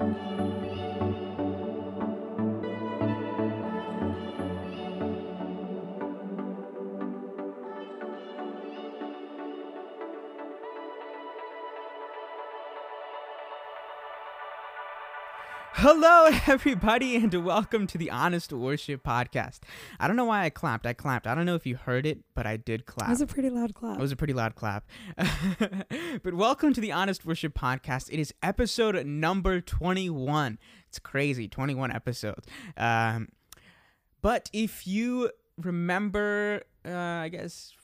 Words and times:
Thank 0.00 0.18
you. 0.30 0.33
Hello, 15.86 16.30
everybody, 16.46 17.14
and 17.16 17.44
welcome 17.44 17.86
to 17.88 17.98
the 17.98 18.10
Honest 18.10 18.54
Worship 18.54 19.04
Podcast. 19.04 19.58
I 20.00 20.06
don't 20.06 20.16
know 20.16 20.24
why 20.24 20.44
I 20.44 20.48
clapped. 20.48 20.86
I 20.86 20.94
clapped. 20.94 21.26
I 21.26 21.34
don't 21.34 21.44
know 21.44 21.56
if 21.56 21.66
you 21.66 21.76
heard 21.76 22.06
it, 22.06 22.20
but 22.34 22.46
I 22.46 22.56
did 22.56 22.86
clap. 22.86 23.10
It 23.10 23.12
was 23.12 23.20
a 23.20 23.26
pretty 23.26 23.50
loud 23.50 23.74
clap. 23.74 23.98
It 23.98 24.00
was 24.00 24.10
a 24.10 24.16
pretty 24.16 24.32
loud 24.32 24.54
clap. 24.54 24.86
but 26.22 26.32
welcome 26.32 26.72
to 26.72 26.80
the 26.80 26.90
Honest 26.90 27.26
Worship 27.26 27.52
Podcast. 27.52 28.08
It 28.10 28.18
is 28.18 28.32
episode 28.42 29.04
number 29.04 29.60
21. 29.60 30.58
It's 30.88 30.98
crazy, 30.98 31.48
21 31.48 31.92
episodes. 31.92 32.48
Um, 32.78 33.28
but 34.22 34.48
if 34.54 34.86
you 34.86 35.32
remember, 35.58 36.62
uh, 36.86 36.94
I 36.94 37.28
guess 37.28 37.74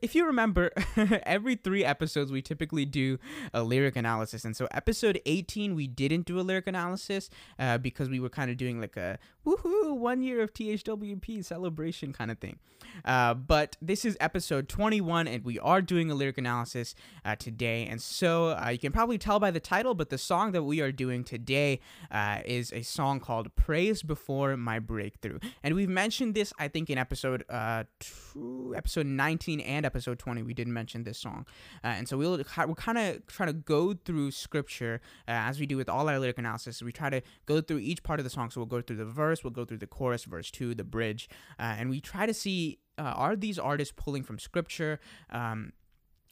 if 0.00 0.14
you 0.14 0.26
remember, 0.26 0.70
every 1.24 1.54
three 1.54 1.84
episodes 1.84 2.32
we 2.32 2.42
typically 2.42 2.84
do 2.84 3.18
a 3.54 3.62
lyric 3.62 3.96
analysis, 3.96 4.44
and 4.44 4.56
so 4.56 4.66
episode 4.70 5.20
18 5.26 5.74
we 5.74 5.86
didn't 5.86 6.26
do 6.26 6.40
a 6.40 6.42
lyric 6.42 6.66
analysis 6.66 7.30
uh, 7.58 7.78
because 7.78 8.08
we 8.08 8.20
were 8.20 8.28
kind 8.28 8.50
of 8.50 8.56
doing 8.56 8.80
like 8.80 8.96
a 8.96 9.18
woohoo 9.46 9.96
one 9.96 10.22
year 10.22 10.42
of 10.42 10.52
THWP 10.52 11.44
celebration 11.44 12.12
kind 12.12 12.30
of 12.30 12.38
thing. 12.38 12.58
Uh, 13.04 13.34
but 13.34 13.76
this 13.80 14.04
is 14.04 14.16
episode 14.20 14.68
21, 14.68 15.28
and 15.28 15.44
we 15.44 15.58
are 15.58 15.80
doing 15.80 16.10
a 16.10 16.14
lyric 16.14 16.38
analysis 16.38 16.94
uh, 17.24 17.36
today, 17.36 17.86
and 17.86 18.02
so 18.02 18.50
uh, 18.50 18.68
you 18.70 18.78
can 18.78 18.92
probably 18.92 19.18
tell 19.18 19.38
by 19.38 19.50
the 19.50 19.60
title, 19.60 19.94
but 19.94 20.10
the 20.10 20.18
song 20.18 20.52
that 20.52 20.64
we 20.64 20.80
are 20.80 20.92
doing 20.92 21.22
today 21.22 21.80
uh, 22.10 22.38
is 22.44 22.72
a 22.72 22.82
song 22.82 23.20
called 23.20 23.54
"Praise 23.54 24.02
Before 24.02 24.56
My 24.56 24.78
Breakthrough," 24.78 25.38
and 25.62 25.74
we've 25.74 25.88
mentioned 25.88 26.34
this 26.34 26.52
I 26.58 26.68
think 26.68 26.90
in 26.90 26.98
episode 26.98 27.44
uh, 27.48 27.84
two, 28.00 28.74
episode 28.76 28.87
19 28.96 29.60
and 29.60 29.86
episode 29.86 30.18
20 30.18 30.42
we 30.42 30.54
didn't 30.54 30.72
mention 30.72 31.04
this 31.04 31.18
song. 31.18 31.46
Uh, 31.84 31.88
and 31.88 32.08
so 32.08 32.16
we'll 32.16 32.36
we're 32.38 32.74
kind 32.74 32.98
of 32.98 33.26
trying 33.26 33.48
to 33.48 33.52
go 33.52 33.94
through 33.94 34.30
scripture 34.30 35.00
uh, 35.26 35.32
as 35.48 35.60
we 35.60 35.66
do 35.66 35.76
with 35.76 35.88
all 35.88 36.08
our 36.08 36.18
lyric 36.18 36.38
analysis. 36.38 36.82
We 36.82 36.92
try 36.92 37.10
to 37.10 37.22
go 37.46 37.60
through 37.60 37.78
each 37.78 38.02
part 38.02 38.20
of 38.20 38.24
the 38.24 38.30
song. 38.30 38.50
So 38.50 38.60
we'll 38.60 38.66
go 38.66 38.80
through 38.80 38.96
the 38.96 39.04
verse 39.04 39.44
we'll 39.44 39.50
go 39.50 39.64
through 39.64 39.78
the 39.78 39.86
chorus 39.86 40.24
verse 40.24 40.50
2 40.50 40.74
the 40.74 40.84
bridge 40.84 41.28
uh, 41.58 41.76
and 41.78 41.90
we 41.90 42.00
try 42.00 42.26
to 42.26 42.34
see 42.34 42.78
uh, 42.98 43.02
are 43.14 43.36
these 43.36 43.58
artists 43.58 43.94
pulling 43.96 44.22
from 44.22 44.38
scripture? 44.38 44.98
Um, 45.30 45.72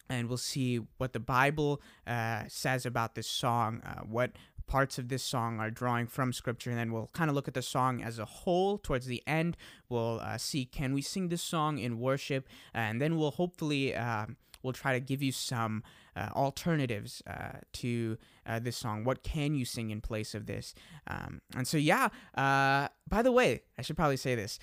and 0.08 0.28
we'll 0.28 0.38
see 0.38 0.80
what 0.98 1.12
the 1.12 1.20
Bible 1.20 1.80
uh, 2.06 2.44
says 2.48 2.86
about 2.86 3.14
this 3.14 3.26
song, 3.26 3.82
uh, 3.84 4.00
what 4.00 4.32
parts 4.66 4.98
of 4.98 5.08
this 5.08 5.22
song 5.22 5.60
are 5.60 5.70
drawing 5.70 6.06
from 6.06 6.32
scripture 6.32 6.70
and 6.70 6.78
then 6.78 6.92
we'll 6.92 7.10
kind 7.12 7.30
of 7.30 7.34
look 7.34 7.48
at 7.48 7.54
the 7.54 7.62
song 7.62 8.02
as 8.02 8.18
a 8.18 8.24
whole. 8.24 8.78
Towards 8.78 9.06
the 9.06 9.22
end 9.26 9.56
we'll 9.88 10.20
uh, 10.22 10.38
see 10.38 10.64
can 10.64 10.92
we 10.92 11.02
sing 11.02 11.28
this 11.28 11.42
song 11.42 11.78
in 11.78 11.98
worship? 11.98 12.48
And 12.74 13.00
then 13.00 13.16
we'll 13.16 13.32
hopefully 13.32 13.94
uh, 13.94 14.26
we'll 14.62 14.72
try 14.72 14.92
to 14.92 15.00
give 15.00 15.22
you 15.22 15.32
some 15.32 15.82
uh, 16.16 16.30
alternatives 16.34 17.22
uh, 17.26 17.58
to 17.74 18.16
uh, 18.46 18.58
this 18.58 18.76
song. 18.76 19.04
What 19.04 19.22
can 19.22 19.54
you 19.54 19.64
sing 19.64 19.90
in 19.90 20.00
place 20.00 20.34
of 20.34 20.46
this? 20.46 20.74
Um, 21.06 21.40
and 21.54 21.66
so 21.66 21.76
yeah 21.76 22.08
uh, 22.34 22.88
by 23.08 23.22
the 23.22 23.32
way 23.32 23.62
i 23.78 23.82
should 23.82 23.96
probably 23.96 24.16
say 24.16 24.34
this 24.34 24.58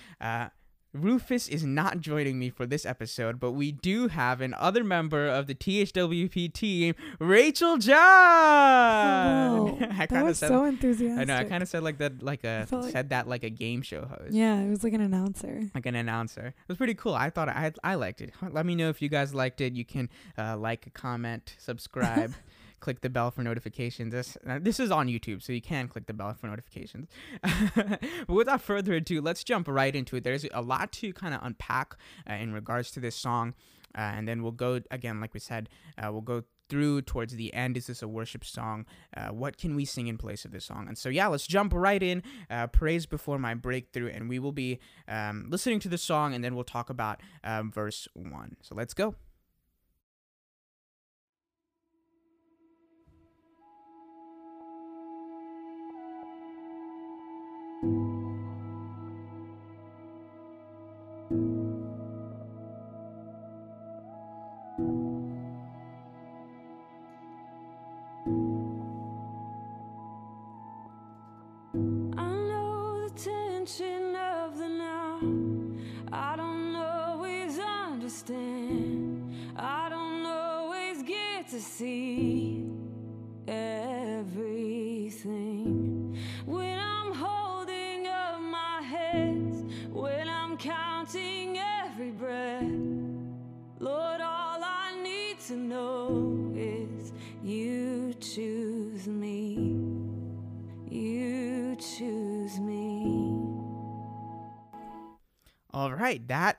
Rufus 0.93 1.47
is 1.47 1.63
not 1.63 2.01
joining 2.01 2.37
me 2.37 2.51
for 2.51 2.67
this 2.67 2.85
episode, 2.85 3.39
but 3.39 3.53
we 3.53 3.71
do 3.71 4.09
have 4.09 4.41
an 4.41 4.53
other 4.53 4.83
member 4.83 5.27
of 5.27 5.47
the 5.47 5.55
THWP 5.55 6.53
team, 6.53 6.93
Rachel 7.19 7.77
John. 7.77 9.83
I 9.99 10.05
that 10.05 10.23
was 10.23 10.37
said, 10.37 10.49
so 10.49 10.65
enthusiastic. 10.65 11.19
I 11.19 11.23
know. 11.23 11.35
I 11.35 11.43
kind 11.45 11.63
of 11.63 11.69
said 11.69 11.83
like 11.83 11.97
that, 11.97 12.21
like 12.21 12.43
a 12.43 12.67
like- 12.71 12.91
said 12.91 13.09
that 13.09 13.27
like 13.27 13.43
a 13.43 13.49
game 13.49 13.81
show 13.81 14.05
host, 14.05 14.33
Yeah, 14.33 14.59
it 14.59 14.69
was 14.69 14.83
like 14.83 14.93
an 14.93 15.01
announcer. 15.01 15.61
like 15.73 15.85
an 15.85 15.95
announcer. 15.95 16.47
It 16.47 16.67
was 16.67 16.77
pretty 16.77 16.95
cool. 16.95 17.15
I 17.15 17.29
thought 17.29 17.49
I 17.49 17.71
I 17.83 17.95
liked 17.95 18.21
it. 18.21 18.31
Let 18.51 18.65
me 18.65 18.75
know 18.75 18.89
if 18.89 19.01
you 19.01 19.09
guys 19.09 19.33
liked 19.33 19.61
it. 19.61 19.73
You 19.73 19.85
can 19.85 20.09
uh, 20.37 20.57
like, 20.57 20.93
comment, 20.93 21.55
subscribe. 21.57 22.33
click 22.83 22.99
the 22.99 23.09
bell 23.09 23.31
for 23.31 23.43
notifications. 23.43 24.11
This 24.11 24.37
this 24.59 24.79
is 24.79 24.91
on 24.91 25.07
YouTube, 25.07 25.41
so 25.41 25.53
you 25.53 25.61
can 25.61 25.87
click 25.87 26.05
the 26.05 26.13
bell 26.13 26.33
for 26.33 26.47
notifications. 26.47 27.07
but 27.75 28.01
without 28.27 28.61
further 28.61 28.93
ado, 28.93 29.21
let's 29.21 29.43
jump 29.43 29.67
right 29.67 29.95
into 29.95 30.17
it. 30.17 30.23
There's 30.23 30.45
a 30.53 30.61
lot 30.61 30.91
to 30.93 31.13
kind 31.13 31.33
of 31.33 31.39
unpack 31.41 31.95
uh, 32.29 32.33
in 32.33 32.53
regards 32.53 32.91
to 32.91 32.99
this 32.99 33.15
song, 33.15 33.53
uh, 33.97 34.01
and 34.01 34.27
then 34.27 34.43
we'll 34.43 34.51
go 34.51 34.81
again, 34.91 35.21
like 35.21 35.33
we 35.33 35.39
said, 35.39 35.69
uh, 35.97 36.11
we'll 36.11 36.21
go 36.21 36.43
through 36.69 37.03
towards 37.03 37.35
the 37.35 37.53
end. 37.53 37.77
Is 37.77 37.87
this 37.87 38.01
a 38.01 38.07
worship 38.07 38.43
song? 38.43 38.85
Uh, 39.15 39.29
what 39.29 39.57
can 39.57 39.75
we 39.75 39.85
sing 39.85 40.07
in 40.07 40.17
place 40.17 40.43
of 40.43 40.51
this 40.51 40.65
song? 40.65 40.87
And 40.89 40.97
so 40.97 41.07
yeah, 41.07 41.27
let's 41.27 41.47
jump 41.47 41.71
right 41.73 42.03
in. 42.03 42.21
Uh, 42.49 42.67
Praise 42.67 43.05
before 43.05 43.39
my 43.39 43.53
breakthrough, 43.53 44.09
and 44.09 44.27
we 44.27 44.39
will 44.39 44.51
be 44.51 44.79
um, 45.07 45.45
listening 45.49 45.79
to 45.79 45.87
the 45.87 45.97
song, 45.97 46.33
and 46.33 46.43
then 46.43 46.53
we'll 46.53 46.65
talk 46.65 46.89
about 46.89 47.21
um, 47.45 47.71
verse 47.71 48.09
one. 48.13 48.57
So 48.61 48.75
let's 48.75 48.93
go. 48.93 49.15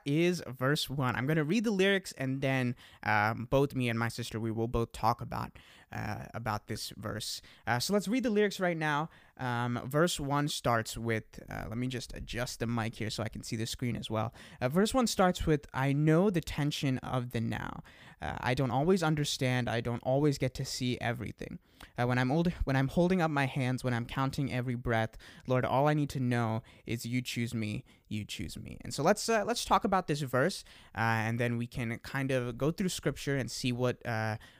Is 0.05 0.41
verse 0.47 0.89
one. 0.89 1.15
I'm 1.15 1.25
going 1.25 1.37
to 1.37 1.43
read 1.43 1.63
the 1.63 1.71
lyrics, 1.71 2.13
and 2.17 2.41
then 2.41 2.75
um, 3.03 3.47
both 3.49 3.75
me 3.75 3.89
and 3.89 3.97
my 3.97 4.09
sister 4.09 4.39
we 4.39 4.51
will 4.51 4.67
both 4.67 4.91
talk 4.91 5.21
about 5.21 5.51
uh, 5.91 6.25
about 6.33 6.67
this 6.67 6.93
verse. 6.97 7.41
Uh, 7.65 7.79
so 7.79 7.93
let's 7.93 8.07
read 8.07 8.23
the 8.23 8.29
lyrics 8.29 8.59
right 8.59 8.77
now. 8.77 9.09
Um, 9.37 9.81
verse 9.85 10.19
one 10.19 10.47
starts 10.47 10.97
with. 10.97 11.23
Uh, 11.49 11.65
let 11.67 11.77
me 11.77 11.87
just 11.87 12.15
adjust 12.15 12.59
the 12.59 12.67
mic 12.67 12.95
here 12.95 13.09
so 13.09 13.23
I 13.23 13.29
can 13.29 13.43
see 13.43 13.55
the 13.55 13.65
screen 13.65 13.95
as 13.95 14.09
well. 14.09 14.33
Uh, 14.61 14.69
verse 14.69 14.93
one 14.93 15.07
starts 15.07 15.45
with, 15.45 15.65
"I 15.73 15.93
know 15.93 16.29
the 16.29 16.41
tension 16.41 16.97
of 16.99 17.31
the 17.31 17.41
now. 17.41 17.83
Uh, 18.21 18.37
I 18.39 18.53
don't 18.53 18.71
always 18.71 19.03
understand. 19.03 19.69
I 19.69 19.81
don't 19.81 20.01
always 20.03 20.37
get 20.37 20.53
to 20.55 20.65
see 20.65 20.97
everything. 21.01 21.59
Uh, 21.97 22.07
when 22.07 22.17
I'm 22.17 22.31
old, 22.31 22.51
when 22.63 22.77
I'm 22.77 22.87
holding 22.87 23.21
up 23.21 23.29
my 23.29 23.45
hands, 23.45 23.83
when 23.83 23.93
I'm 23.93 24.05
counting 24.05 24.51
every 24.51 24.75
breath, 24.75 25.17
Lord, 25.47 25.65
all 25.65 25.89
I 25.89 25.93
need 25.93 26.09
to 26.11 26.19
know 26.21 26.63
is 26.85 27.05
you 27.05 27.21
choose 27.21 27.53
me. 27.53 27.83
You 28.07 28.23
choose 28.23 28.57
me. 28.57 28.77
And 28.81 28.93
so 28.93 29.03
let's 29.03 29.27
uh, 29.27 29.43
let's 29.45 29.65
talk 29.65 29.83
about 29.83 30.07
this 30.07 30.21
verse, 30.21 30.63
uh, 30.95 31.01
and 31.01 31.39
then 31.39 31.57
we 31.57 31.67
can 31.67 31.99
kind 31.99 32.31
of 32.31 32.57
go 32.57 32.71
through 32.71 32.89
Scripture 32.89 33.35
and 33.35 33.51
see 33.51 33.73
what 33.73 33.97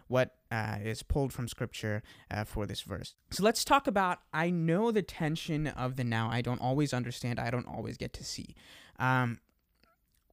what 0.08 0.36
is 0.84 1.04
pulled 1.04 1.34
from 1.34 1.48
Scripture 1.48 2.02
for 2.46 2.66
this 2.66 2.82
verse. 2.82 3.16
So 3.32 3.44
let's 3.44 3.64
talk 3.64 3.88
about. 3.88 4.20
I 4.34 4.50
know 4.66 4.92
the 4.92 5.02
tension 5.02 5.68
of 5.68 5.96
the 5.96 6.04
now. 6.04 6.30
I 6.30 6.42
don't 6.42 6.62
always 6.62 6.94
understand. 6.94 7.40
I 7.40 7.50
don't 7.50 7.68
always 7.68 7.98
get 7.98 8.14
to 8.14 8.24
see. 8.24 8.56
Um, 9.00 9.40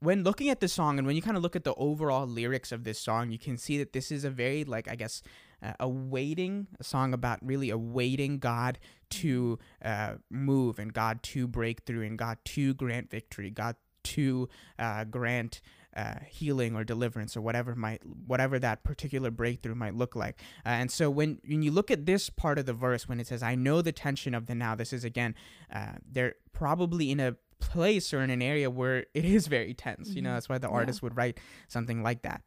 when 0.01 0.25
looking 0.25 0.49
at 0.49 0.61
the 0.61 0.69
song 0.69 0.99
and 0.99 1.07
when 1.07 1.15
you 1.15 1.23
kind 1.23 1.37
of 1.37 1.43
look 1.43 1.55
at 1.55 1.63
the 1.63 1.75
overall 1.75 2.27
lyrics 2.27 2.73
of 2.73 2.83
this 2.83 2.99
song, 2.99 3.31
you 3.31 3.39
can 3.39 3.57
see 3.57 3.79
that 3.79 3.93
this 3.93 4.11
is 4.11 4.25
a 4.25 4.31
very 4.31 4.65
like 4.65 4.89
I 4.89 4.97
guess 4.97 5.23
uh, 5.63 5.75
awaiting 5.79 6.67
a 6.81 6.85
song 6.85 7.15
about 7.15 7.39
really 7.41 7.71
awaiting 7.71 8.39
God 8.39 8.81
to 9.11 9.59
uh, 9.85 10.15
move 10.29 10.79
and 10.79 10.93
God 10.93 11.23
to 11.25 11.47
break 11.47 11.83
through 11.83 12.03
and 12.03 12.19
God 12.19 12.39
to 12.47 12.75
grant 12.75 13.11
victory, 13.11 13.51
God 13.51 13.77
to 14.05 14.49
uh, 14.79 15.05
grant 15.05 15.61
uh, 15.97 16.15
healing 16.29 16.75
or 16.75 16.85
deliverance 16.85 17.37
or 17.37 17.41
whatever 17.41 17.75
might 17.75 18.01
whatever 18.27 18.59
that 18.59 18.83
particular 18.83 19.31
breakthrough 19.31 19.75
might 19.75 19.95
look 19.95 20.15
like. 20.17 20.41
Uh, 20.65 20.71
and 20.71 20.91
so 20.91 21.11
when 21.11 21.41
when 21.47 21.63
you 21.63 21.71
look 21.71 21.91
at 21.91 22.07
this 22.07 22.31
part 22.31 22.59
of 22.59 22.67
the 22.67 22.73
verse 22.73 23.09
when 23.09 23.21
it 23.21 23.27
says 23.27 23.43
I 23.43 23.55
know 23.55 23.83
the 23.83 23.93
tension 23.93 24.35
of 24.35 24.47
the 24.47 24.55
now, 24.55 24.75
this 24.75 24.93
is 24.93 25.05
again 25.05 25.35
uh, 25.73 25.95
they're 26.11 26.35
probably 26.53 27.11
in 27.11 27.21
a 27.21 27.37
place 27.61 28.13
or 28.13 28.21
in 28.23 28.31
an 28.31 28.43
area 28.43 28.69
where 28.71 29.07
it 29.15 29.25
is 29.25 29.47
very 29.47 29.75
tense. 29.75 30.15
You 30.15 30.23
know, 30.23 30.31
Mhm. 30.31 30.35
that's 30.35 30.49
why 30.49 30.59
the 30.59 30.69
Yeah. 30.69 30.75
artist 30.75 31.03
would 31.03 31.17
write 31.17 31.39
something 31.69 32.03
like 32.03 32.23
that. 32.23 32.43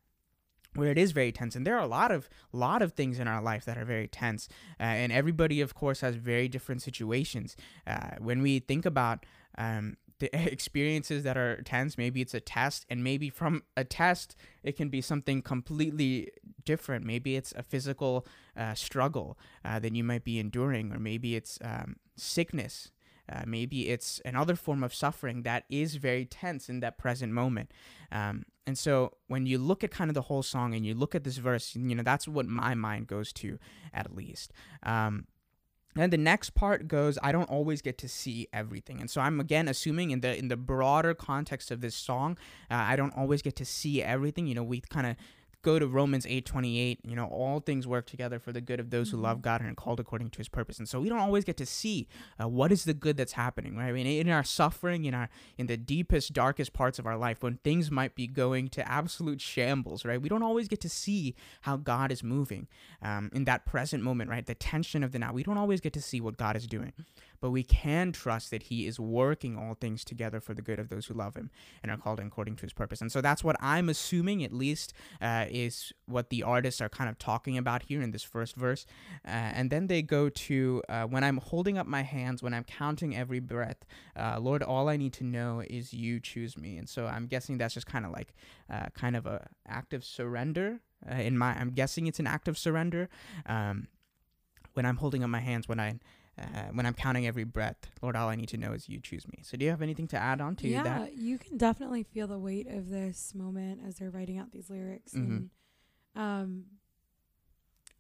where 0.77 0.91
it 0.91 0.97
is 0.97 1.13
very 1.13 1.31
tense 1.31 1.55
and 1.55 1.65
there 1.65 1.77
are 1.77 1.85
a 1.85 1.87
lot 1.87 2.11
of 2.11 2.27
lot 2.51 2.81
of 2.81 2.91
things 2.91 3.17
in 3.17 3.29
our 3.29 3.41
life 3.41 3.63
that 3.63 3.77
are 3.77 3.85
very 3.85 4.09
tense 4.09 4.49
uh, 4.77 4.83
and 4.83 5.09
everybody 5.13 5.61
of 5.61 5.73
course 5.73 6.01
has 6.01 6.15
very 6.17 6.49
different 6.49 6.81
situations 6.81 7.55
uh, 7.87 8.15
when 8.19 8.41
we 8.41 8.59
think 8.59 8.85
about 8.85 9.25
um, 9.57 9.95
the 10.19 10.29
experiences 10.51 11.23
that 11.23 11.37
are 11.37 11.61
tense 11.63 11.97
maybe 11.97 12.21
it's 12.21 12.33
a 12.33 12.39
test 12.39 12.85
and 12.89 13.03
maybe 13.03 13.29
from 13.29 13.63
a 13.75 13.83
test 13.83 14.35
it 14.63 14.75
can 14.75 14.89
be 14.89 15.01
something 15.01 15.41
completely 15.41 16.29
different 16.63 17.05
maybe 17.05 17.35
it's 17.35 17.53
a 17.55 17.63
physical 17.63 18.25
uh, 18.57 18.73
struggle 18.73 19.37
uh, 19.63 19.79
that 19.79 19.95
you 19.95 20.03
might 20.03 20.23
be 20.23 20.39
enduring 20.39 20.91
or 20.91 20.99
maybe 20.99 21.35
it's 21.35 21.59
um, 21.63 21.95
sickness 22.15 22.91
uh, 23.31 23.41
maybe 23.45 23.89
it's 23.89 24.21
another 24.23 24.55
form 24.55 24.83
of 24.83 24.93
suffering 24.93 25.43
that 25.43 25.63
is 25.69 25.95
very 25.95 26.25
tense 26.25 26.69
in 26.69 26.79
that 26.81 26.97
present 26.97 27.33
moment. 27.33 27.71
Um, 28.11 28.45
and 28.67 28.77
so 28.77 29.13
when 29.27 29.45
you 29.45 29.57
look 29.57 29.83
at 29.83 29.91
kind 29.91 30.09
of 30.09 30.15
the 30.15 30.23
whole 30.23 30.43
song 30.43 30.75
and 30.75 30.85
you 30.85 30.93
look 30.93 31.15
at 31.15 31.23
this 31.23 31.37
verse, 31.37 31.75
you 31.75 31.95
know, 31.95 32.03
that's 32.03 32.27
what 32.27 32.45
my 32.45 32.75
mind 32.75 33.07
goes 33.07 33.33
to 33.33 33.57
at 33.93 34.15
least. 34.15 34.53
Um, 34.83 35.25
and 35.95 36.11
the 36.11 36.17
next 36.17 36.51
part 36.51 36.87
goes, 36.87 37.17
I 37.23 37.31
don't 37.31 37.49
always 37.49 37.81
get 37.81 37.97
to 37.99 38.09
see 38.09 38.47
everything. 38.51 38.99
And 38.99 39.09
so 39.09 39.21
I'm 39.21 39.39
again 39.39 39.67
assuming 39.67 40.11
in 40.11 40.21
the 40.21 40.37
in 40.37 40.49
the 40.49 40.57
broader 40.57 41.13
context 41.13 41.71
of 41.71 41.81
this 41.81 41.95
song, 41.95 42.37
uh, 42.69 42.75
I 42.75 42.95
don't 42.95 43.15
always 43.15 43.41
get 43.41 43.55
to 43.57 43.65
see 43.65 44.03
everything. 44.03 44.47
You 44.47 44.55
know, 44.55 44.63
we 44.63 44.81
kind 44.81 45.07
of 45.07 45.15
go 45.65 45.79
to 45.79 45.87
Romans 45.87 46.27
8:28, 46.27 46.99
you 47.03 47.15
know, 47.15 47.25
all 47.25 47.59
things 47.59 47.87
work 47.87 48.05
together 48.05 48.37
for 48.37 48.51
the 48.51 48.61
good 48.61 48.79
of 48.79 48.91
those 48.91 49.09
who 49.09 49.17
love 49.17 49.41
God 49.41 49.61
and 49.61 49.69
are 49.71 49.73
called 49.73 49.99
according 49.99 50.29
to 50.29 50.37
his 50.37 50.47
purpose. 50.47 50.77
And 50.77 50.87
so 50.87 51.01
we 51.01 51.09
don't 51.09 51.19
always 51.19 51.43
get 51.43 51.57
to 51.57 51.65
see 51.65 52.07
uh, 52.39 52.47
what 52.47 52.71
is 52.71 52.85
the 52.85 52.93
good 52.93 53.17
that's 53.17 53.33
happening, 53.33 53.75
right? 53.75 53.87
I 53.87 53.91
mean, 53.91 54.05
in 54.05 54.29
our 54.29 54.43
suffering, 54.43 55.05
in 55.05 55.15
our 55.15 55.27
in 55.57 55.65
the 55.65 55.75
deepest 55.75 56.33
darkest 56.33 56.71
parts 56.71 56.99
of 56.99 57.07
our 57.07 57.17
life 57.17 57.41
when 57.41 57.57
things 57.57 57.89
might 57.89 58.13
be 58.13 58.27
going 58.27 58.69
to 58.69 58.87
absolute 58.89 59.41
shambles, 59.41 60.05
right? 60.05 60.21
We 60.21 60.29
don't 60.29 60.43
always 60.43 60.67
get 60.67 60.81
to 60.81 60.89
see 60.89 61.35
how 61.61 61.77
God 61.77 62.11
is 62.11 62.23
moving 62.23 62.67
um, 63.01 63.31
in 63.33 63.45
that 63.45 63.65
present 63.65 64.03
moment, 64.03 64.29
right? 64.29 64.45
The 64.45 64.55
tension 64.55 65.03
of 65.03 65.11
the 65.11 65.19
now. 65.19 65.33
We 65.33 65.41
don't 65.41 65.57
always 65.57 65.81
get 65.81 65.93
to 65.93 66.01
see 66.01 66.21
what 66.21 66.37
God 66.37 66.55
is 66.55 66.67
doing 66.67 66.93
but 67.41 67.51
we 67.51 67.63
can 67.63 68.11
trust 68.11 68.51
that 68.51 68.63
he 68.63 68.85
is 68.85 68.99
working 68.99 69.57
all 69.57 69.73
things 69.73 70.03
together 70.03 70.39
for 70.39 70.53
the 70.53 70.61
good 70.61 70.79
of 70.79 70.89
those 70.89 71.07
who 71.07 71.13
love 71.13 71.35
him 71.35 71.49
and 71.81 71.91
are 71.91 71.97
called 71.97 72.19
according 72.19 72.55
to 72.57 72.63
his 72.63 72.73
purpose. 72.73 73.01
And 73.01 73.11
so 73.11 73.21
that's 73.21 73.43
what 73.43 73.55
I'm 73.59 73.89
assuming, 73.89 74.43
at 74.43 74.53
least, 74.53 74.93
uh, 75.21 75.45
is 75.49 75.93
what 76.05 76.29
the 76.29 76.43
artists 76.43 76.81
are 76.81 76.89
kind 76.89 77.09
of 77.09 77.17
talking 77.17 77.57
about 77.57 77.83
here 77.83 78.01
in 78.01 78.11
this 78.11 78.23
first 78.23 78.55
verse. 78.55 78.85
Uh, 79.25 79.29
and 79.31 79.69
then 79.69 79.87
they 79.87 80.01
go 80.01 80.29
to 80.29 80.81
uh, 80.89 81.03
when 81.03 81.23
I'm 81.23 81.37
holding 81.37 81.77
up 81.77 81.87
my 81.87 82.01
hands, 82.01 82.41
when 82.41 82.53
I'm 82.53 82.63
counting 82.63 83.15
every 83.15 83.39
breath, 83.39 83.85
uh, 84.15 84.39
Lord, 84.39 84.63
all 84.63 84.89
I 84.89 84.97
need 84.97 85.13
to 85.13 85.23
know 85.23 85.61
is 85.67 85.93
you 85.93 86.19
choose 86.19 86.57
me. 86.57 86.77
And 86.77 86.89
so 86.89 87.07
I'm 87.07 87.27
guessing 87.27 87.57
that's 87.57 87.73
just 87.73 87.87
kind 87.87 88.05
of 88.05 88.11
like 88.11 88.33
uh, 88.69 88.87
kind 88.93 89.15
of 89.15 89.25
a 89.25 89.47
act 89.67 89.93
of 89.93 90.03
surrender. 90.03 90.79
In 91.07 91.37
my, 91.37 91.53
I'm 91.53 91.69
guessing 91.69 92.07
it's 92.07 92.19
an 92.19 92.25
act 92.25 92.47
of 92.47 92.57
surrender. 92.57 93.09
Um, 93.45 93.87
when 94.73 94.85
I'm 94.85 94.97
holding 94.97 95.23
up 95.23 95.29
my 95.29 95.39
hands, 95.39 95.67
when 95.67 95.79
I 95.79 95.99
uh, 96.37 96.43
when 96.73 96.85
I'm 96.85 96.93
counting 96.93 97.25
every 97.27 97.45
breath, 97.45 97.77
Lord, 98.01 98.15
all 98.15 98.27
I 98.29 98.35
need 98.35 98.49
to 98.49 98.57
know 98.57 98.73
is 98.73 98.89
you 98.89 98.99
choose 98.99 99.27
me. 99.27 99.39
So, 99.43 99.55
do 99.57 99.63
you 99.65 99.71
have 99.71 99.81
anything 99.81 100.07
to 100.09 100.17
add 100.17 100.41
on 100.41 100.55
to 100.57 100.67
yeah, 100.67 100.83
that? 100.83 101.17
you 101.17 101.37
can 101.37 101.57
definitely 101.57 102.03
feel 102.03 102.27
the 102.27 102.37
weight 102.39 102.67
of 102.67 102.89
this 102.89 103.33
moment 103.33 103.79
as 103.87 103.95
they're 103.95 104.09
writing 104.09 104.37
out 104.37 104.51
these 104.51 104.69
lyrics. 104.69 105.13
Mhm. 105.13 105.25
And 105.25 105.49
um, 106.15 106.65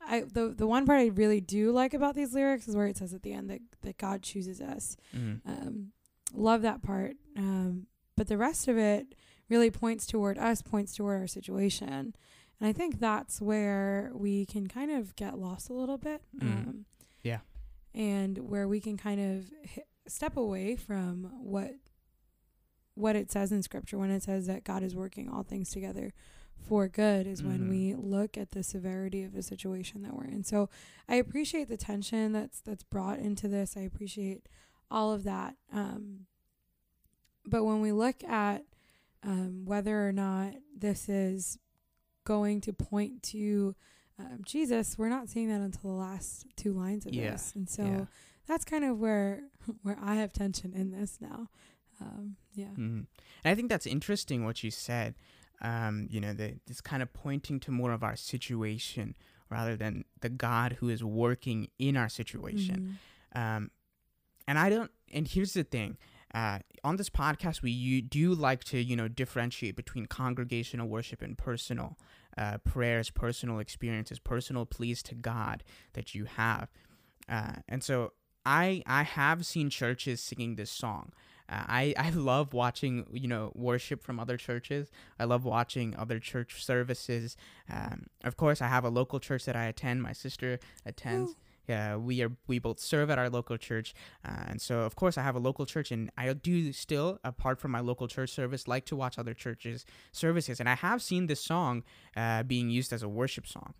I 0.07 0.21
the 0.21 0.49
the 0.55 0.67
one 0.67 0.85
part 0.85 0.99
I 0.99 1.07
really 1.07 1.41
do 1.41 1.71
like 1.71 1.93
about 1.93 2.15
these 2.15 2.33
lyrics 2.33 2.67
is 2.67 2.75
where 2.75 2.87
it 2.87 2.97
says 2.97 3.13
at 3.13 3.23
the 3.23 3.33
end 3.33 3.49
that 3.49 3.61
that 3.81 3.97
God 3.97 4.21
chooses 4.21 4.61
us. 4.61 4.97
Mhm. 5.15 5.39
Um, 5.45 5.91
love 6.33 6.61
that 6.61 6.81
part. 6.81 7.15
Um, 7.37 7.87
but 8.17 8.27
the 8.27 8.37
rest 8.37 8.67
of 8.67 8.77
it 8.77 9.15
really 9.49 9.71
points 9.71 10.05
toward 10.05 10.37
us, 10.37 10.61
points 10.61 10.95
toward 10.95 11.21
our 11.21 11.27
situation. 11.27 12.13
And 12.59 12.67
I 12.69 12.71
think 12.73 12.99
that's 12.99 13.41
where 13.41 14.11
we 14.13 14.45
can 14.45 14.67
kind 14.67 14.89
of 14.91 15.15
get 15.15 15.37
lost 15.37 15.69
a 15.69 15.73
little 15.73 15.97
bit. 15.97 16.21
Mm. 16.37 16.41
Um, 16.41 16.65
Yeah. 16.65 16.71
And 17.95 18.49
where 18.49 18.67
we 18.67 18.79
can 18.81 18.97
kind 18.97 19.19
of 19.21 19.51
step 20.07 20.35
away 20.37 20.75
from 20.75 21.31
what 21.41 21.71
what 22.93 23.15
it 23.15 23.29
says 23.31 23.51
in 23.51 23.61
scripture 23.61 23.97
when 23.97 24.09
it 24.11 24.23
says 24.23 24.47
that 24.47 24.63
God 24.63 24.81
is 24.83 24.95
working 24.95 25.29
all 25.29 25.43
things 25.43 25.69
together 25.69 26.13
for 26.67 26.87
good 26.87 27.27
is 27.27 27.43
when 27.43 27.65
Mhm. 27.65 27.69
we 27.69 27.93
look 27.95 28.37
at 28.37 28.51
the 28.51 28.63
severity 28.63 29.21
of 29.23 29.33
the 29.33 29.43
situation 29.43 30.01
that 30.03 30.15
we're 30.15 30.23
in. 30.25 30.43
So 30.45 30.69
I 31.09 31.15
appreciate 31.15 31.67
the 31.67 31.75
tension 31.77 32.31
that's 32.31 32.61
that's 32.61 32.83
brought 32.83 33.19
into 33.19 33.47
this. 33.49 33.75
I 33.75 33.81
appreciate 33.81 34.47
all 34.89 35.11
of 35.11 35.23
that. 35.23 35.57
Um, 35.73 36.27
but 37.45 37.63
when 37.65 37.81
we 37.81 37.91
look 37.91 38.23
at 38.23 38.65
um, 39.23 39.65
whether 39.65 40.07
or 40.07 40.11
not 40.11 40.53
this 40.75 41.09
is 41.09 41.57
going 42.25 42.61
to 42.61 42.71
point 42.73 43.23
to 43.23 43.75
um, 44.19 44.39
Jesus, 44.45 44.97
we're 44.97 45.09
not 45.09 45.29
seeing 45.29 45.49
that 45.49 45.61
until 45.61 45.91
the 45.91 45.97
last 45.97 46.45
two 46.55 46.71
lines 46.73 47.05
of 47.05 47.13
Yeah, 47.13 47.31
this, 47.31 47.53
and 47.55 47.69
so 47.69 47.83
yeah. 47.83 48.05
that's 48.47 48.63
kind 48.65 48.83
of 48.85 48.97
where 48.99 49.43
where 49.83 49.97
I 50.01 50.15
have 50.15 50.31
tension 50.33 50.73
in 50.73 50.91
this 50.91 51.17
now. 51.19 51.49
Um, 52.01 52.35
yeah. 52.53 52.67
Mhm. 52.77 53.05
And 53.07 53.07
I 53.45 53.55
think 53.55 53.69
that's 53.69 53.85
interesting 53.87 54.43
what 54.45 54.63
you 54.63 54.71
said. 54.71 55.15
Um, 55.61 56.07
you 56.11 56.19
know, 56.19 56.33
the, 56.33 56.59
this 56.67 56.81
kind 56.81 57.01
of 57.01 57.13
pointing 57.13 57.59
to 57.61 57.71
more 57.71 57.93
of 57.93 58.03
our 58.03 58.15
situation 58.17 59.15
rather 59.49 59.75
than 59.77 60.03
the 60.19 60.27
God 60.29 60.73
who 60.79 60.89
is 60.89 61.01
working 61.03 61.69
in 61.79 61.95
our 61.95 62.09
situation. 62.09 62.97
Mhm. 63.35 63.39
Um, 63.57 63.71
and 64.47 64.59
I 64.59 64.69
don't. 64.69 64.91
And 65.13 65.27
here's 65.27 65.53
the 65.53 65.63
thing: 65.63 65.97
uh, 66.33 66.59
on 66.83 66.97
this 66.97 67.09
podcast, 67.09 67.61
we 67.61 67.71
you 67.71 68.01
do 68.01 68.33
like 68.33 68.63
to 68.65 68.77
you 68.81 68.95
know 68.95 69.07
differentiate 69.07 69.75
between 69.75 70.05
congregational 70.07 70.87
worship 70.87 71.21
and 71.21 71.37
personal 71.37 71.97
uh, 72.37 72.57
prayers, 72.59 73.09
personal 73.09 73.59
experiences, 73.59 74.19
personal 74.19 74.65
pleas 74.65 75.01
to 75.03 75.15
God 75.15 75.63
that 75.93 76.13
you 76.13 76.25
have. 76.25 76.69
Uh, 77.29 77.53
and 77.67 77.83
so 77.83 78.13
I 78.45 78.83
I 78.85 79.03
have 79.03 79.45
seen 79.45 79.69
churches 79.69 80.21
singing 80.21 80.55
this 80.55 80.71
song. 80.71 81.11
Uh, 81.47 81.63
I 81.67 81.93
I 81.97 82.09
love 82.11 82.53
watching 82.53 83.05
you 83.11 83.27
know 83.27 83.51
worship 83.55 84.03
from 84.03 84.19
other 84.19 84.37
churches. 84.37 84.89
I 85.19 85.25
love 85.25 85.45
watching 85.45 85.95
other 85.95 86.19
church 86.19 86.63
services. 86.63 87.37
Um, 87.69 88.07
of 88.23 88.37
course, 88.37 88.61
I 88.61 88.67
have 88.67 88.83
a 88.83 88.89
local 88.89 89.19
church 89.19 89.45
that 89.45 89.55
I 89.55 89.65
attend. 89.65 90.03
My 90.03 90.13
sister 90.13 90.59
attends. 90.85 91.31
Ooh. 91.31 91.35
Yeah, 91.67 91.95
we 91.95 92.21
are 92.21 92.31
we 92.47 92.59
both 92.59 92.79
serve 92.79 93.09
at 93.09 93.17
our 93.17 93.29
local 93.29 93.57
church, 93.57 93.93
uh, 94.23 94.43
and 94.47 94.61
so 94.61 94.81
of 94.81 94.95
course 94.95 95.17
I 95.17 95.23
have 95.23 95.35
a 95.35 95.39
local 95.39 95.65
church, 95.65 95.91
and 95.91 96.11
I 96.17 96.31
do 96.33 96.71
still, 96.73 97.19
apart 97.23 97.59
from 97.59 97.71
my 97.71 97.79
local 97.79 98.07
church 98.07 98.29
service, 98.29 98.67
like 98.67 98.85
to 98.85 98.95
watch 98.95 99.17
other 99.17 99.33
churches 99.33 99.85
services, 100.11 100.59
and 100.59 100.69
I 100.69 100.75
have 100.75 101.01
seen 101.01 101.27
this 101.27 101.41
song 101.41 101.83
uh, 102.15 102.43
being 102.43 102.69
used 102.69 102.93
as 102.93 103.01
a 103.01 103.09
worship 103.09 103.47
song. 103.47 103.73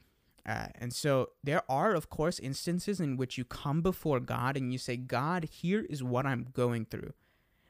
Uh, 0.48 0.68
and 0.76 0.94
so 0.94 1.30
there 1.44 1.64
are, 1.70 1.96
of 1.96 2.10
course, 2.10 2.38
instances 2.40 3.00
in 3.00 3.18
which 3.18 3.38
you 3.38 3.44
come 3.44 3.82
before 3.82 4.20
God 4.20 4.56
and 4.56 4.72
you 4.72 4.78
say, 4.78 4.96
God, 4.96 5.46
here 5.46 5.86
is 5.90 6.04
what 6.04 6.26
I'm 6.26 6.48
going 6.54 6.86
through. 6.86 7.14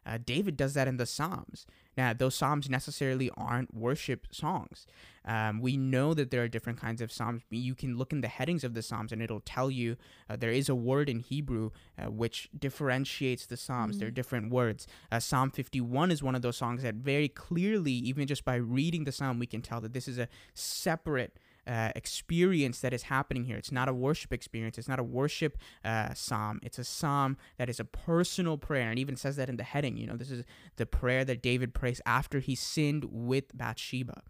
Uh, 0.06 0.18
David 0.24 0.56
does 0.56 0.74
that 0.76 0.88
in 0.88 0.98
the 0.98 1.06
Psalms. 1.06 1.66
Now, 1.98 2.14
those 2.14 2.36
Psalms 2.36 2.70
necessarily 2.70 3.32
aren't 3.36 3.74
worship 3.74 4.28
songs. 4.32 4.86
Um, 5.24 5.60
we 5.60 5.78
know 5.78 6.14
that 6.14 6.30
there 6.30 6.44
are 6.44 6.48
different 6.48 6.80
kinds 6.80 7.02
of 7.02 7.12
Psalms. 7.12 7.42
You 7.50 7.74
can 7.74 7.98
look 7.98 8.12
in 8.12 8.22
the 8.22 8.28
headings 8.28 8.64
of 8.64 8.74
the 8.74 8.82
Psalms 8.82 9.12
and 9.12 9.22
it'll 9.22 9.40
tell 9.40 9.72
you 9.72 9.98
uh, 10.30 10.36
there 10.36 10.52
is 10.52 10.70
a 10.70 10.76
word 10.76 11.10
in 11.10 11.20
Hebrew 11.20 11.72
uh, 11.98 12.12
which 12.12 12.50
differentiates 12.58 13.46
the 13.46 13.58
Psalms. 13.58 13.98
There 13.98 14.10
are 14.10 14.12
different 14.12 14.52
words. 14.52 14.88
Uh, 15.12 15.20
Psalm 15.20 15.50
51 15.50 16.12
is 16.12 16.22
one 16.22 16.36
of 16.36 16.42
those 16.42 16.58
songs 16.58 16.84
that 16.84 16.96
very 16.96 17.28
clearly, 17.28 17.94
even 17.94 18.28
just 18.28 18.46
by 18.46 18.56
reading 18.56 19.06
the 19.06 19.12
Psalm, 19.12 19.40
we 19.40 19.48
can 19.48 19.62
tell 19.62 19.82
that 19.82 19.94
this 19.94 20.08
is 20.08 20.20
a 20.20 20.28
separate 20.54 21.38
uh, 21.68 21.92
experience 21.96 22.80
that 22.82 22.94
is 22.94 23.04
happening 23.04 23.46
here. 23.46 23.58
It's 23.58 23.72
not 23.72 23.88
a 23.88 23.94
worship 23.94 24.32
experience. 24.34 24.78
It's 24.78 24.88
not 24.88 25.00
a 25.00 25.04
worship 25.04 25.58
uh, 25.84 26.14
psalm. 26.14 26.60
It's 26.64 26.80
a 26.80 26.84
psalm 26.84 27.38
that 27.58 27.70
is 27.70 27.80
a 27.80 27.86
personal 27.86 28.58
prayer. 28.58 28.90
And 28.90 29.00
even 29.00 29.16
says 29.16 29.36
that 29.38 29.50
in 29.50 29.58
the 29.58 29.64
heading. 29.64 29.98
You 29.98 30.08
know, 30.08 30.16
this 30.16 30.32
is 30.32 30.44
the 30.76 30.86
prayer 30.86 31.26
that 31.26 31.42
David 31.42 31.74
prays 31.74 32.02
after 32.06 32.40
he 32.40 32.56
sinned 32.56 33.06
with 33.10 33.58
Bathsheba. 33.58 34.22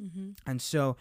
Mm-hmm. 0.00 0.30
And 0.46 0.62
so 0.62 0.96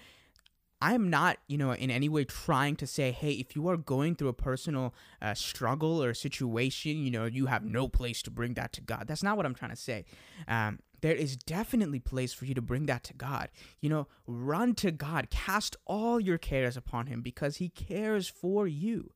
I'm 0.80 1.10
not, 1.10 1.38
you 1.48 1.58
know, 1.58 1.72
in 1.72 1.90
any 1.90 2.08
way 2.08 2.24
trying 2.24 2.76
to 2.78 2.88
say, 2.88 3.12
hey, 3.12 3.32
if 3.32 3.56
you 3.56 3.68
are 3.68 3.78
going 3.78 4.16
through 4.16 4.28
a 4.28 4.34
personal 4.34 4.94
uh, 5.22 5.34
struggle 5.34 6.04
or 6.04 6.14
situation, 6.14 6.98
you 7.04 7.10
know, 7.10 7.26
you 7.26 7.48
have 7.48 7.64
no 7.64 7.88
place 7.88 8.22
to 8.24 8.32
bring 8.32 8.54
that 8.56 8.74
to 8.74 8.82
God. 8.82 9.06
That's 9.08 9.24
not 9.24 9.38
what 9.38 9.46
I'm 9.46 9.56
trying 9.56 9.72
to 9.72 9.78
say. 9.78 10.06
Um, 10.48 10.80
there 11.02 11.16
is 11.16 11.36
definitely 11.36 12.00
place 12.00 12.34
for 12.34 12.46
you 12.46 12.54
to 12.54 12.62
bring 12.62 12.86
that 12.88 13.04
to 13.06 13.14
God. 13.14 13.50
You 13.82 13.90
know, 13.90 14.08
run 14.26 14.76
to 14.76 14.92
God, 14.92 15.30
cast 15.30 15.76
all 15.86 16.20
your 16.20 16.38
cares 16.38 16.78
upon 16.78 17.08
Him 17.08 17.22
because 17.22 17.58
He 17.58 17.70
cares 17.70 18.28
for 18.28 18.68
you, 18.68 19.12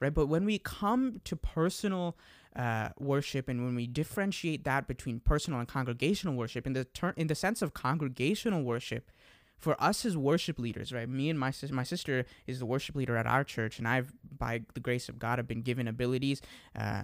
right? 0.00 0.14
But 0.14 0.26
when 0.26 0.44
we 0.44 0.58
come 0.58 1.20
to 1.24 1.36
personal 1.36 2.16
uh, 2.54 2.90
worship 2.98 3.48
and 3.48 3.64
when 3.64 3.74
we 3.74 3.86
differentiate 3.86 4.64
that 4.64 4.86
between 4.86 5.20
personal 5.20 5.58
and 5.58 5.68
congregational 5.68 6.34
worship, 6.34 6.66
in 6.66 6.72
the 6.72 6.84
ter- 6.84 7.14
in 7.16 7.26
the 7.26 7.34
sense 7.34 7.62
of 7.62 7.74
congregational 7.74 8.62
worship, 8.62 9.10
for 9.58 9.80
us 9.82 10.04
as 10.04 10.16
worship 10.16 10.58
leaders, 10.58 10.92
right? 10.92 11.08
Me 11.08 11.30
and 11.30 11.38
my 11.38 11.50
sis- 11.50 11.70
my 11.70 11.82
sister 11.82 12.24
is 12.46 12.58
the 12.58 12.66
worship 12.66 12.94
leader 12.94 13.16
at 13.16 13.26
our 13.26 13.44
church, 13.44 13.78
and 13.78 13.88
I've, 13.88 14.12
by 14.38 14.62
the 14.74 14.80
grace 14.80 15.08
of 15.08 15.18
God, 15.18 15.38
have 15.38 15.48
been 15.48 15.62
given 15.62 15.88
abilities 15.88 16.40
uh, 16.78 17.02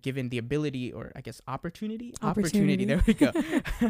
given 0.00 0.28
the 0.28 0.38
ability 0.38 0.92
or 0.92 1.12
I 1.16 1.20
guess 1.20 1.40
opportunity 1.48 2.14
Opportunity. 2.22 2.84
There 2.84 3.02
we 3.06 3.14
go. 3.14 3.32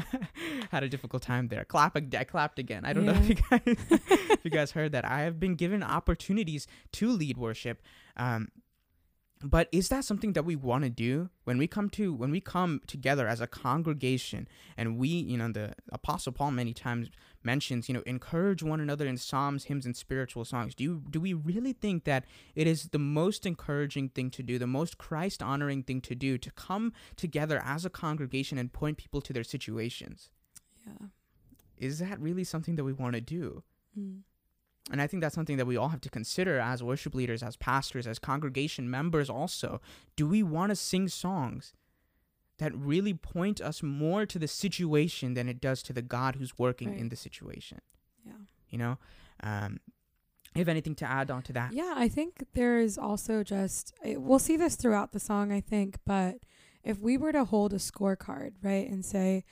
Had 0.70 0.82
a 0.82 0.88
difficult 0.88 1.22
time 1.22 1.48
there. 1.48 1.64
Clap. 1.64 1.96
I 1.96 2.24
clapped 2.24 2.58
again. 2.58 2.84
I 2.84 2.92
don't 2.92 3.04
know 3.04 3.12
if 3.12 3.28
you 3.28 3.34
guys 3.34 3.60
if 3.66 4.44
you 4.44 4.50
guys 4.50 4.70
heard 4.78 4.92
that. 4.92 5.04
I 5.04 5.20
have 5.20 5.38
been 5.38 5.54
given 5.54 5.82
opportunities 5.82 6.66
to 6.92 7.10
lead 7.10 7.36
worship. 7.36 7.82
Um, 8.16 8.48
but 9.42 9.68
is 9.72 9.88
that 9.88 10.04
something 10.04 10.34
that 10.34 10.44
we 10.44 10.54
want 10.54 10.84
to 10.84 10.90
do 10.90 11.30
when 11.44 11.56
we 11.56 11.66
come 11.66 11.88
to 11.90 12.12
when 12.12 12.30
we 12.30 12.40
come 12.40 12.82
together 12.86 13.26
as 13.26 13.40
a 13.40 13.46
congregation 13.46 14.46
and 14.76 14.98
we 14.98 15.08
you 15.08 15.38
know 15.38 15.50
the 15.50 15.72
apostle 15.92 16.30
paul 16.30 16.50
many 16.50 16.74
times 16.74 17.08
mentions 17.42 17.88
you 17.88 17.94
know 17.94 18.02
encourage 18.06 18.62
one 18.62 18.80
another 18.80 19.06
in 19.06 19.16
psalms 19.16 19.64
hymns 19.64 19.86
and 19.86 19.96
spiritual 19.96 20.44
songs 20.44 20.74
do 20.74 20.84
you 20.84 21.02
do 21.10 21.20
we 21.20 21.32
really 21.32 21.72
think 21.72 22.04
that 22.04 22.24
it 22.54 22.66
is 22.66 22.88
the 22.88 22.98
most 22.98 23.46
encouraging 23.46 24.08
thing 24.10 24.30
to 24.30 24.42
do 24.42 24.58
the 24.58 24.66
most 24.66 24.98
christ 24.98 25.42
honoring 25.42 25.82
thing 25.82 26.00
to 26.00 26.14
do 26.14 26.36
to 26.36 26.50
come 26.52 26.92
together 27.16 27.62
as 27.64 27.84
a 27.84 27.90
congregation 27.90 28.58
and 28.58 28.72
point 28.72 28.96
people 28.98 29.20
to 29.20 29.32
their 29.32 29.44
situations 29.44 30.30
Yeah. 30.86 31.06
is 31.78 31.98
that 32.00 32.20
really 32.20 32.44
something 32.44 32.76
that 32.76 32.84
we 32.84 32.92
want 32.92 33.14
to 33.14 33.20
do 33.20 33.62
Mm. 33.98 34.20
and 34.92 35.02
I 35.02 35.06
think 35.08 35.20
that's 35.20 35.34
something 35.34 35.56
that 35.56 35.66
we 35.66 35.76
all 35.76 35.88
have 35.88 36.00
to 36.02 36.08
consider 36.10 36.60
as 36.60 36.80
worship 36.82 37.12
leaders, 37.14 37.42
as 37.42 37.56
pastors, 37.56 38.06
as 38.06 38.18
congregation 38.20 38.88
members 38.88 39.28
also. 39.28 39.80
Do 40.14 40.28
we 40.28 40.42
want 40.44 40.70
to 40.70 40.76
sing 40.76 41.08
songs 41.08 41.72
that 42.60 42.74
really 42.74 43.12
point 43.14 43.60
us 43.60 43.82
more 43.82 44.24
to 44.26 44.38
the 44.38 44.48
situation 44.48 45.34
than 45.34 45.48
it 45.48 45.60
does 45.60 45.82
to 45.82 45.92
the 45.92 46.02
God 46.02 46.36
who's 46.36 46.56
working 46.58 46.96
in 46.98 47.08
the 47.08 47.16
situation? 47.16 47.80
Yeah. 48.24 48.32
You 48.70 48.78
know? 48.78 48.98
Um, 49.42 49.80
you 50.54 50.60
have 50.60 50.68
anything 50.68 50.94
to 50.96 51.04
add 51.04 51.30
on 51.30 51.42
to 51.42 51.52
that? 51.54 51.72
Yeah, 51.72 51.94
I 51.96 52.08
think 52.08 52.44
there 52.54 52.78
is 52.78 52.96
also 52.98 53.42
just 53.44 53.92
it- 54.04 54.20
we'll 54.20 54.38
see 54.38 54.56
this 54.56 54.76
throughout 54.76 55.12
the 55.12 55.20
song, 55.20 55.52
I 55.52 55.60
think, 55.60 55.98
but 56.06 56.38
if 56.82 56.98
we 57.00 57.16
were 57.16 57.32
to 57.32 57.44
hold 57.44 57.72
a 57.72 57.76
scorecard, 57.76 58.52
right, 58.62 58.88
and 58.88 59.04
say 59.04 59.44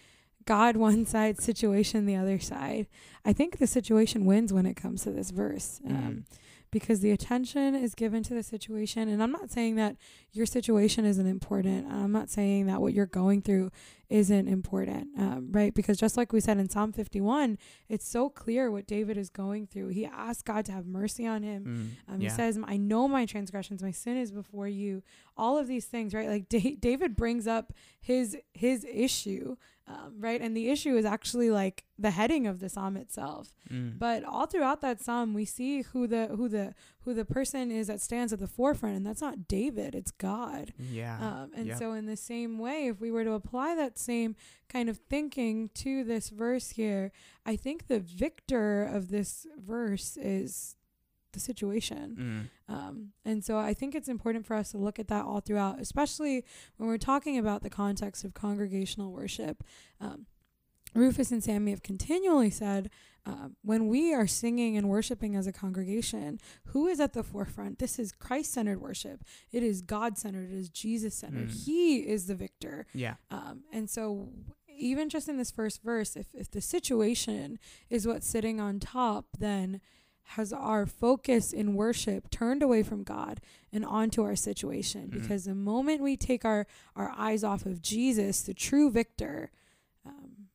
God 0.44 0.76
one 0.88 1.06
side, 1.06 1.40
situation 1.40 2.04
the 2.06 2.16
other 2.16 2.38
side, 2.38 2.86
I 3.24 3.32
think 3.32 3.58
the 3.58 3.66
situation 3.66 4.24
wins 4.24 4.52
when 4.52 4.66
it 4.66 4.74
comes 4.74 5.02
to 5.04 5.10
this 5.10 5.30
verse. 5.30 5.80
Um, 5.86 5.94
Mm. 5.94 6.24
Because 6.70 7.00
the 7.00 7.10
attention 7.10 7.74
is 7.74 7.94
given 7.94 8.22
to 8.24 8.34
the 8.34 8.42
situation. 8.42 9.08
And 9.08 9.22
I'm 9.22 9.32
not 9.32 9.50
saying 9.50 9.76
that 9.76 9.96
your 10.32 10.46
situation 10.46 11.04
isn't 11.04 11.26
important. 11.26 11.90
I'm 11.90 12.12
not 12.12 12.28
saying 12.30 12.66
that 12.66 12.80
what 12.80 12.92
you're 12.92 13.06
going 13.06 13.42
through 13.42 13.70
isn't 14.10 14.48
important, 14.48 15.08
um, 15.18 15.48
right? 15.52 15.74
Because 15.74 15.98
just 15.98 16.16
like 16.16 16.32
we 16.32 16.40
said 16.40 16.56
in 16.58 16.68
Psalm 16.70 16.92
51, 16.92 17.58
it's 17.88 18.08
so 18.08 18.28
clear 18.30 18.70
what 18.70 18.86
David 18.86 19.16
is 19.18 19.28
going 19.30 19.66
through. 19.66 19.88
He 19.88 20.06
asked 20.06 20.44
God 20.46 20.64
to 20.66 20.72
have 20.72 20.86
mercy 20.86 21.26
on 21.26 21.42
him. 21.42 21.64
Mm, 22.08 22.14
Um, 22.14 22.20
yeah. 22.20 22.30
He 22.30 22.34
says, 22.36 22.58
I 22.64 22.76
know 22.76 23.06
my 23.08 23.26
transgressions, 23.26 23.82
my 23.82 23.90
sin 23.90 24.16
is 24.16 24.30
before 24.32 24.68
you. 24.68 25.02
All 25.36 25.58
of 25.58 25.66
these 25.68 25.84
things, 25.86 26.14
right? 26.14 26.28
Like 26.28 26.48
da- 26.48 26.76
David 26.76 27.16
brings 27.16 27.46
up 27.46 27.72
his 28.00 28.36
his 28.54 28.84
issue, 28.90 29.56
um, 29.88 30.14
right? 30.20 30.40
And 30.40 30.56
the 30.56 30.68
issue 30.68 30.96
is 30.96 31.04
actually 31.04 31.50
like 31.50 31.84
the 31.98 32.10
heading 32.10 32.46
of 32.46 32.60
the 32.60 32.68
psalm 32.68 32.96
itself. 32.96 33.52
Mm, 33.70 33.98
But 33.98 34.22
all 34.22 34.46
throughout 34.46 34.80
that 34.82 35.00
psalm, 35.00 35.32
we 35.34 35.44
see 35.44 35.82
who 35.82 36.06
the 36.06 36.26
who 36.28 36.48
the 36.48 36.74
who 37.04 37.14
the 37.14 37.24
person 37.24 37.70
is 37.70 37.86
that 37.86 38.00
stands 38.00 38.32
at 38.32 38.38
the 38.38 38.46
forefront, 38.46 38.96
and 38.96 39.06
that's 39.06 39.22
not 39.22 39.48
David; 39.48 39.94
it's 39.94 40.10
God. 40.10 40.72
yeah. 40.78 41.16
Um, 41.18 41.50
and 41.56 41.66
yeah. 41.68 41.76
so, 41.76 41.92
in 41.92 42.06
the 42.06 42.16
same 42.16 42.58
way, 42.58 42.88
if 42.88 43.00
we 43.00 43.10
were 43.10 43.24
to 43.24 43.32
apply 43.32 43.74
that 43.76 43.98
same 43.98 44.36
kind 44.68 44.88
of 44.90 44.98
thinking 45.08 45.70
to 45.74 46.04
this 46.04 46.28
verse 46.28 46.70
here, 46.70 47.10
I 47.46 47.56
think 47.56 47.86
the 47.86 48.00
victor 48.00 48.84
of 48.84 49.08
this 49.10 49.46
verse 49.58 50.16
is 50.18 50.76
the 51.32 51.40
situation. 51.40 52.50
Mm, 52.68 52.74
Um, 52.74 53.12
and 53.24 53.44
so 53.44 53.58
I 53.58 53.74
think 53.74 53.94
it's 53.94 54.08
important 54.08 54.46
for 54.46 54.54
us 54.54 54.70
to 54.72 54.78
look 54.78 54.98
at 54.98 55.08
that 55.08 55.24
all 55.24 55.40
throughout, 55.40 55.80
especially 55.80 56.44
when 56.76 56.88
we're 56.88 56.98
talking 56.98 57.38
about 57.38 57.62
the 57.62 57.70
context 57.70 58.24
of 58.24 58.34
congregational 58.34 59.12
worship. 59.12 59.64
Um, 60.00 60.26
Rufus 60.94 61.30
and 61.30 61.44
Sammy 61.44 61.70
have 61.70 61.82
continually 61.82 62.50
said, 62.50 62.90
um, 63.26 63.56
when 63.62 63.88
we 63.88 64.14
are 64.14 64.26
singing 64.26 64.76
and 64.78 64.88
worshiping 64.88 65.36
as 65.36 65.46
a 65.46 65.52
congregation, 65.52 66.38
who 66.68 66.86
is 66.86 66.98
at 66.98 67.12
the 67.12 67.22
forefront? 67.22 67.78
This 67.78 67.98
is 67.98 68.10
Christ 68.10 68.52
centered 68.54 68.80
worship. 68.80 69.22
It 69.52 69.62
is 69.62 69.82
God 69.82 70.16
centered. 70.16 70.50
It 70.50 70.56
is 70.56 70.70
Jesus 70.70 71.14
centered. 71.14 71.48
Mm. 71.50 71.64
He 71.64 71.96
is 71.98 72.26
the 72.26 72.34
victor. 72.34 72.86
yeah. 72.94 73.16
Um, 73.30 73.64
and 73.70 73.90
so, 73.90 74.30
even 74.80 75.08
just 75.10 75.28
in 75.28 75.36
this 75.36 75.50
first 75.50 75.82
verse, 75.82 76.16
if, 76.16 76.28
if 76.32 76.50
the 76.50 76.60
situation 76.62 77.58
is 77.90 78.06
what's 78.06 78.26
sitting 78.28 78.58
on 78.60 78.78
top, 78.80 79.26
then 79.38 79.80
has 80.32 80.52
our 80.52 80.84
focus 80.86 81.52
in 81.52 81.74
worship 81.74 82.30
turned 82.30 82.62
away 82.62 82.82
from 82.82 83.02
God 83.02 83.40
and 83.72 83.84
onto 83.84 84.22
our 84.22 84.36
situation? 84.36 85.08
Mhm. 85.08 85.22
Because 85.22 85.44
the 85.46 85.54
moment 85.54 86.02
we 86.02 86.16
take 86.16 86.44
our, 86.44 86.66
our 86.94 87.10
eyes 87.16 87.42
off 87.44 87.64
of 87.66 87.80
Jesus, 87.82 88.42
the 88.42 88.54
true 88.54 88.90
victor, 88.90 89.50
um, 90.04 90.48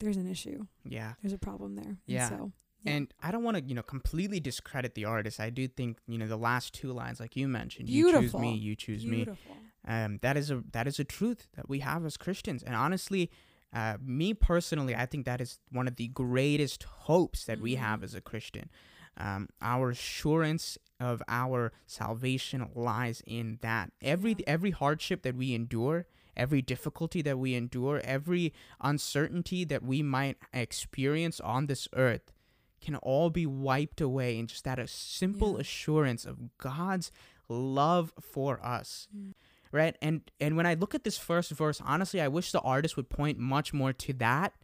there's 0.00 0.16
an 0.16 0.28
issue. 0.28 0.66
Yeah. 0.84 1.14
There's 1.22 1.32
a 1.32 1.38
problem 1.38 1.74
there. 1.76 1.84
And 1.86 1.98
Yeah. 2.06 2.28
so, 2.28 2.52
yeah. 2.82 2.92
And 2.92 3.14
I 3.22 3.30
don't 3.30 3.42
want 3.44 3.56
to, 3.56 3.62
you 3.62 3.74
know, 3.74 3.82
completely 3.82 4.40
discredit 4.40 4.94
the 4.94 5.04
artist. 5.04 5.40
I 5.40 5.50
do 5.50 5.68
think, 5.68 5.98
you 6.06 6.18
know, 6.18 6.26
the 6.28 6.36
last 6.36 6.74
two 6.74 6.92
lines, 6.92 7.18
like 7.20 7.36
you 7.36 7.48
mentioned, 7.48 7.88
you 7.88 8.10
choose 8.12 8.34
me, 8.34 8.54
you 8.56 8.74
choose 8.76 9.04
me. 9.06 9.16
beautiful. 9.24 9.56
um, 9.84 10.18
that 10.22 10.36
is 10.36 10.50
a 10.50 10.62
that 10.72 10.86
is 10.86 10.98
a 10.98 11.04
truth 11.04 11.48
that 11.56 11.68
we 11.68 11.78
have 11.80 12.04
as 12.04 12.16
Christians. 12.16 12.62
And 12.62 12.74
honestly, 12.76 13.30
uh, 13.72 13.96
me 14.02 14.32
personally, 14.34 14.94
I 14.96 15.06
think 15.06 15.26
that 15.26 15.40
is 15.40 15.58
one 15.70 15.86
of 15.88 15.96
the 15.96 16.08
greatest 16.08 16.84
hopes 16.84 17.44
that 17.44 17.60
we 17.60 17.74
have 17.76 18.02
as 18.02 18.14
a 18.14 18.20
Christian. 18.20 18.70
Um, 19.16 19.48
our 19.60 19.90
assurance 19.90 20.78
of 21.00 21.22
our 21.28 21.72
salvation 21.86 22.68
lies 22.74 23.22
in 23.26 23.58
that. 23.62 23.92
Every 24.00 24.36
every 24.46 24.70
hardship 24.70 25.22
that 25.22 25.34
we 25.34 25.54
endure, 25.54 26.06
every 26.36 26.62
difficulty 26.62 27.20
that 27.22 27.38
we 27.38 27.54
endure, 27.54 28.00
every 28.04 28.52
uncertainty 28.80 29.64
that 29.64 29.82
we 29.82 30.02
might 30.02 30.36
experience 30.52 31.40
on 31.40 31.66
this 31.66 31.88
earth 31.94 32.32
can 32.80 32.94
all 32.96 33.28
be 33.28 33.44
wiped 33.44 34.00
away 34.00 34.38
in 34.38 34.46
just 34.46 34.64
that 34.64 34.78
a 34.78 34.86
simple 34.86 35.54
Yeah. 35.54 35.60
assurance 35.60 36.24
of 36.24 36.56
God's 36.58 37.10
love 37.48 38.12
for 38.20 38.64
us 38.64 39.08
Mm. 39.16 39.34
Right? 39.72 39.96
And 40.00 40.30
and 40.40 40.56
when 40.56 40.66
i 40.66 40.74
look 40.74 40.94
at 40.94 41.04
this 41.04 41.18
first 41.18 41.50
verse 41.52 41.80
honestly 41.84 42.20
i 42.20 42.28
wish 42.28 42.52
the 42.52 42.60
artist 42.60 42.96
would 42.96 43.08
point 43.08 43.38
much 43.38 43.72
more 43.72 43.92
to 43.92 44.12
that 44.14 44.54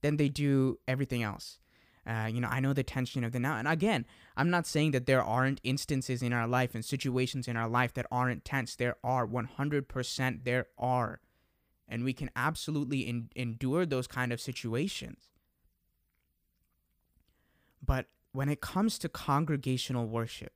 than 0.00 0.16
they 0.16 0.28
do 0.28 0.78
everything 0.88 1.22
else. 1.22 1.58
Uh, 2.04 2.28
you 2.28 2.40
know 2.40 2.48
i 2.48 2.58
know 2.58 2.72
the 2.72 2.82
tension 2.82 3.22
of 3.22 3.30
the 3.30 3.38
now 3.38 3.56
and 3.56 3.68
again 3.68 4.04
i'm 4.36 4.50
not 4.50 4.66
saying 4.66 4.90
that 4.90 5.06
there 5.06 5.22
aren't 5.22 5.60
instances 5.62 6.20
in 6.20 6.32
our 6.32 6.48
life 6.48 6.74
and 6.74 6.84
situations 6.84 7.46
in 7.46 7.56
our 7.56 7.68
life 7.68 7.94
that 7.94 8.06
aren't 8.10 8.44
tense. 8.44 8.74
There 8.74 8.96
are 9.04 9.24
100% 9.24 10.44
there 10.44 10.66
are. 10.76 11.20
And 11.88 12.04
we 12.04 12.12
can 12.12 12.30
absolutely 12.34 13.06
en- 13.06 13.28
endure 13.36 13.84
those 13.86 14.06
kind 14.06 14.32
of 14.32 14.40
situations. 14.40 15.28
But 17.84 18.06
when 18.32 18.48
it 18.48 18.60
comes 18.60 18.98
to 18.98 19.08
congregational 19.08 20.06
worship 20.06 20.52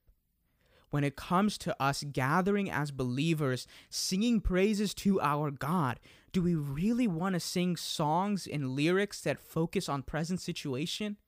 when 0.97 1.05
it 1.05 1.15
comes 1.15 1.59
to 1.59 1.77
us 1.79 2.03
gathering 2.11 2.71
as 2.71 2.91
believers, 2.91 3.67
singing 3.91 4.41
praises 4.41 4.95
to 4.95 5.21
our 5.21 5.51
God, 5.51 6.01
do 6.33 6.41
we 6.41 6.55
really 6.55 7.07
want 7.07 7.35
to 7.35 7.39
sing 7.39 7.77
songs 7.77 8.47
and 8.51 8.71
lyrics 8.71 9.21
that 9.21 9.39
focus 9.39 9.91
on 9.91 10.03
present 10.03 10.41
situation? 10.41 11.19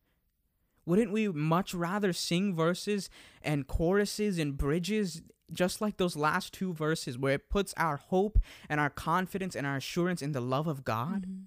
Wouldn't 0.86 1.12
we 1.12 1.28
much 1.28 1.74
rather 1.74 2.14
sing 2.14 2.54
verses 2.54 3.10
and 3.42 3.66
choruses 3.66 4.38
and 4.38 4.56
bridges 4.56 5.20
just 5.52 5.82
like 5.82 5.98
those 5.98 6.16
last 6.16 6.54
two 6.54 6.72
verses 6.72 7.18
where 7.18 7.34
it 7.34 7.50
puts 7.50 7.74
our 7.76 7.98
hope 7.98 8.38
and 8.70 8.80
our 8.80 8.88
confidence 8.88 9.54
and 9.54 9.66
our 9.66 9.76
assurance 9.76 10.22
in 10.22 10.32
the 10.32 10.40
love 10.40 10.66
of 10.66 10.82
God? 10.82 11.26
Mhm. 11.26 11.44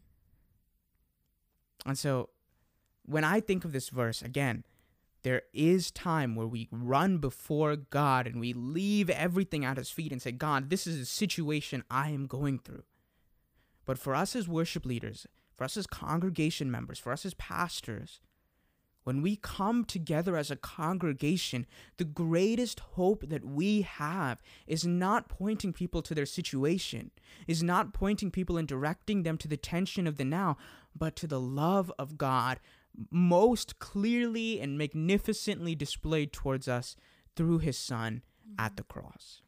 And 1.87 1.97
so 1.97 2.29
when 3.01 3.23
I 3.23 3.39
think 3.39 3.65
of 3.65 3.71
this 3.71 3.89
verse, 3.89 4.21
again, 4.21 4.63
there 5.23 5.43
is 5.53 5.91
time 5.91 6.35
where 6.35 6.47
we 6.47 6.67
run 6.71 7.17
before 7.17 7.75
God 7.75 8.27
and 8.27 8.39
we 8.39 8.53
leave 8.53 9.09
everything 9.09 9.63
at 9.63 9.77
His 9.77 9.89
feet 9.89 10.11
and 10.11 10.21
say, 10.21 10.31
God, 10.31 10.69
this 10.69 10.87
is 10.87 10.99
a 10.99 11.05
situation 11.05 11.83
I 11.89 12.09
am 12.09 12.27
going 12.27 12.59
through. 12.59 12.83
But 13.85 13.99
for 13.99 14.15
us 14.15 14.35
as 14.35 14.47
worship 14.47 14.85
leaders, 14.85 15.27
for 15.55 15.63
us 15.63 15.77
as 15.77 15.87
congregation 15.87 16.71
members, 16.71 16.99
for 16.99 17.11
us 17.11 17.25
as 17.25 17.33
pastors, 17.35 18.19
when 19.03 19.23
we 19.23 19.35
come 19.35 19.83
together 19.83 20.37
as 20.37 20.51
a 20.51 20.55
congregation, 20.55 21.65
the 21.97 22.05
greatest 22.05 22.79
hope 22.79 23.27
that 23.29 23.43
we 23.43 23.81
have 23.81 24.41
is 24.67 24.85
not 24.85 25.27
pointing 25.27 25.73
people 25.73 26.03
to 26.03 26.13
their 26.13 26.27
situation, 26.27 27.09
is 27.47 27.63
not 27.63 27.93
pointing 27.93 28.29
people 28.29 28.57
and 28.57 28.67
directing 28.67 29.23
them 29.23 29.37
to 29.39 29.47
the 29.47 29.57
tension 29.57 30.05
of 30.05 30.17
the 30.17 30.25
now, 30.25 30.55
but 30.95 31.15
to 31.15 31.25
the 31.25 31.39
love 31.39 31.91
of 31.97 32.17
God 32.17 32.59
most 33.09 33.79
clearly 33.79 34.59
and 34.59 34.77
magnificently 34.77 35.75
displayed 35.75 36.33
towards 36.33 36.67
us 36.67 36.95
through 37.35 37.59
his 37.59 37.77
son 37.77 38.21
at 38.57 38.77
the 38.77 38.83
cross. 38.83 39.41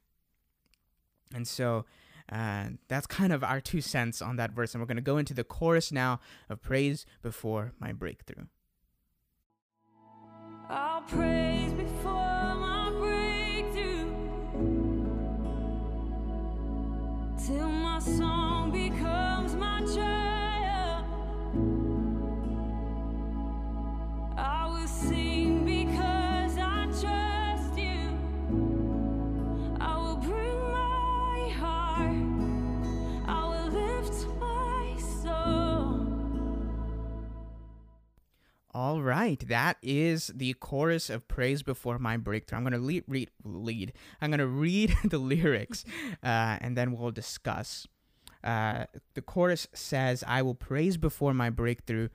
And 1.33 1.47
so 1.47 1.85
uh, 2.31 2.69
that's 2.87 3.07
kind 3.07 3.33
of 3.33 3.43
our 3.43 3.59
two 3.59 3.81
cents 3.81 4.21
on 4.21 4.37
that 4.37 4.51
verse. 4.51 4.73
And 4.73 4.81
we're 4.81 4.87
going 4.87 4.97
to 4.97 5.01
go 5.01 5.17
into 5.17 5.33
the 5.33 5.43
chorus 5.43 5.91
now 5.91 6.19
of 6.49 6.61
praise 6.61 7.05
before 7.21 7.73
my 7.79 7.91
breakthrough. 7.91 8.45
I'll 10.69 11.01
praise 11.01 11.73
before 11.73 12.55
my 12.55 12.91
breakthrough. 12.97 13.13
song 18.03 18.69
becomes 18.71 19.02
right, 39.23 39.47
that 39.47 39.77
is 39.81 40.31
the 40.35 40.53
chorus 40.55 41.09
of 41.09 41.27
"Praise 41.27 41.63
Before 41.63 41.97
My 41.97 42.17
Breakthrough." 42.17 42.57
I'm 42.57 42.63
gonna 42.63 42.77
lead, 42.77 43.03
read, 43.07 43.29
lead. 43.43 43.93
I'm 44.21 44.31
gonna 44.31 44.47
read 44.67 44.95
the 45.05 45.17
lyrics, 45.17 45.85
uh, 46.23 46.57
and 46.59 46.77
then 46.77 46.91
we'll 46.91 47.11
discuss. 47.11 47.87
Uh, 48.43 48.85
the 49.13 49.21
chorus 49.21 49.67
says, 49.73 50.23
"I 50.27 50.41
will 50.41 50.55
praise 50.55 50.97
before 50.97 51.33
my 51.33 51.49
breakthrough, 51.49 52.09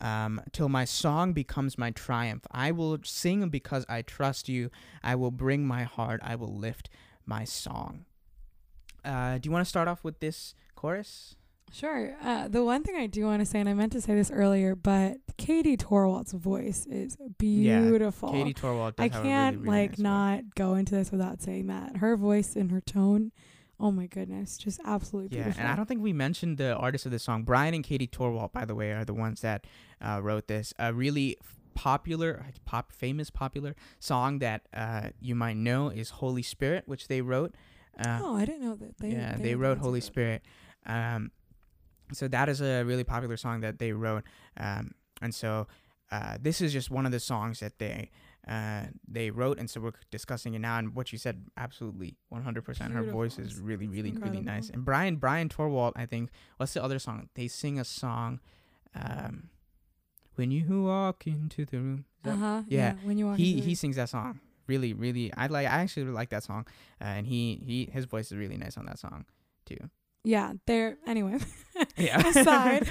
um, 0.00 0.40
till 0.52 0.68
my 0.68 0.84
song 0.84 1.32
becomes 1.32 1.78
my 1.78 1.92
triumph. 1.92 2.44
I 2.50 2.72
will 2.72 2.98
sing 3.04 3.48
because 3.48 3.84
I 3.88 4.02
trust 4.02 4.48
you. 4.48 4.70
I 5.04 5.14
will 5.14 5.30
bring 5.30 5.66
my 5.66 5.84
heart. 5.84 6.20
I 6.24 6.34
will 6.34 6.54
lift 6.56 6.90
my 7.24 7.44
song." 7.44 8.06
Uh, 9.04 9.38
do 9.38 9.46
you 9.46 9.52
want 9.52 9.64
to 9.64 9.68
start 9.68 9.88
off 9.88 10.02
with 10.02 10.18
this 10.20 10.54
chorus? 10.74 11.36
Sure. 11.72 12.14
Uh, 12.22 12.48
the 12.48 12.64
one 12.64 12.82
thing 12.82 12.96
I 12.96 13.06
do 13.06 13.24
want 13.26 13.40
to 13.40 13.46
say, 13.46 13.60
and 13.60 13.68
I 13.68 13.74
meant 13.74 13.92
to 13.92 14.00
say 14.00 14.14
this 14.14 14.30
earlier, 14.30 14.74
but 14.74 15.18
Katie 15.36 15.76
Torwalt's 15.76 16.32
voice 16.32 16.86
is 16.86 17.16
beautiful. 17.38 18.30
Yeah, 18.32 18.44
Katie 18.44 18.54
Torwalt. 18.54 18.96
Does 18.96 19.04
I 19.04 19.08
can't 19.08 19.58
really, 19.58 19.68
really 19.68 19.78
like 19.80 19.90
nice 19.90 19.96
voice. 19.98 20.04
not 20.04 20.54
go 20.56 20.74
into 20.74 20.94
this 20.94 21.12
without 21.12 21.40
saying 21.42 21.68
that 21.68 21.98
her 21.98 22.16
voice 22.16 22.56
and 22.56 22.70
her 22.72 22.80
tone. 22.80 23.32
Oh 23.78 23.90
my 23.90 24.06
goodness, 24.06 24.58
just 24.58 24.78
absolutely 24.84 25.36
Yeah, 25.36 25.44
beautiful. 25.44 25.62
and 25.62 25.72
I 25.72 25.76
don't 25.76 25.86
think 25.86 26.02
we 26.02 26.12
mentioned 26.12 26.58
the 26.58 26.74
artists 26.74 27.06
of 27.06 27.12
the 27.12 27.18
song. 27.18 27.44
Bryan 27.44 27.72
and 27.72 27.82
Katie 27.82 28.06
Torwalt, 28.06 28.52
by 28.52 28.66
the 28.66 28.74
way, 28.74 28.92
are 28.92 29.06
the 29.06 29.14
ones 29.14 29.40
that 29.40 29.66
uh, 30.02 30.20
wrote 30.22 30.48
this. 30.48 30.74
A 30.78 30.92
really 30.92 31.38
popular, 31.74 32.44
pop, 32.66 32.92
famous, 32.92 33.30
popular 33.30 33.74
song 33.98 34.40
that 34.40 34.66
uh, 34.74 35.10
you 35.20 35.34
might 35.34 35.56
know 35.56 35.88
is 35.88 36.10
"Holy 36.10 36.42
Spirit," 36.42 36.84
which 36.86 37.08
they 37.08 37.22
wrote. 37.22 37.54
Uh, 37.98 38.20
oh, 38.22 38.36
I 38.36 38.44
didn't 38.44 38.62
know 38.62 38.74
that. 38.74 38.98
They, 38.98 39.12
yeah, 39.12 39.36
they, 39.36 39.42
they, 39.42 39.54
wrote 39.54 39.78
"Holy. 39.78 40.00
Spirit." 40.02 40.42
Um, 40.84 41.30
so 42.12 42.28
that 42.28 42.48
is 42.48 42.60
a 42.60 42.82
really 42.84 43.04
popular 43.04 43.36
song 43.36 43.60
that 43.60 43.78
they 43.78 43.92
wrote. 43.92 44.24
Um, 44.56 44.92
and 45.22 45.34
so 45.34 45.66
uh, 46.10 46.36
this 46.40 46.60
is 46.60 46.72
just 46.72 46.90
one 46.90 47.06
of 47.06 47.12
the 47.12 47.20
songs 47.20 47.60
that 47.60 47.78
they 47.78 48.10
uh, 48.48 48.84
they 49.06 49.30
wrote, 49.30 49.58
and 49.58 49.68
so 49.68 49.80
we're 49.80 49.92
discussing 50.10 50.54
it 50.54 50.60
now. 50.60 50.78
And 50.78 50.94
what 50.94 51.12
you 51.12 51.18
said, 51.18 51.44
absolutely, 51.56 52.16
one 52.30 52.42
hundred 52.42 52.64
percent. 52.64 52.92
Her 52.94 53.02
voice 53.02 53.38
is 53.38 53.48
It's- 53.52 53.58
really, 53.58 53.84
it's 53.86 53.94
really, 53.94 54.12
really 54.12 54.40
nice. 54.40 54.70
And 54.70 54.84
Bryan 54.84 55.16
Bryan 55.16 55.48
Torwalt, 55.48 55.92
I 55.96 56.06
think, 56.06 56.30
what's 56.56 56.72
the 56.72 56.82
other 56.82 56.98
song? 56.98 57.28
They 57.34 57.48
sing 57.48 57.78
a 57.78 57.84
song, 57.84 58.40
um, 58.94 59.50
"When 60.36 60.50
You 60.50 60.84
Walk 60.84 61.26
Into 61.26 61.64
the 61.64 61.78
Room." 61.78 62.04
Uh 62.24 62.36
huh. 62.36 62.62
Yeah, 62.66 62.94
When 63.02 63.18
you 63.18 63.26
walk 63.26 63.36
he 63.38 63.52
into 63.54 63.64
he 63.68 63.74
sings 63.74 63.96
that 63.96 64.08
song. 64.08 64.40
Really, 64.66 64.92
really, 64.94 65.32
I 65.34 65.46
like. 65.48 65.66
I 65.66 65.80
actually 65.82 66.04
really 66.04 66.14
like 66.16 66.30
that 66.30 66.42
song, 66.44 66.66
uh, 67.00 67.04
and 67.04 67.26
he 67.26 67.60
he 67.64 67.90
his 67.92 68.04
voice 68.06 68.32
is 68.32 68.38
really 68.38 68.56
nice 68.56 68.76
on 68.78 68.86
that 68.86 68.98
song 68.98 69.24
too. 69.66 69.78
yeah, 70.24 70.52
they're 70.66 70.96
anyway. 71.06 71.38
Yeah. 71.96 72.26
aside, 72.28 72.88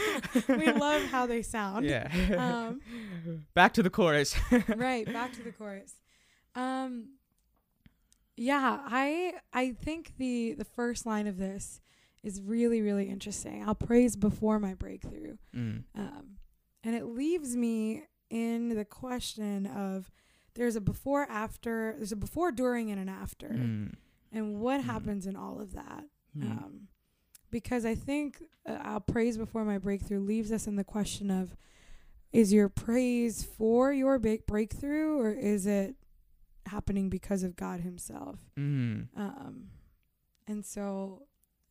we 0.47 0.71
love 0.87 1.03
how 1.03 1.25
they 1.25 1.41
sound. 1.41 1.85
Yeah. 1.85 2.07
Um, 2.37 2.81
Back 3.53 3.73
to 3.73 3.83
the 3.83 3.89
chorus. 3.89 4.35
right 4.75 5.05
back 5.11 5.33
to 5.33 5.43
the 5.43 5.51
chorus 5.51 5.93
um 6.55 7.09
yeah 8.37 8.79
i 8.85 9.33
i 9.53 9.71
think 9.71 10.13
the 10.17 10.53
the 10.53 10.65
first 10.65 11.05
line 11.05 11.27
of 11.27 11.37
this 11.37 11.81
is 12.23 12.41
really 12.41 12.81
really 12.81 13.09
interesting 13.09 13.63
i'll 13.67 13.75
praise 13.75 14.15
before 14.15 14.59
my 14.59 14.73
breakthrough 14.73 15.35
Mm. 15.55 15.83
um 15.95 16.37
and 16.83 16.95
it 16.95 17.05
leaves 17.05 17.55
me 17.55 18.03
in 18.29 18.69
the 18.69 18.85
question 18.85 19.65
of 19.67 20.09
there's 20.55 20.75
a 20.75 20.81
before 20.81 21.27
after 21.29 21.93
there's 21.97 22.11
a 22.11 22.15
before 22.15 22.51
during 22.51 22.89
and 22.91 22.99
an 22.99 23.09
after 23.09 23.49
Mm. 23.49 23.93
and 24.31 24.59
what 24.59 24.81
Mm. 24.81 24.85
happens 24.85 25.27
in 25.27 25.35
all 25.35 25.59
of 25.59 25.73
that 25.73 26.05
Mm. 26.37 26.51
um, 26.51 26.87
because 27.51 27.85
I 27.85 27.95
think 27.95 28.41
uh, 28.67 28.77
I'll 28.81 28.99
praise 28.99 29.37
before 29.37 29.65
my 29.65 29.77
breakthrough 29.77 30.19
leaves 30.19 30.51
us 30.51 30.67
in 30.67 30.75
the 30.75 30.83
question 30.83 31.31
of 31.31 31.55
is 32.31 32.53
your 32.53 32.69
praise 32.69 33.43
for 33.43 33.91
your 33.91 34.19
big 34.19 34.45
breakthrough 34.45 35.17
or 35.19 35.31
is 35.31 35.65
it 35.65 35.95
happening 36.67 37.09
because 37.09 37.41
of 37.43 37.55
God 37.55 37.79
Himself? 37.81 38.37
Mm. 38.57 39.07
Um, 39.17 39.63
and 40.47 40.63
so 40.65 41.23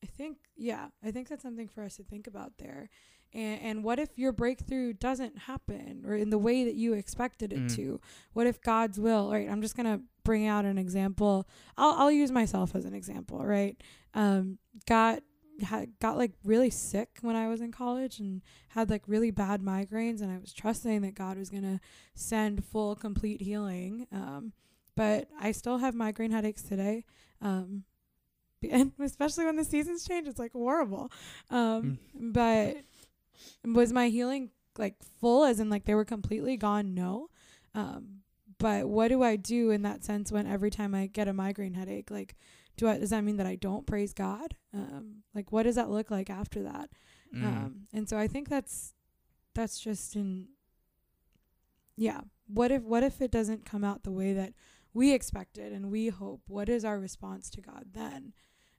I 0.03 0.07
think, 0.07 0.39
yeah, 0.57 0.89
I 1.05 1.11
think 1.11 1.29
that's 1.29 1.43
something 1.43 1.69
for 1.69 1.83
us 1.85 1.97
to 1.97 2.03
think 2.03 2.27
about 2.27 2.59
there. 2.59 2.89
And, 3.33 3.61
and 3.61 3.85
what 3.85 3.99
if 3.99 4.17
your 4.19 4.33
breakthrough 4.33 4.95
doesn't 4.95 5.37
happen 5.39 6.03
or 6.07 6.15
in 6.15 6.31
the 6.31 6.39
way 6.39 6.65
that 6.65 6.75
you 6.75 6.95
expected 6.95 7.53
it 7.53 7.61
Mm. 7.67 7.77
to? 7.77 8.01
What 8.33 8.47
if 8.47 8.61
God's 8.61 8.99
will, 8.99 9.31
right? 9.31 9.49
I'm 9.49 9.61
just 9.63 9.77
going 9.77 9.87
to 9.87 10.03
bring 10.25 10.47
out 10.47 10.65
an 10.65 10.79
example. 10.79 11.49
I'll, 11.77 11.93
I'll 11.93 12.11
use 12.13 12.33
myself 12.33 12.75
as 12.75 12.85
an 12.85 12.95
example, 12.95 13.45
right? 13.45 13.77
Um, 14.15 14.59
got, 14.89 15.23
had, 15.63 15.99
got 16.01 16.17
like 16.17 16.33
really 16.45 16.71
sick 16.71 17.19
when 17.23 17.37
I 17.37 17.49
was 17.49 17.61
in 17.61 17.73
college 17.73 18.19
and 18.19 18.43
had 18.69 18.91
like 18.91 19.03
really 19.07 19.31
bad 19.31 19.63
migraines. 19.63 20.21
And 20.23 20.31
I 20.31 20.39
was 20.39 20.53
trusting 20.53 21.03
that 21.03 21.15
God 21.15 21.39
was 21.39 21.51
going 21.51 21.63
to 21.63 21.81
send 22.15 22.65
full, 22.65 22.95
complete 22.95 23.43
healing. 23.43 24.07
Um, 24.13 24.53
but 24.97 25.29
I 25.41 25.53
still 25.53 25.79
have 25.79 25.95
migraine 25.95 26.31
headaches 26.31 26.63
today. 26.63 27.05
Um, 27.41 27.85
and 28.71 28.93
especially 29.01 29.45
when 29.45 29.57
the 29.57 29.65
seasons 29.65 30.07
change, 30.07 30.29
it's 30.29 30.39
like 30.39 30.53
horrible. 30.53 31.11
Um, 31.51 31.99
but 32.15 32.79
was 33.65 33.93
my 33.93 34.09
healing 34.09 34.51
like 34.77 34.95
full 35.21 35.45
as 35.45 35.61
in 35.61 35.71
like 35.71 35.85
they 35.85 35.95
were 35.95 36.05
completely 36.05 36.57
gone? 36.57 36.95
No. 36.95 37.29
Um, 37.75 38.23
but 38.59 38.89
what 38.89 39.09
do 39.09 39.23
I 39.23 39.37
do 39.37 39.71
in 39.71 39.83
that 39.83 40.05
sense 40.05 40.33
when 40.33 40.47
every 40.47 40.71
time 40.71 40.95
I 40.95 41.07
get 41.07 41.29
a 41.29 41.33
migraine 41.33 41.75
headache, 41.75 42.11
like, 42.11 42.35
do 42.79 42.89
I, 42.89 42.97
does 42.99 43.11
that 43.11 43.23
mean 43.25 43.37
that 43.37 43.47
I 43.47 43.57
don't 43.57 43.87
praise 43.87 44.15
God? 44.15 44.55
Um, 44.73 45.23
like 45.35 45.53
what 45.53 45.65
does 45.65 45.75
that 45.75 45.91
look 45.91 46.11
like 46.11 46.31
after 46.31 46.63
that? 46.63 46.89
Mm. 47.35 47.45
Um, 47.45 47.81
and 47.93 48.09
so 48.09 48.17
I 48.17 48.27
think 48.27 48.49
that's 48.49 48.95
that's 49.55 49.79
just 49.79 50.17
in 50.17 50.49
yeah. 51.97 52.21
What 52.47 52.71
if 52.71 52.83
what 52.83 53.03
if 53.03 53.21
it 53.21 53.31
doesn't 53.31 53.67
come 53.67 53.85
out 53.85 54.05
the 54.05 54.13
way 54.13 54.33
that 54.33 54.55
we 54.95 55.13
expected 55.13 55.73
and 55.73 55.91
we 55.91 56.09
hope? 56.09 56.43
What 56.47 56.69
is 56.69 56.85
our 56.85 56.99
response 56.99 57.51
to 57.51 57.61
God 57.61 57.87
then? 57.93 58.33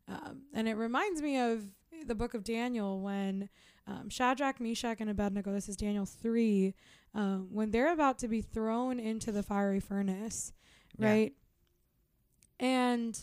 Um, 0.08 0.44
and 0.54 0.68
it 0.68 0.74
reminds 0.76 1.22
me 1.22 1.38
of 1.38 1.64
the 2.08 2.16
book 2.16 2.34
of 2.34 2.44
Daniel 2.44 3.00
when 3.02 3.50
um, 3.86 4.10
Shadrach, 4.10 4.60
Meshach, 4.60 4.98
and 5.02 5.10
Abednego. 5.10 5.52
This 5.54 5.70
is 5.70 5.76
Daniel 5.76 6.06
three. 6.06 6.74
Um, 7.14 7.50
when 7.52 7.72
they're 7.72 7.92
about 7.92 8.18
to 8.20 8.28
be 8.28 8.42
thrown 8.42 9.00
into 9.00 9.32
the 9.32 9.44
fiery 9.44 9.80
furnace, 9.80 10.54
Yeah. 10.98 11.08
right? 11.10 11.34
And 12.60 13.20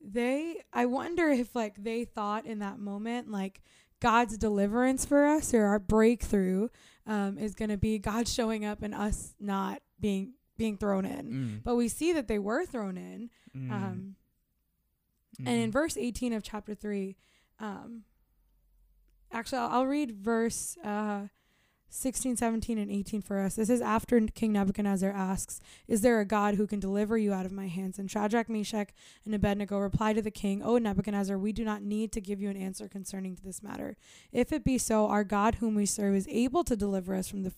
they, 0.00 0.62
I 0.72 0.86
wonder 0.86 1.28
if 1.28 1.54
like 1.54 1.82
they 1.82 2.04
thought 2.04 2.46
in 2.46 2.60
that 2.60 2.78
moment, 2.78 3.30
like 3.30 3.60
God's 4.00 4.38
deliverance 4.38 5.04
for 5.04 5.26
us 5.26 5.52
or 5.54 5.64
our 5.64 5.78
breakthrough 5.78 6.68
um, 7.06 7.38
is 7.38 7.54
going 7.54 7.70
to 7.70 7.76
be 7.76 7.98
God 7.98 8.28
showing 8.28 8.64
up 8.64 8.82
and 8.82 8.94
us 8.94 9.34
not 9.40 9.82
being 10.00 10.34
being 10.56 10.76
thrown 10.76 11.04
in. 11.04 11.26
Mm. 11.32 11.62
But 11.64 11.76
we 11.76 11.88
see 11.88 12.12
that 12.14 12.26
they 12.28 12.38
were 12.38 12.66
thrown 12.66 12.96
in. 12.96 13.30
Mm. 13.56 13.70
Um, 13.72 14.14
and 15.38 15.48
in 15.48 15.70
Mm. 15.70 15.72
verse 15.72 15.96
18 15.96 16.32
of 16.32 16.42
chapter 16.42 16.74
3, 16.74 17.16
um, 17.60 18.02
actually, 19.30 19.58
I'll, 19.58 19.68
I'll 19.70 19.86
read 19.86 20.10
verse 20.12 20.76
uh, 20.82 21.28
16, 21.90 22.36
17, 22.36 22.78
and 22.78 22.90
18 22.90 23.22
for 23.22 23.40
us. 23.40 23.54
This 23.54 23.70
is 23.70 23.80
after 23.80 24.20
King 24.20 24.52
Nebuchadnezzar 24.52 25.10
asks, 25.10 25.60
Is 25.86 26.02
there 26.02 26.20
a 26.20 26.24
God 26.24 26.54
who 26.54 26.66
can 26.66 26.80
deliver 26.80 27.16
you 27.16 27.32
out 27.32 27.46
of 27.46 27.52
my 27.52 27.68
hands? 27.68 27.98
And 27.98 28.10
Shadrach, 28.10 28.48
Meshach, 28.48 28.90
and 29.24 29.34
Abednego 29.34 29.78
reply 29.78 30.12
to 30.12 30.22
the 30.22 30.30
king, 30.30 30.62
O 30.62 30.78
Nebuchadnezzar, 30.78 31.38
we 31.38 31.52
do 31.52 31.64
not 31.64 31.82
need 31.82 32.12
to 32.12 32.20
give 32.20 32.40
you 32.40 32.50
an 32.50 32.56
answer 32.56 32.88
concerning 32.88 33.38
this 33.42 33.62
matter. 33.62 33.96
If 34.32 34.52
it 34.52 34.64
be 34.64 34.78
so, 34.78 35.06
our 35.06 35.24
God 35.24 35.56
whom 35.56 35.74
we 35.74 35.86
serve 35.86 36.14
is 36.14 36.28
able 36.28 36.64
to 36.64 36.76
deliver 36.76 37.14
us 37.14 37.28
from 37.28 37.42
the 37.42 37.52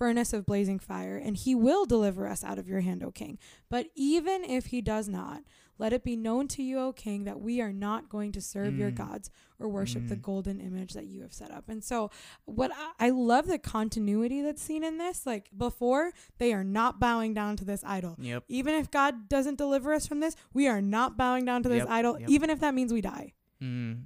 furnace 0.00 0.32
of 0.32 0.46
blazing 0.46 0.78
fire, 0.78 1.16
and 1.18 1.36
he 1.36 1.54
will 1.54 1.84
deliver 1.84 2.26
us 2.26 2.42
out 2.42 2.58
of 2.58 2.66
your 2.66 2.80
hand, 2.80 3.04
O 3.04 3.10
king. 3.10 3.38
But 3.68 3.88
even 3.94 4.44
if 4.44 4.66
he 4.66 4.80
does 4.80 5.08
not, 5.08 5.42
let 5.80 5.92
it 5.92 6.04
be 6.04 6.14
known 6.14 6.46
to 6.48 6.62
you, 6.62 6.78
O 6.78 6.92
king, 6.92 7.24
that 7.24 7.40
we 7.40 7.60
are 7.60 7.72
not 7.72 8.08
going 8.08 8.32
to 8.32 8.40
serve 8.40 8.76
your 8.78 8.90
Mm. 8.90 8.96
gods 8.96 9.30
or 9.58 9.68
worship 9.68 10.08
the 10.08 10.16
Mm. 10.16 10.22
golden 10.22 10.60
image 10.60 10.92
that 10.92 11.06
you 11.06 11.22
have 11.22 11.32
set 11.32 11.50
up. 11.50 11.68
And 11.68 11.82
so, 11.82 12.10
what 12.44 12.70
I, 12.74 13.06
I 13.06 13.10
love 13.10 13.46
the 13.46 13.58
continuity 13.58 14.42
that's 14.42 14.62
seen 14.62 14.84
in 14.84 14.98
this. 14.98 15.24
Like 15.26 15.50
before, 15.56 16.12
they 16.38 16.52
are 16.52 16.64
not 16.64 17.00
bowing 17.00 17.32
down 17.34 17.56
to 17.56 17.64
this 17.64 17.82
idol. 17.84 18.16
Yep. 18.20 18.44
Even 18.48 18.74
if 18.74 18.90
God 18.90 19.28
doesn't 19.28 19.56
deliver 19.58 19.92
us 19.94 20.06
from 20.06 20.20
this, 20.20 20.36
we 20.52 20.68
are 20.68 20.82
not 20.82 21.16
bowing 21.16 21.44
down 21.44 21.62
to 21.62 21.68
this 21.68 21.80
Yep, 21.80 21.90
idol, 21.90 22.20
yep. 22.20 22.28
even 22.28 22.50
if 22.50 22.60
that 22.60 22.74
means 22.74 22.92
we 22.92 23.00
die. 23.00 23.32
Mm. 23.62 24.04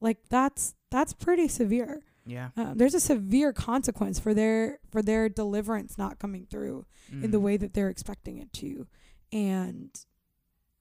Like 0.00 0.28
that's 0.28 0.74
that's 0.90 1.12
pretty 1.12 1.48
severe. 1.48 2.02
Yeah. 2.26 2.50
Uh, 2.56 2.72
there's 2.74 2.94
a 2.94 3.00
severe 3.00 3.52
consequence 3.52 4.18
for 4.18 4.32
their 4.34 4.78
for 4.90 5.02
their 5.02 5.28
deliverance 5.28 5.96
not 5.98 6.18
coming 6.18 6.46
through 6.46 6.86
in 7.12 7.30
the 7.30 7.38
Mm. 7.38 7.42
way 7.42 7.56
that 7.56 7.74
they're 7.74 7.90
expecting 7.90 8.38
it 8.38 8.52
to. 8.54 8.86
And 9.32 9.90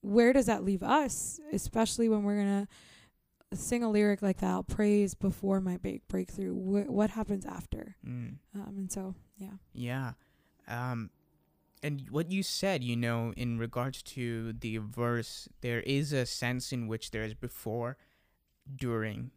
where 0.04 0.34
does 0.34 0.46
that 0.46 0.63
leave 0.63 0.84
us, 0.84 1.39
especially 1.52 2.10
when 2.10 2.24
we're 2.24 2.36
going 2.36 2.68
to 2.68 2.68
sing 3.58 3.84
a 3.84 3.89
lyric 3.89 4.22
like 4.22 4.39
that, 4.39 4.50
I'll 4.50 4.63
praise 4.63 5.13
before 5.13 5.62
my 5.62 5.78
big 5.78 6.02
breakthrough. 6.08 6.54
Wh- 6.54 6.89
what 6.89 7.12
happens 7.12 7.46
after? 7.46 7.96
Mm. 8.06 8.38
Um, 8.56 8.74
and 8.78 8.92
so, 8.92 9.16
yeah. 9.38 9.58
Yeah. 9.74 10.13
Um 10.68 11.10
and 11.82 12.08
what 12.10 12.32
you 12.32 12.44
said, 12.44 12.82
you 12.82 12.96
know, 12.96 13.34
in 13.36 13.60
regards 13.60 14.02
to 14.04 14.54
the 14.54 14.78
verse, 14.78 15.50
there 15.60 15.82
is 15.82 16.13
a 16.13 16.26
sense 16.26 16.72
in 16.72 16.88
which 16.88 17.12
there 17.12 17.24
is 17.24 17.34
before, 17.34 17.98
during, 18.74 19.32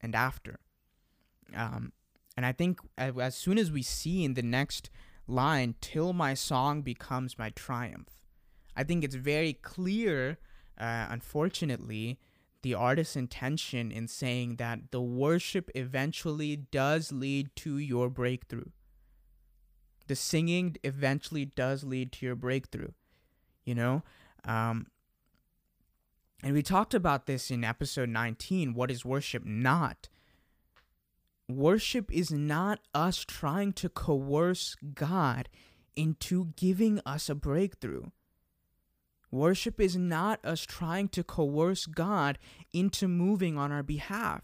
and 0.00 0.14
after. 0.14 0.58
Um 1.54 1.92
and 2.36 2.44
I 2.44 2.52
think 2.52 2.80
as 2.98 3.36
soon 3.36 3.58
as 3.58 3.70
we 3.70 3.82
see 3.82 4.24
in 4.24 4.34
the 4.34 4.42
next 4.42 4.90
line, 5.26 5.76
till 5.80 6.12
my 6.12 6.34
song 6.34 6.82
becomes 6.82 7.38
my 7.38 7.50
triumph, 7.50 8.23
I 8.76 8.84
think 8.84 9.04
it's 9.04 9.14
very 9.14 9.52
clear, 9.52 10.38
uh, 10.78 11.06
unfortunately, 11.10 12.18
the 12.62 12.74
artist's 12.74 13.16
intention 13.16 13.92
in 13.92 14.08
saying 14.08 14.56
that 14.56 14.90
the 14.90 15.00
worship 15.02 15.70
eventually 15.74 16.56
does 16.56 17.12
lead 17.12 17.54
to 17.56 17.78
your 17.78 18.08
breakthrough. 18.08 18.70
The 20.06 20.16
singing 20.16 20.76
eventually 20.82 21.44
does 21.44 21.84
lead 21.84 22.12
to 22.12 22.26
your 22.26 22.36
breakthrough 22.36 22.92
you 23.64 23.74
know? 23.74 24.02
Um 24.44 24.86
and 26.42 26.52
we 26.52 26.62
talked 26.62 26.92
about 26.92 27.24
this 27.24 27.50
in 27.50 27.64
episode 27.64 28.10
19 28.10 28.74
what 28.74 28.90
is 28.90 29.04
worship 29.04 29.44
not? 29.44 30.08
Worship 31.48 32.10
is 32.12 32.30
not 32.30 32.80
us 32.94 33.24
trying 33.24 33.72
to 33.74 33.88
coerce 33.88 34.76
god 34.94 35.48
into 35.96 36.52
giving 36.56 37.00
us 37.06 37.28
a 37.28 37.34
breakthrough 37.34 38.04
worship 39.34 39.80
is 39.80 39.96
not 39.96 40.44
us 40.44 40.62
trying 40.62 41.08
to 41.08 41.22
coerce 41.22 41.86
god 41.86 42.38
into 42.72 43.08
moving 43.08 43.58
on 43.58 43.72
our 43.72 43.82
behalf 43.82 44.42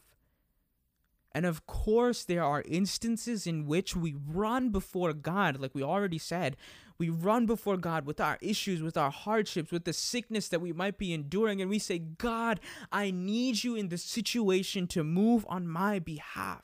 and 1.33 1.47
of 1.47 1.67
course, 1.67 2.25
there 2.25 2.43
are 2.43 2.63
instances 2.63 3.47
in 3.47 3.67
which 3.67 3.95
we 3.95 4.17
run 4.27 4.71
before 4.71 5.13
God, 5.13 5.61
like 5.61 5.75
we 5.75 5.83
already 5.83 6.19
said. 6.19 6.57
We 6.99 7.09
run 7.09 7.47
before 7.47 7.77
God 7.77 8.05
with 8.05 8.21
our 8.21 8.37
issues, 8.41 8.83
with 8.83 8.97
our 8.97 9.11
hardships, 9.11 9.71
with 9.71 9.85
the 9.85 9.93
sickness 9.93 10.49
that 10.49 10.61
we 10.61 10.73
might 10.73 10.99
be 10.99 11.13
enduring, 11.13 11.61
and 11.61 11.71
we 11.71 11.79
say, 11.79 11.99
God, 11.99 12.61
I 12.91 13.11
need 13.11 13.63
you 13.63 13.77
in 13.77 13.89
this 13.89 14.03
situation 14.03 14.87
to 14.89 15.05
move 15.05 15.47
on 15.49 15.69
my 15.69 15.99
behalf. 15.99 16.63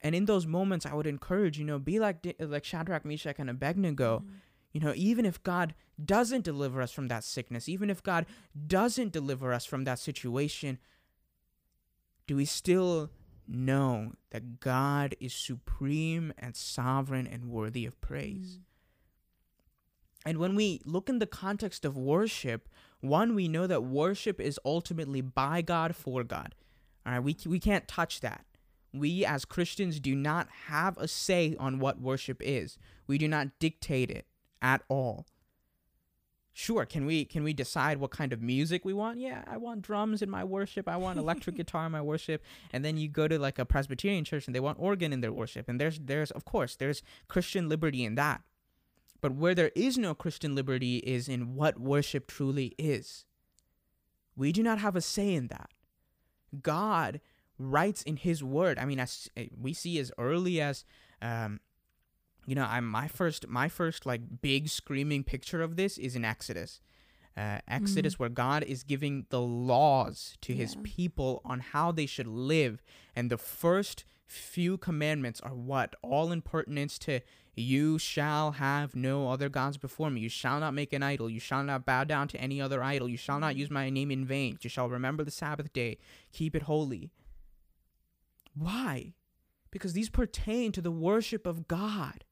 And 0.00 0.14
in 0.14 0.24
those 0.24 0.46
moments, 0.46 0.84
I 0.84 0.94
would 0.94 1.06
encourage, 1.06 1.58
you 1.58 1.64
know, 1.64 1.78
be 1.78 2.00
like 2.00 2.26
like 2.40 2.64
Shadrach, 2.64 3.04
Meshach, 3.04 3.36
and 3.38 3.48
Abednego. 3.48 4.18
Mm-hmm. 4.18 4.36
You 4.72 4.80
know, 4.80 4.92
even 4.96 5.26
if 5.26 5.42
God 5.42 5.74
doesn't 6.02 6.44
deliver 6.44 6.80
us 6.80 6.92
from 6.92 7.08
that 7.08 7.24
sickness, 7.24 7.68
even 7.68 7.90
if 7.90 8.02
God 8.02 8.26
doesn't 8.66 9.12
deliver 9.12 9.52
us 9.52 9.64
from 9.64 9.84
that 9.84 9.98
situation, 9.98 10.78
do 12.26 12.36
we 12.36 12.44
still 12.44 13.10
know 13.46 14.12
that 14.30 14.60
God 14.60 15.14
is 15.20 15.34
supreme 15.34 16.32
and 16.38 16.56
sovereign 16.56 17.26
and 17.26 17.46
worthy 17.46 17.84
of 17.84 18.00
praise? 18.00 18.58
Mm. 18.58 18.62
And 20.24 20.38
when 20.38 20.54
we 20.54 20.80
look 20.84 21.08
in 21.08 21.18
the 21.18 21.26
context 21.26 21.84
of 21.84 21.96
worship, 21.96 22.68
one, 23.00 23.34
we 23.34 23.48
know 23.48 23.66
that 23.66 23.82
worship 23.82 24.40
is 24.40 24.58
ultimately 24.64 25.20
by 25.20 25.62
God 25.62 25.96
for 25.96 26.22
God. 26.22 26.54
All 27.04 27.12
right, 27.12 27.22
we, 27.22 27.36
we 27.44 27.58
can't 27.58 27.88
touch 27.88 28.20
that. 28.20 28.44
We 28.94 29.24
as 29.24 29.44
Christians 29.44 29.98
do 29.98 30.14
not 30.14 30.48
have 30.66 30.96
a 30.96 31.08
say 31.08 31.56
on 31.58 31.80
what 31.80 32.00
worship 32.00 32.40
is. 32.40 32.78
We 33.06 33.18
do 33.18 33.26
not 33.26 33.58
dictate 33.58 34.10
it 34.10 34.26
at 34.62 34.82
all. 34.88 35.26
Sure, 36.54 36.84
can 36.84 37.06
we 37.06 37.24
can 37.24 37.44
we 37.44 37.54
decide 37.54 37.98
what 37.98 38.10
kind 38.10 38.32
of 38.32 38.42
music 38.42 38.84
we 38.84 38.92
want? 38.92 39.18
Yeah, 39.18 39.42
I 39.46 39.56
want 39.56 39.82
drums 39.82 40.20
in 40.20 40.28
my 40.28 40.44
worship. 40.44 40.86
I 40.86 40.96
want 40.96 41.18
electric 41.18 41.56
guitar 41.56 41.86
in 41.86 41.92
my 41.92 42.02
worship. 42.02 42.42
And 42.72 42.84
then 42.84 42.98
you 42.98 43.08
go 43.08 43.26
to 43.26 43.38
like 43.38 43.58
a 43.58 43.64
Presbyterian 43.64 44.24
church 44.24 44.46
and 44.46 44.54
they 44.54 44.60
want 44.60 44.78
organ 44.78 45.12
in 45.14 45.22
their 45.22 45.32
worship. 45.32 45.68
And 45.68 45.80
there's 45.80 45.98
there's 45.98 46.30
of 46.30 46.44
course 46.44 46.76
there's 46.76 47.02
Christian 47.26 47.68
liberty 47.70 48.04
in 48.04 48.16
that. 48.16 48.42
But 49.22 49.32
where 49.32 49.54
there 49.54 49.70
is 49.74 49.96
no 49.96 50.14
Christian 50.14 50.54
liberty 50.54 50.98
is 50.98 51.28
in 51.28 51.54
what 51.54 51.80
worship 51.80 52.26
truly 52.26 52.74
is. 52.76 53.24
We 54.36 54.52
do 54.52 54.62
not 54.62 54.78
have 54.78 54.96
a 54.96 55.00
say 55.00 55.34
in 55.34 55.46
that. 55.46 55.70
God 56.60 57.20
writes 57.58 58.02
in 58.02 58.16
His 58.16 58.42
Word. 58.42 58.78
I 58.78 58.84
mean, 58.84 58.98
as 58.98 59.28
eh, 59.36 59.46
we 59.58 59.72
see 59.72 59.98
as 59.98 60.12
early 60.18 60.60
as, 60.60 60.84
um, 61.20 61.60
you 62.46 62.54
know, 62.54 62.66
I'm 62.68 62.86
my 62.86 63.08
first 63.08 63.46
my 63.48 63.68
first 63.68 64.06
like 64.06 64.40
big 64.40 64.68
screaming 64.68 65.24
picture 65.24 65.62
of 65.62 65.76
this 65.76 65.98
is 65.98 66.16
in 66.16 66.24
Exodus. 66.24 66.80
Uh, 67.34 67.58
Exodus, 67.66 68.18
where 68.18 68.28
God 68.28 68.62
is 68.62 68.82
giving 68.82 69.24
the 69.30 69.40
laws 69.40 70.36
to 70.42 70.52
His 70.52 70.76
people 70.82 71.40
on 71.46 71.60
how 71.60 71.90
they 71.90 72.04
should 72.04 72.26
live, 72.26 72.82
and 73.16 73.30
the 73.30 73.38
first 73.38 74.04
few 74.26 74.76
commandments 74.76 75.40
are 75.40 75.54
what 75.54 75.94
all 76.02 76.30
in 76.30 76.42
pertinence 76.42 76.98
to 76.98 77.20
you 77.54 77.98
shall 77.98 78.52
have 78.52 78.96
no 78.96 79.28
other 79.30 79.48
gods 79.48 79.76
before 79.76 80.10
me. 80.10 80.20
You 80.22 80.28
shall 80.28 80.58
not 80.60 80.74
make 80.74 80.92
an 80.92 81.02
idol. 81.02 81.28
You 81.28 81.40
shall 81.40 81.62
not 81.62 81.84
bow 81.84 82.04
down 82.04 82.28
to 82.28 82.40
any 82.40 82.60
other 82.60 82.82
idol. 82.82 83.08
You 83.08 83.18
shall 83.18 83.38
not 83.38 83.56
use 83.56 83.70
my 83.70 83.90
name 83.90 84.10
in 84.10 84.24
vain. 84.24 84.58
You 84.62 84.70
shall 84.70 84.88
remember 84.88 85.22
the 85.22 85.30
Sabbath 85.30 85.72
day. 85.72 85.98
Keep 86.32 86.56
it 86.56 86.62
holy. 86.62 87.10
Why? 88.54 89.12
Because 89.70 89.92
these 89.92 90.08
pertain 90.10 90.72
to 90.72 90.80
the 90.80 90.90
worship 90.90 91.46
of 91.46 91.68
God. 91.68 92.24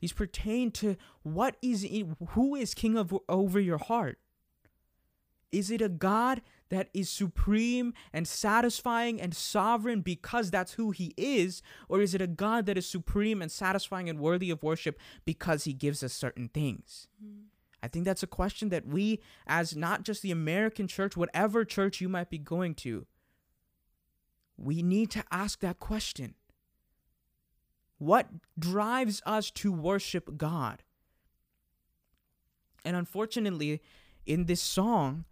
These 0.00 0.12
pertain 0.12 0.70
to 0.72 0.96
what 1.22 1.56
is 1.62 1.84
in, 1.84 2.16
who 2.30 2.54
is 2.54 2.74
king 2.74 2.96
of 2.96 3.16
over 3.28 3.60
your 3.60 3.78
heart. 3.78 4.18
Is 5.50 5.70
it 5.70 5.80
a 5.80 5.88
God 5.88 6.42
that 6.68 6.90
is 6.92 7.08
supreme 7.08 7.94
and 8.12 8.28
satisfying 8.28 9.20
and 9.20 9.34
sovereign 9.34 10.02
because 10.02 10.50
that's 10.50 10.74
who 10.74 10.90
he 10.90 11.14
is? 11.16 11.62
Or 11.88 12.00
is 12.00 12.14
it 12.14 12.20
a 12.20 12.26
God 12.26 12.66
that 12.66 12.76
is 12.76 12.86
supreme 12.86 13.40
and 13.40 13.50
satisfying 13.50 14.08
and 14.10 14.18
worthy 14.18 14.50
of 14.50 14.62
worship 14.62 14.98
because 15.24 15.64
he 15.64 15.72
gives 15.72 16.02
us 16.02 16.12
certain 16.12 16.48
things? 16.48 17.08
Mm-hmm. 17.24 17.44
I 17.82 17.88
think 17.88 18.04
that's 18.04 18.22
a 18.22 18.28
question 18.28 18.70
that 18.70 18.86
we, 18.86 19.20
as 19.46 19.76
not 19.76 20.02
just 20.02 20.22
the 20.22 20.32
American 20.32 20.88
church, 20.88 21.16
whatever 21.16 21.64
church 21.64 22.00
you 22.00 22.08
might 22.08 22.28
be 22.28 22.38
going 22.38 22.74
to, 22.76 23.06
we 24.56 24.82
need 24.82 25.10
to 25.12 25.24
ask 25.30 25.60
that 25.60 25.78
question. 25.78 26.34
What 27.98 28.28
drives 28.58 29.20
us 29.26 29.50
to 29.52 29.72
worship 29.72 30.36
God? 30.36 30.82
And 32.84 32.96
unfortunately, 32.96 33.82
in 34.24 34.46
this 34.46 34.60
song, 34.60 35.24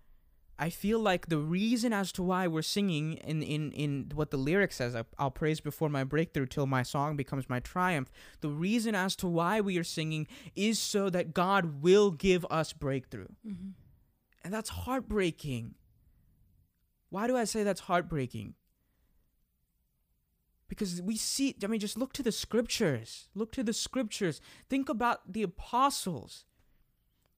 I 0.59 0.71
feel 0.71 0.99
like 0.99 1.27
the 1.27 1.39
reason 1.39 1.93
as 1.93 2.13
to 2.13 2.23
why 2.23 2.47
we're 2.47 2.63
singing 2.63 3.15
in 3.15 3.43
in 3.43 3.73
in 3.73 4.11
what 4.15 4.31
the 4.31 4.37
lyric 4.37 4.73
says, 4.73 4.97
I'll 5.19 5.31
praise 5.31 5.61
before 5.61 5.89
my 5.89 6.03
breakthrough 6.03 6.47
till 6.47 6.67
my 6.67 6.83
song 6.83 7.17
becomes 7.17 7.49
my 7.49 7.61
triumph. 7.61 8.11
The 8.41 8.49
reason 8.49 8.95
as 8.95 9.15
to 9.17 9.27
why 9.27 9.61
we 9.61 9.77
are 9.79 9.85
singing 9.85 10.27
is 10.55 10.79
so 10.79 11.11
that 11.11 11.35
God 11.35 11.83
will 11.83 12.11
give 12.11 12.47
us 12.51 12.73
breakthrough. 12.73 13.29
Mm-hmm. 13.47 13.71
And 14.45 14.55
that's 14.55 14.71
heartbreaking. 14.71 15.75
Why 17.11 17.27
do 17.27 17.37
I 17.37 17.45
say 17.45 17.63
that's 17.63 17.81
heartbreaking? 17.81 18.55
Because 20.69 21.01
we 21.01 21.17
see, 21.17 21.55
I 21.63 21.67
mean, 21.69 21.81
just 21.81 21.97
look 21.97 22.13
to 22.15 22.23
the 22.23 22.33
scriptures. 22.33 23.29
Look 23.35 23.53
to 23.53 23.63
the 23.63 23.73
scriptures. 23.73 24.41
Think 24.69 24.89
about 24.89 25.33
the 25.33 25.43
apostles. 25.43 26.45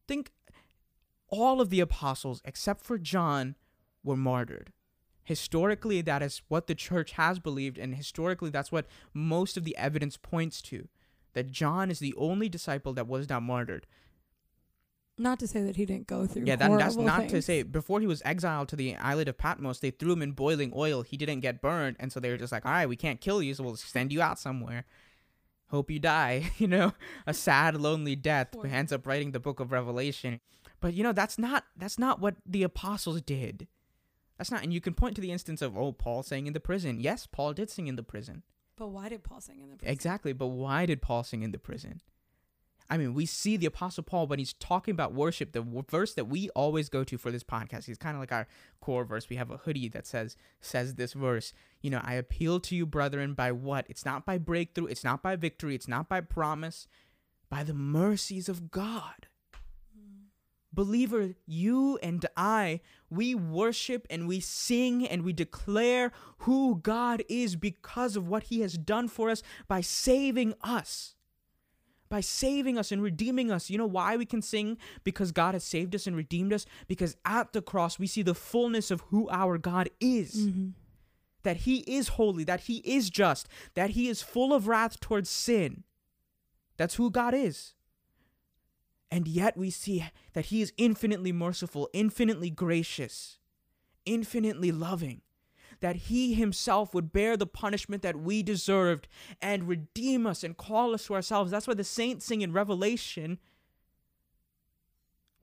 Think 0.06 0.32
all 1.28 1.60
of 1.60 1.70
the 1.70 1.80
apostles, 1.80 2.40
except 2.44 2.84
for 2.84 2.96
John, 2.98 3.54
were 4.02 4.16
martyred. 4.16 4.72
Historically, 5.24 6.00
that 6.00 6.22
is 6.22 6.40
what 6.48 6.68
the 6.68 6.74
church 6.74 7.12
has 7.12 7.38
believed, 7.38 7.76
and 7.76 7.94
historically, 7.94 8.48
that's 8.48 8.72
what 8.72 8.86
most 9.12 9.58
of 9.58 9.64
the 9.64 9.76
evidence 9.76 10.16
points 10.16 10.62
to. 10.62 10.88
That 11.34 11.50
John 11.50 11.90
is 11.90 11.98
the 11.98 12.14
only 12.16 12.48
disciple 12.48 12.94
that 12.94 13.06
was 13.06 13.28
not 13.28 13.42
martyred. 13.42 13.86
Not 15.18 15.40
to 15.40 15.48
say 15.48 15.62
that 15.62 15.76
he 15.76 15.84
didn't 15.84 16.06
go 16.06 16.26
through. 16.26 16.44
Yeah, 16.44 16.56
that, 16.56 16.78
that's 16.78 16.96
not 16.96 17.28
to 17.30 17.42
say. 17.42 17.62
Before 17.62 18.00
he 18.00 18.06
was 18.06 18.22
exiled 18.24 18.68
to 18.68 18.76
the 18.76 18.94
island 18.96 19.28
of 19.28 19.36
Patmos, 19.36 19.80
they 19.80 19.90
threw 19.90 20.12
him 20.12 20.22
in 20.22 20.32
boiling 20.32 20.72
oil. 20.76 21.02
He 21.02 21.16
didn't 21.16 21.40
get 21.40 21.60
burned, 21.60 21.96
and 21.98 22.12
so 22.12 22.20
they 22.20 22.30
were 22.30 22.36
just 22.36 22.52
like, 22.52 22.64
"All 22.64 22.72
right, 22.72 22.88
we 22.88 22.96
can't 22.96 23.20
kill 23.20 23.42
you, 23.42 23.54
so 23.54 23.64
we'll 23.64 23.76
send 23.76 24.12
you 24.12 24.22
out 24.22 24.38
somewhere. 24.38 24.84
Hope 25.70 25.90
you 25.90 25.98
die." 25.98 26.52
You 26.58 26.68
know, 26.68 26.92
a 27.26 27.34
sad, 27.34 27.76
lonely 27.80 28.16
death. 28.16 28.52
Poor- 28.52 28.66
Ends 28.66 28.92
up 28.92 29.06
writing 29.06 29.32
the 29.32 29.40
book 29.40 29.60
of 29.60 29.72
Revelation. 29.72 30.40
But 30.80 30.94
you 30.94 31.02
know, 31.02 31.12
that's 31.12 31.38
not 31.38 31.64
that's 31.76 31.98
not 31.98 32.20
what 32.20 32.36
the 32.46 32.62
apostles 32.62 33.20
did. 33.22 33.66
That's 34.36 34.52
not, 34.52 34.62
and 34.62 34.72
you 34.72 34.80
can 34.80 34.94
point 34.94 35.16
to 35.16 35.20
the 35.20 35.32
instance 35.32 35.60
of 35.62 35.76
oh, 35.76 35.92
Paul 35.92 36.22
sang 36.22 36.46
in 36.46 36.52
the 36.52 36.60
prison. 36.60 37.00
Yes, 37.00 37.26
Paul 37.26 37.52
did 37.54 37.70
sing 37.70 37.88
in 37.88 37.96
the 37.96 38.04
prison. 38.04 38.44
But 38.76 38.88
why 38.88 39.08
did 39.08 39.24
Paul 39.24 39.40
sing 39.40 39.60
in 39.60 39.70
the 39.70 39.76
prison? 39.76 39.92
Exactly, 39.92 40.32
but 40.32 40.46
why 40.46 40.86
did 40.86 41.02
Paul 41.02 41.24
sing 41.24 41.42
in 41.42 41.50
the 41.50 41.58
prison? 41.58 42.00
I 42.90 42.96
mean, 42.96 43.12
we 43.12 43.26
see 43.26 43.56
the 43.56 43.66
Apostle 43.66 44.02
Paul 44.02 44.26
when 44.26 44.38
he's 44.38 44.54
talking 44.54 44.92
about 44.92 45.12
worship, 45.12 45.52
the 45.52 45.64
verse 45.90 46.14
that 46.14 46.24
we 46.24 46.48
always 46.50 46.88
go 46.88 47.04
to 47.04 47.18
for 47.18 47.30
this 47.30 47.44
podcast. 47.44 47.84
He's 47.84 47.98
kind 47.98 48.16
of 48.16 48.20
like 48.20 48.32
our 48.32 48.46
core 48.80 49.04
verse. 49.04 49.28
We 49.28 49.36
have 49.36 49.50
a 49.50 49.58
hoodie 49.58 49.88
that 49.88 50.06
says 50.06 50.36
says 50.60 50.94
this 50.94 51.12
verse. 51.12 51.52
You 51.82 51.90
know, 51.90 52.00
I 52.02 52.14
appeal 52.14 52.60
to 52.60 52.74
you, 52.74 52.86
brethren, 52.86 53.34
by 53.34 53.52
what? 53.52 53.84
It's 53.88 54.06
not 54.06 54.24
by 54.24 54.38
breakthrough. 54.38 54.86
It's 54.86 55.04
not 55.04 55.22
by 55.22 55.36
victory. 55.36 55.74
It's 55.74 55.88
not 55.88 56.08
by 56.08 56.22
promise. 56.22 56.86
By 57.50 57.62
the 57.62 57.74
mercies 57.74 58.48
of 58.48 58.70
God. 58.70 59.28
Believer, 60.72 61.34
you 61.46 61.98
and 62.02 62.24
I, 62.36 62.80
we 63.10 63.34
worship 63.34 64.06
and 64.10 64.28
we 64.28 64.38
sing 64.40 65.06
and 65.06 65.22
we 65.22 65.32
declare 65.32 66.12
who 66.38 66.76
God 66.76 67.22
is 67.28 67.56
because 67.56 68.16
of 68.16 68.28
what 68.28 68.44
He 68.44 68.60
has 68.60 68.78
done 68.78 69.08
for 69.08 69.28
us 69.28 69.42
by 69.66 69.80
saving 69.80 70.54
us. 70.62 71.16
By 72.08 72.20
saving 72.20 72.78
us 72.78 72.90
and 72.90 73.02
redeeming 73.02 73.50
us. 73.50 73.68
You 73.70 73.78
know 73.78 73.86
why 73.86 74.16
we 74.16 74.24
can 74.24 74.42
sing? 74.42 74.78
Because 75.04 75.32
God 75.32 75.54
has 75.54 75.64
saved 75.64 75.94
us 75.94 76.06
and 76.06 76.16
redeemed 76.16 76.52
us. 76.52 76.64
Because 76.86 77.16
at 77.24 77.52
the 77.52 77.62
cross, 77.62 77.98
we 77.98 78.06
see 78.06 78.22
the 78.22 78.34
fullness 78.34 78.90
of 78.90 79.02
who 79.08 79.28
our 79.30 79.58
God 79.58 79.90
is. 80.00 80.46
Mm-hmm. 80.48 80.68
That 81.42 81.58
He 81.58 81.78
is 81.80 82.08
holy, 82.08 82.44
that 82.44 82.60
He 82.62 82.78
is 82.78 83.10
just, 83.10 83.48
that 83.74 83.90
He 83.90 84.08
is 84.08 84.22
full 84.22 84.52
of 84.52 84.68
wrath 84.68 85.00
towards 85.00 85.30
sin. 85.30 85.84
That's 86.76 86.94
who 86.94 87.10
God 87.10 87.34
is. 87.34 87.74
And 89.10 89.26
yet 89.26 89.56
we 89.56 89.70
see 89.70 90.04
that 90.32 90.46
He 90.46 90.60
is 90.60 90.72
infinitely 90.76 91.32
merciful, 91.32 91.88
infinitely 91.92 92.50
gracious, 92.50 93.38
infinitely 94.04 94.72
loving. 94.72 95.22
That 95.80 95.96
He 95.96 96.34
Himself 96.34 96.94
would 96.94 97.12
bear 97.12 97.36
the 97.36 97.46
punishment 97.46 98.02
that 98.02 98.16
we 98.16 98.42
deserved 98.42 99.08
and 99.40 99.68
redeem 99.68 100.26
us 100.26 100.42
and 100.42 100.56
call 100.56 100.94
us 100.94 101.06
to 101.06 101.14
ourselves. 101.14 101.50
That's 101.50 101.68
why 101.68 101.74
the 101.74 101.84
saints 101.84 102.26
sing 102.26 102.42
in 102.42 102.52
Revelation 102.52 103.38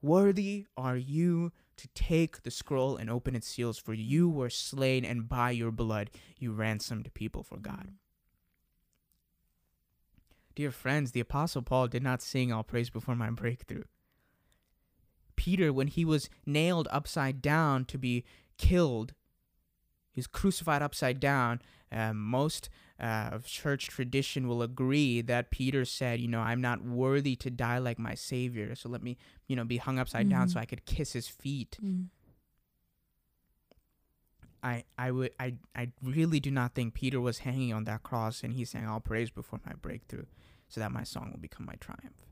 Worthy 0.06 0.68
are 0.78 0.98
you 0.98 1.52
to 1.78 1.88
take 1.96 2.44
the 2.44 2.52
scroll 2.52 2.96
and 2.96 3.10
open 3.10 3.36
its 3.36 3.48
seals, 3.48 3.80
for 3.80 3.94
you 3.94 4.30
were 4.30 4.52
slain, 4.52 5.04
and 5.04 5.28
by 5.28 5.50
your 5.50 5.72
blood 5.72 6.12
you 6.38 6.52
ransomed 6.54 7.12
people 7.16 7.42
for 7.42 7.58
God. 7.58 7.94
Dear 10.54 10.70
friends, 10.70 11.12
the 11.12 11.20
Apostle 11.20 11.64
Paul 11.64 11.88
did 11.88 12.04
not 12.04 12.22
sing 12.22 12.52
All 12.52 12.64
Praise 12.64 12.92
Before 12.92 13.16
My 13.16 13.32
Breakthrough. 13.32 13.84
Peter, 15.36 15.74
when 15.74 15.88
he 15.88 16.06
was 16.06 16.30
nailed 16.46 16.88
upside 16.92 17.42
down 17.42 17.84
to 17.86 17.98
be 17.98 18.24
killed, 18.58 19.14
he 20.16 20.20
was 20.20 20.28
crucified 20.28 20.82
upside 20.82 21.20
down. 21.20 21.62
Uh, 21.92 22.14
most 22.14 22.70
uh, 23.00 23.30
of 23.34 23.46
church 23.46 23.88
tradition 23.90 24.48
will 24.48 24.62
agree 24.64 25.22
that 25.22 25.52
Peter 25.52 25.84
said, 25.86 26.20
You 26.22 26.30
know, 26.30 26.40
I'm 26.40 26.62
not 26.62 26.82
worthy 26.84 27.36
to 27.36 27.52
die 27.52 27.78
like 27.78 28.00
my 28.00 28.16
Savior, 28.16 28.74
so 28.76 28.90
let 28.90 29.04
me, 29.04 29.18
you 29.48 29.56
know, 29.56 29.66
be 29.66 29.78
hung 29.78 30.00
upside 30.00 30.30
down 30.30 30.48
so 30.50 30.58
Mhm. 30.58 30.62
I 30.62 30.66
could 30.66 30.86
kiss 30.86 31.14
his 31.14 31.28
feet. 31.28 31.78
Mm. 31.84 32.08
I, 34.64 34.84
I 34.98 35.12
would 35.12 35.32
I, 35.40 35.56
I 35.76 35.90
really 36.02 36.40
do 36.40 36.50
not 36.50 36.74
think 36.74 36.96
Peter 36.96 37.22
was 37.22 37.40
hanging 37.40 37.72
on 37.72 37.84
that 37.84 38.02
cross 38.02 38.42
and 38.44 38.54
he's 38.54 38.72
saying, 38.72 38.88
I'll 38.88 39.00
praise 39.00 39.30
before 39.30 39.60
my 39.64 39.74
breakthrough 39.74 40.26
so 40.68 40.80
that 40.80 40.92
my 40.92 41.04
song 41.04 41.30
will 41.32 41.40
become 41.40 41.68
my 41.68 41.76
triumph. 41.80 42.26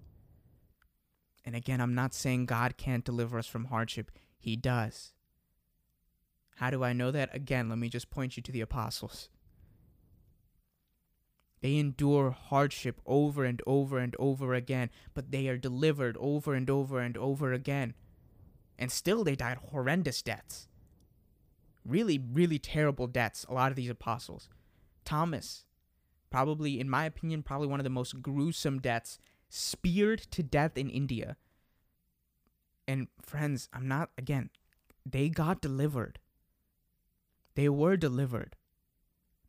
And 1.45 1.55
again, 1.55 1.79
I'm 1.79 1.93
not 1.93 2.13
saying 2.15 2.45
God 2.47 2.75
can't 2.77 3.03
deliver 3.05 3.37
us 3.37 3.45
from 3.45 3.65
hardship. 3.65 4.09
He 4.39 4.55
does. 4.55 5.12
How 6.55 6.69
do 6.69 6.83
I 6.83 6.93
know 6.93 7.11
that? 7.11 7.33
Again, 7.33 7.69
let 7.69 7.77
me 7.77 7.89
just 7.89 8.09
point 8.09 8.37
you 8.37 8.43
to 8.43 8.51
the 8.51 8.61
apostles. 8.61 9.29
They 11.61 11.77
endure 11.77 12.31
hardship 12.31 12.99
over 13.05 13.45
and 13.45 13.61
over 13.65 13.97
and 13.97 14.15
over 14.19 14.53
again, 14.53 14.89
but 15.13 15.31
they 15.31 15.47
are 15.47 15.57
delivered 15.57 16.17
over 16.19 16.53
and 16.53 16.69
over 16.69 16.99
and 16.99 17.17
over 17.17 17.53
again. 17.53 17.93
And 18.77 18.91
still, 18.91 19.23
they 19.23 19.35
died 19.35 19.59
horrendous 19.71 20.21
deaths 20.21 20.67
really, 21.85 22.17
really 22.17 22.59
terrible 22.59 23.07
deaths, 23.07 23.45
a 23.49 23.53
lot 23.53 23.71
of 23.71 23.75
these 23.75 23.89
apostles. 23.89 24.49
Thomas, 25.05 25.65
probably, 26.29 26.79
in 26.79 26.89
my 26.89 27.05
opinion, 27.05 27.43
probably 27.43 27.67
one 27.67 27.79
of 27.79 27.83
the 27.83 27.89
most 27.89 28.21
gruesome 28.21 28.79
deaths, 28.79 29.19
speared 29.49 30.19
to 30.19 30.41
death 30.41 30.77
in 30.77 30.89
India. 30.89 31.37
And 32.87 33.07
friends, 33.21 33.69
I'm 33.73 33.87
not, 33.87 34.09
again, 34.17 34.49
they 35.05 35.29
got 35.29 35.61
delivered. 35.61 36.19
They 37.55 37.69
were 37.69 37.97
delivered. 37.97 38.55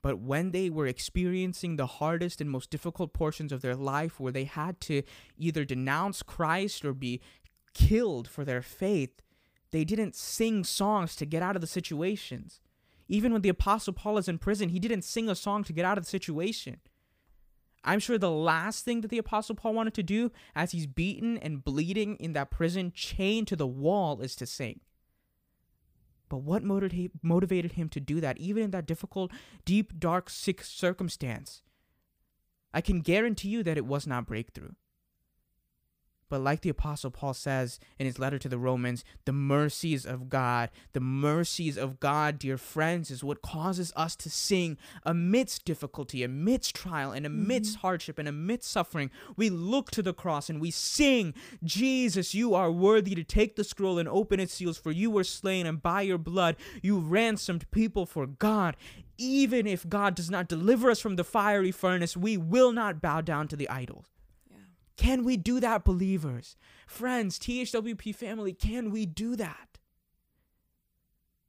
But 0.02 0.18
when 0.18 0.50
they 0.50 0.68
were 0.68 0.86
experiencing 0.86 1.76
the 1.76 1.86
hardest 1.86 2.40
and 2.40 2.50
most 2.50 2.68
difficult 2.68 3.14
portions 3.14 3.52
of 3.52 3.62
their 3.62 3.74
life, 3.74 4.20
where 4.20 4.32
they 4.32 4.44
had 4.44 4.78
to 4.82 5.02
either 5.38 5.64
denounce 5.64 6.22
Christ 6.22 6.84
or 6.84 6.92
be 6.92 7.22
killed 7.72 8.28
for 8.28 8.44
their 8.44 8.60
faith, 8.60 9.22
they 9.70 9.82
didn't 9.82 10.14
sing 10.14 10.62
songs 10.62 11.16
to 11.16 11.24
get 11.24 11.42
out 11.42 11.56
of 11.56 11.62
the 11.62 11.66
situations. 11.66 12.60
Even 13.08 13.32
when 13.32 13.42
the 13.42 13.48
Apostle 13.48 13.94
Paul 13.94 14.18
is 14.18 14.28
in 14.28 14.38
prison, 14.38 14.68
he 14.68 14.78
didn't 14.78 15.02
sing 15.02 15.28
a 15.28 15.34
song 15.34 15.64
to 15.64 15.72
get 15.72 15.86
out 15.86 15.98
of 15.98 16.04
the 16.04 16.10
situation. 16.10 16.80
I'm 17.82 17.98
sure 17.98 18.18
the 18.18 18.30
last 18.30 18.84
thing 18.84 19.02
that 19.02 19.08
the 19.08 19.18
Apostle 19.18 19.54
Paul 19.54 19.74
wanted 19.74 19.94
to 19.94 20.02
do 20.02 20.32
as 20.54 20.72
he's 20.72 20.86
beaten 20.86 21.36
and 21.38 21.64
bleeding 21.64 22.16
in 22.16 22.32
that 22.34 22.50
prison, 22.50 22.92
chained 22.94 23.48
to 23.48 23.56
the 23.56 23.66
wall, 23.66 24.20
is 24.20 24.36
to 24.36 24.46
sing. 24.46 24.80
But 26.34 26.42
what 26.42 26.64
motivated 27.22 27.72
him 27.74 27.88
to 27.90 28.00
do 28.00 28.20
that, 28.20 28.38
even 28.38 28.64
in 28.64 28.70
that 28.72 28.86
difficult, 28.86 29.30
deep, 29.64 30.00
dark, 30.00 30.28
sick 30.28 30.64
circumstance? 30.64 31.62
I 32.72 32.80
can 32.80 33.02
guarantee 33.02 33.50
you 33.50 33.62
that 33.62 33.76
it 33.76 33.86
was 33.86 34.04
not 34.04 34.26
breakthrough. 34.26 34.72
But 36.28 36.40
like 36.40 36.62
the 36.62 36.70
Apostle 36.70 37.10
Paul 37.10 37.34
says 37.34 37.78
in 37.98 38.06
his 38.06 38.18
letter 38.18 38.38
to 38.38 38.48
the 38.48 38.58
Romans, 38.58 39.04
the 39.24 39.32
mercies 39.32 40.06
of 40.06 40.28
God, 40.28 40.70
the 40.92 41.00
mercies 41.00 41.76
of 41.76 42.00
God, 42.00 42.38
dear 42.38 42.56
friends, 42.56 43.10
is 43.10 43.22
what 43.22 43.42
causes 43.42 43.92
us 43.94 44.16
to 44.16 44.30
sing 44.30 44.78
amidst 45.04 45.64
difficulty, 45.64 46.22
amidst 46.22 46.74
trial, 46.74 47.12
and 47.12 47.26
mm-hmm. 47.26 47.42
amidst 47.42 47.76
hardship, 47.76 48.18
and 48.18 48.26
amidst 48.26 48.70
suffering. 48.70 49.10
We 49.36 49.50
look 49.50 49.90
to 49.92 50.02
the 50.02 50.14
cross 50.14 50.48
and 50.48 50.60
we 50.60 50.70
sing, 50.70 51.34
Jesus, 51.62 52.34
you 52.34 52.54
are 52.54 52.70
worthy 52.70 53.14
to 53.14 53.24
take 53.24 53.56
the 53.56 53.64
scroll 53.64 53.98
and 53.98 54.08
open 54.08 54.40
its 54.40 54.54
seals, 54.54 54.78
for 54.78 54.92
you 54.92 55.10
were 55.10 55.24
slain, 55.24 55.66
and 55.66 55.82
by 55.82 56.02
your 56.02 56.18
blood 56.18 56.56
you 56.82 56.98
ransomed 56.98 57.70
people 57.70 58.06
for 58.06 58.26
God. 58.26 58.76
Even 59.16 59.66
if 59.66 59.88
God 59.88 60.14
does 60.14 60.30
not 60.30 60.48
deliver 60.48 60.90
us 60.90 60.98
from 60.98 61.16
the 61.16 61.22
fiery 61.22 61.70
furnace, 61.70 62.16
we 62.16 62.36
will 62.36 62.72
not 62.72 63.00
bow 63.00 63.20
down 63.20 63.46
to 63.48 63.56
the 63.56 63.68
idols. 63.68 64.13
Can 64.96 65.24
we 65.24 65.36
do 65.36 65.60
that, 65.60 65.84
believers? 65.84 66.56
Friends, 66.86 67.38
THWP 67.38 68.14
family, 68.14 68.52
can 68.52 68.90
we 68.90 69.06
do 69.06 69.36
that? 69.36 69.78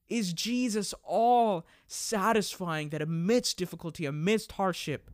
Is 0.07 0.33
Jesus 0.33 0.93
all 1.03 1.65
satisfying 1.87 2.89
that 2.89 3.01
amidst 3.01 3.57
difficulty, 3.57 4.05
amidst 4.05 4.53
hardship? 4.53 5.09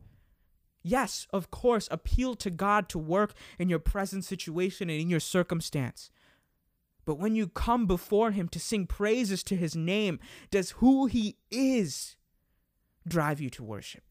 Yes, 0.82 1.26
of 1.32 1.50
course, 1.50 1.88
appeal 1.90 2.34
to 2.36 2.50
God 2.50 2.88
to 2.90 2.98
work 2.98 3.34
in 3.58 3.68
your 3.68 3.78
present 3.78 4.24
situation 4.24 4.90
and 4.90 5.00
in 5.00 5.08
your 5.08 5.20
circumstance. 5.20 6.10
But 7.04 7.18
when 7.18 7.34
you 7.34 7.48
come 7.48 7.86
before 7.86 8.32
Him 8.32 8.48
to 8.48 8.60
sing 8.60 8.86
praises 8.86 9.42
to 9.44 9.56
His 9.56 9.76
name, 9.76 10.18
does 10.50 10.72
who 10.72 11.06
He 11.06 11.36
is 11.50 12.16
drive 13.06 13.40
you 13.40 13.50
to 13.50 13.62
worship? 13.62 14.02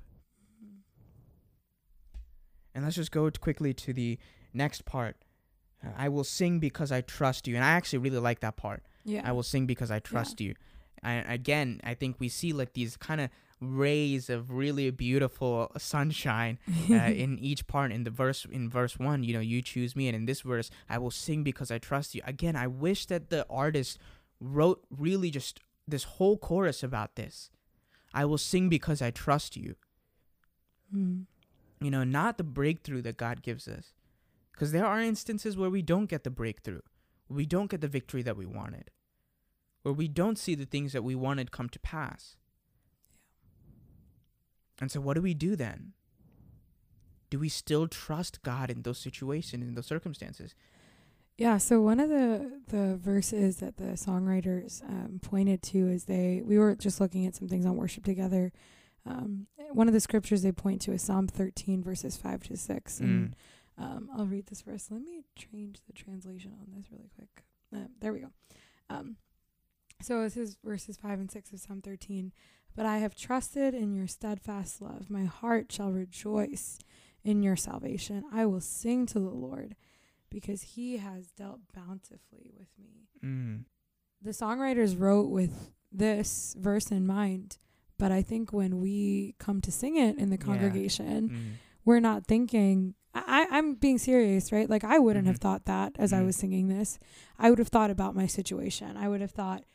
And 2.73 2.83
let's 2.83 2.95
just 2.95 3.11
go 3.11 3.29
quickly 3.31 3.73
to 3.73 3.93
the 3.93 4.17
next 4.53 4.85
part. 4.85 5.17
I 5.97 6.09
will 6.09 6.23
sing 6.23 6.59
because 6.59 6.91
I 6.91 7.01
trust 7.01 7.47
you. 7.47 7.55
And 7.55 7.63
I 7.63 7.69
actually 7.69 7.99
really 7.99 8.19
like 8.19 8.39
that 8.41 8.55
part. 8.55 8.83
Yeah. 9.03 9.21
I 9.25 9.31
will 9.31 9.43
sing 9.43 9.65
because 9.65 9.89
I 9.89 9.99
trust 9.99 10.39
you. 10.39 10.53
And 11.01 11.27
again, 11.27 11.81
I 11.83 11.95
think 11.95 12.17
we 12.19 12.29
see 12.29 12.53
like 12.53 12.73
these 12.73 12.95
kind 12.95 13.19
of 13.19 13.29
rays 13.59 14.29
of 14.29 14.51
really 14.51 14.89
beautiful 14.91 15.71
sunshine 15.77 16.59
uh, 16.89 16.93
in 16.95 17.37
each 17.39 17.65
part 17.67 17.91
in 17.91 18.03
the 18.03 18.09
verse 18.09 18.43
in 18.51 18.67
verse 18.67 18.97
1 18.97 19.23
you 19.23 19.35
know 19.35 19.39
you 19.39 19.61
choose 19.61 19.95
me 19.95 20.07
and 20.07 20.15
in 20.15 20.25
this 20.25 20.41
verse 20.41 20.71
i 20.89 20.97
will 20.97 21.11
sing 21.11 21.43
because 21.43 21.69
i 21.69 21.77
trust 21.77 22.15
you 22.15 22.23
again 22.25 22.55
i 22.55 22.65
wish 22.65 23.05
that 23.05 23.29
the 23.29 23.45
artist 23.51 23.99
wrote 24.39 24.83
really 24.89 25.29
just 25.29 25.59
this 25.87 26.05
whole 26.05 26.39
chorus 26.39 26.81
about 26.81 27.15
this 27.15 27.51
i 28.15 28.25
will 28.25 28.39
sing 28.39 28.67
because 28.67 28.99
i 28.99 29.11
trust 29.11 29.55
you 29.55 29.75
Mm. 30.91 31.25
You 31.81 31.91
know, 31.91 32.03
not 32.03 32.37
the 32.37 32.43
breakthrough 32.43 33.01
that 33.01 33.17
God 33.17 33.41
gives 33.41 33.67
us. 33.67 33.93
Because 34.53 34.71
there 34.71 34.85
are 34.85 35.01
instances 35.01 35.57
where 35.57 35.69
we 35.69 35.81
don't 35.81 36.05
get 36.05 36.23
the 36.23 36.29
breakthrough, 36.29 36.81
we 37.27 37.45
don't 37.45 37.71
get 37.71 37.81
the 37.81 37.87
victory 37.87 38.21
that 38.21 38.37
we 38.37 38.45
wanted, 38.45 38.91
where 39.81 39.93
we 39.93 40.07
don't 40.07 40.37
see 40.37 40.53
the 40.53 40.65
things 40.65 40.93
that 40.93 41.03
we 41.03 41.15
wanted 41.15 41.51
come 41.51 41.69
to 41.69 41.79
pass. 41.79 42.35
And 44.79 44.91
so, 44.91 45.01
what 45.01 45.15
do 45.15 45.21
we 45.21 45.33
do 45.33 45.55
then? 45.55 45.93
Do 47.29 47.39
we 47.39 47.49
still 47.49 47.87
trust 47.87 48.43
God 48.43 48.69
in 48.69 48.81
those 48.81 48.97
situations, 48.97 49.63
in 49.63 49.73
those 49.73 49.85
circumstances? 49.87 50.53
Yeah, 51.37 51.57
so 51.57 51.81
one 51.81 51.99
of 51.99 52.09
the 52.09 52.59
the 52.67 52.97
verses 52.97 53.57
that 53.57 53.77
the 53.77 53.93
songwriters 53.93 54.83
um, 54.87 55.19
pointed 55.23 55.63
to 55.63 55.87
is 55.87 56.03
they 56.03 56.43
we 56.45 56.59
were 56.59 56.75
just 56.75 57.01
looking 57.01 57.25
at 57.25 57.35
some 57.35 57.47
things 57.47 57.65
on 57.65 57.77
worship 57.77 58.03
together. 58.03 58.51
Um, 59.05 59.47
one 59.71 59.87
of 59.87 59.93
the 59.93 59.99
scriptures 59.99 60.41
they 60.43 60.51
point 60.51 60.81
to 60.81 60.91
is 60.91 61.01
Psalm 61.01 61.27
13 61.27 61.83
verses 61.83 62.17
5 62.17 62.43
to 62.43 62.57
6 62.57 62.99
and 62.99 63.35
Mm. 63.79 63.83
um, 63.83 64.09
I'll 64.15 64.25
read 64.27 64.47
this 64.47 64.61
verse. 64.61 64.89
Let 64.91 65.01
me 65.01 65.23
change 65.35 65.79
the 65.87 65.93
translation 65.93 66.53
on 66.59 66.67
this 66.75 66.91
really 66.91 67.09
quick. 67.15 67.43
Uh, 67.75 67.87
there 67.99 68.13
we 68.13 68.19
go. 68.19 68.31
Um, 68.89 69.15
so 70.01 70.21
this 70.23 70.35
is 70.37 70.57
verses 70.63 70.97
5 70.97 71.19
and 71.19 71.31
6 71.31 71.53
of 71.53 71.59
Psalm 71.59 71.81
13. 71.81 72.31
But 72.75 72.85
I 72.85 72.97
have 72.99 73.15
trusted 73.15 73.73
in 73.73 73.93
your 73.95 74.07
steadfast 74.07 74.81
love. 74.81 75.09
My 75.09 75.25
heart 75.25 75.71
shall 75.71 75.91
rejoice 75.91 76.79
in 77.23 77.43
your 77.43 77.55
salvation. 77.55 78.23
I 78.31 78.45
will 78.45 78.61
sing 78.61 79.05
to 79.07 79.19
the 79.19 79.29
Lord. 79.29 79.75
because 80.29 80.61
he 80.61 80.95
has 80.95 81.27
dealt 81.31 81.59
bountifully 81.75 82.51
with 82.57 82.69
me. 82.79 83.09
Mm. 83.21 83.65
The 84.21 84.29
songwriters 84.31 84.97
wrote 84.97 85.29
with 85.29 85.71
this 85.91 86.55
verse 86.57 86.89
in 86.89 87.05
mind, 87.05 87.57
but 88.01 88.11
I 88.11 88.21
think 88.23 88.51
when 88.51 88.79
we 88.81 89.35
come 89.37 89.61
to 89.61 89.71
sing 89.71 89.95
it 89.95 90.17
in 90.17 90.29
the 90.31 90.35
Yeah. 90.39 90.45
congregation, 90.49 91.29
Mm. 91.29 91.35
we're 91.85 91.99
not 91.99 92.25
thinking 92.25 92.95
I, 93.13 93.23
I- 93.51 93.57
I'm 93.57 93.75
being 93.75 93.97
serious, 93.97 94.51
right? 94.53 94.69
Like 94.69 94.85
I 94.85 94.97
wouldn't 94.97 95.27
have 95.27 95.35
Mhm. 95.39 95.41
thought 95.45 95.65
that 95.65 95.89
as 95.99 96.13
I 96.13 96.21
Mhm. 96.21 96.25
was 96.27 96.35
singing 96.37 96.67
this. 96.69 96.97
I 97.37 97.49
would 97.49 97.59
have 97.59 97.67
thought 97.67 97.91
about 97.91 98.15
my 98.15 98.25
situation. 98.25 98.95
I 98.95 99.09
would 99.09 99.19
have 99.19 99.31
thought, 99.31 99.65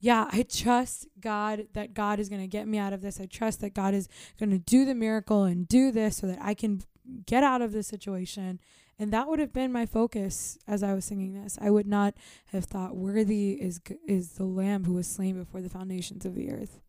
yeah, 0.00 0.28
I 0.30 0.42
trust 0.42 1.06
God 1.18 1.66
that 1.72 1.94
God 1.94 2.20
is 2.20 2.28
going 2.28 2.42
to 2.42 2.46
get 2.58 2.68
me 2.68 2.76
out 2.76 2.92
of 2.92 3.00
this. 3.00 3.18
I 3.18 3.24
trust 3.26 3.60
that 3.62 3.72
God 3.72 3.94
is 3.94 4.06
going 4.38 4.50
to 4.50 4.58
do 4.58 4.84
the 4.84 4.94
miracle 4.94 5.44
and 5.44 5.66
do 5.66 5.90
this 5.90 6.18
so 6.18 6.26
that 6.26 6.38
I 6.42 6.52
can 6.52 6.82
get 7.24 7.42
out 7.42 7.62
of 7.62 7.72
this 7.72 7.86
situation. 7.86 8.60
And 8.98 9.10
that 9.14 9.28
would 9.28 9.38
have 9.38 9.52
been 9.54 9.72
my 9.72 9.86
focus 9.86 10.58
as 10.68 10.82
I 10.82 10.92
was 10.92 11.06
singing 11.06 11.32
this. 11.32 11.56
I 11.62 11.70
would 11.70 11.86
not 11.86 12.12
have 12.52 12.66
thought 12.66 12.94
worthy 12.94 13.52
is 13.54 13.80
is 14.06 14.32
the 14.32 14.44
lamb 14.44 14.84
who 14.84 14.92
was 14.92 15.06
slain 15.08 15.36
before 15.36 15.62
the 15.62 15.70
foundations 15.70 16.26
of 16.26 16.34
the 16.34 16.50
earth. 16.50 16.80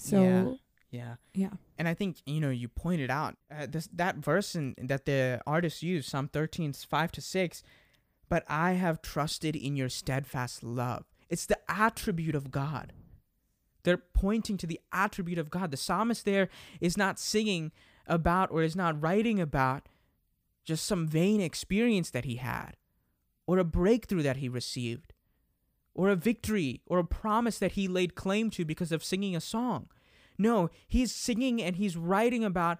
So, 0.00 0.58
Yeah. 0.90 1.16
yeah. 1.34 1.50
And 1.78 1.86
I 1.86 1.94
think 1.94 2.16
you 2.26 2.40
know 2.40 2.50
you 2.50 2.68
pointed 2.68 3.10
out 3.10 3.36
uh, 3.50 3.66
this 3.68 3.88
that 3.92 4.16
verse 4.16 4.54
in, 4.54 4.74
that 4.78 5.04
the 5.04 5.40
artist 5.46 5.82
used 5.82 6.08
Psalm 6.08 6.28
13 6.28 6.72
5 6.72 7.12
to 7.12 7.20
6 7.20 7.62
but 8.28 8.44
I 8.48 8.72
have 8.72 9.02
trusted 9.02 9.56
in 9.56 9.74
your 9.76 9.88
steadfast 9.88 10.62
love. 10.62 11.04
It's 11.28 11.46
the 11.46 11.58
attribute 11.68 12.36
of 12.36 12.52
God. 12.52 12.92
They're 13.82 13.96
pointing 13.96 14.56
to 14.58 14.66
the 14.68 14.80
attribute 14.92 15.38
of 15.38 15.50
God. 15.50 15.72
The 15.72 15.76
psalmist 15.76 16.24
there 16.24 16.48
is 16.80 16.96
not 16.96 17.18
singing 17.18 17.72
about 18.06 18.50
or 18.52 18.62
is 18.62 18.76
not 18.76 19.02
writing 19.02 19.40
about 19.40 19.88
just 20.64 20.86
some 20.86 21.08
vain 21.08 21.40
experience 21.40 22.10
that 22.10 22.24
he 22.24 22.36
had 22.36 22.76
or 23.46 23.58
a 23.58 23.64
breakthrough 23.64 24.22
that 24.22 24.36
he 24.36 24.48
received 24.48 25.09
or 25.94 26.08
a 26.08 26.16
victory 26.16 26.80
or 26.86 26.98
a 26.98 27.04
promise 27.04 27.58
that 27.58 27.72
he 27.72 27.88
laid 27.88 28.14
claim 28.14 28.50
to 28.50 28.64
because 28.64 28.92
of 28.92 29.04
singing 29.04 29.34
a 29.34 29.40
song. 29.40 29.88
No, 30.38 30.70
he's 30.88 31.14
singing 31.14 31.60
and 31.60 31.76
he's 31.76 31.96
writing 31.96 32.44
about 32.44 32.78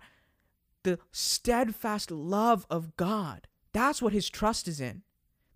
the 0.83 0.99
steadfast 1.13 2.11
love 2.11 2.67
of 2.71 2.97
God. 2.97 3.47
That's 3.73 4.01
what 4.01 4.13
his 4.13 4.29
trust 4.29 4.67
is 4.67 4.81
in. 4.81 5.03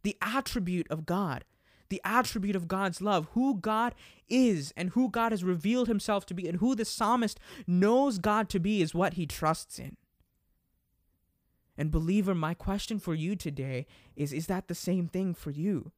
The 0.02 0.16
attribute 0.20 0.86
of 0.90 1.06
God, 1.06 1.44
the 1.88 2.02
attribute 2.04 2.56
of 2.56 2.68
God's 2.68 3.00
love, 3.00 3.28
who 3.32 3.58
God 3.58 3.94
is 4.28 4.72
and 4.76 4.90
who 4.90 5.10
God 5.10 5.32
has 5.32 5.42
revealed 5.42 5.88
himself 5.88 6.26
to 6.26 6.34
be, 6.34 6.46
and 6.46 6.58
who 6.58 6.74
the 6.74 6.84
psalmist 6.84 7.40
knows 7.66 8.18
God 8.18 8.48
to 8.50 8.60
be 8.60 8.82
is 8.82 8.94
what 8.94 9.14
he 9.14 9.26
trusts 9.26 9.78
in. 9.78 9.96
And, 11.76 11.90
believer, 11.90 12.34
my 12.34 12.54
question 12.54 12.98
for 12.98 13.14
you 13.14 13.34
today 13.34 13.86
is 14.14 14.32
Is 14.32 14.46
that 14.46 14.68
the 14.68 14.74
same 14.74 15.08
thing 15.08 15.34
for 15.34 15.50
you? 15.50 15.92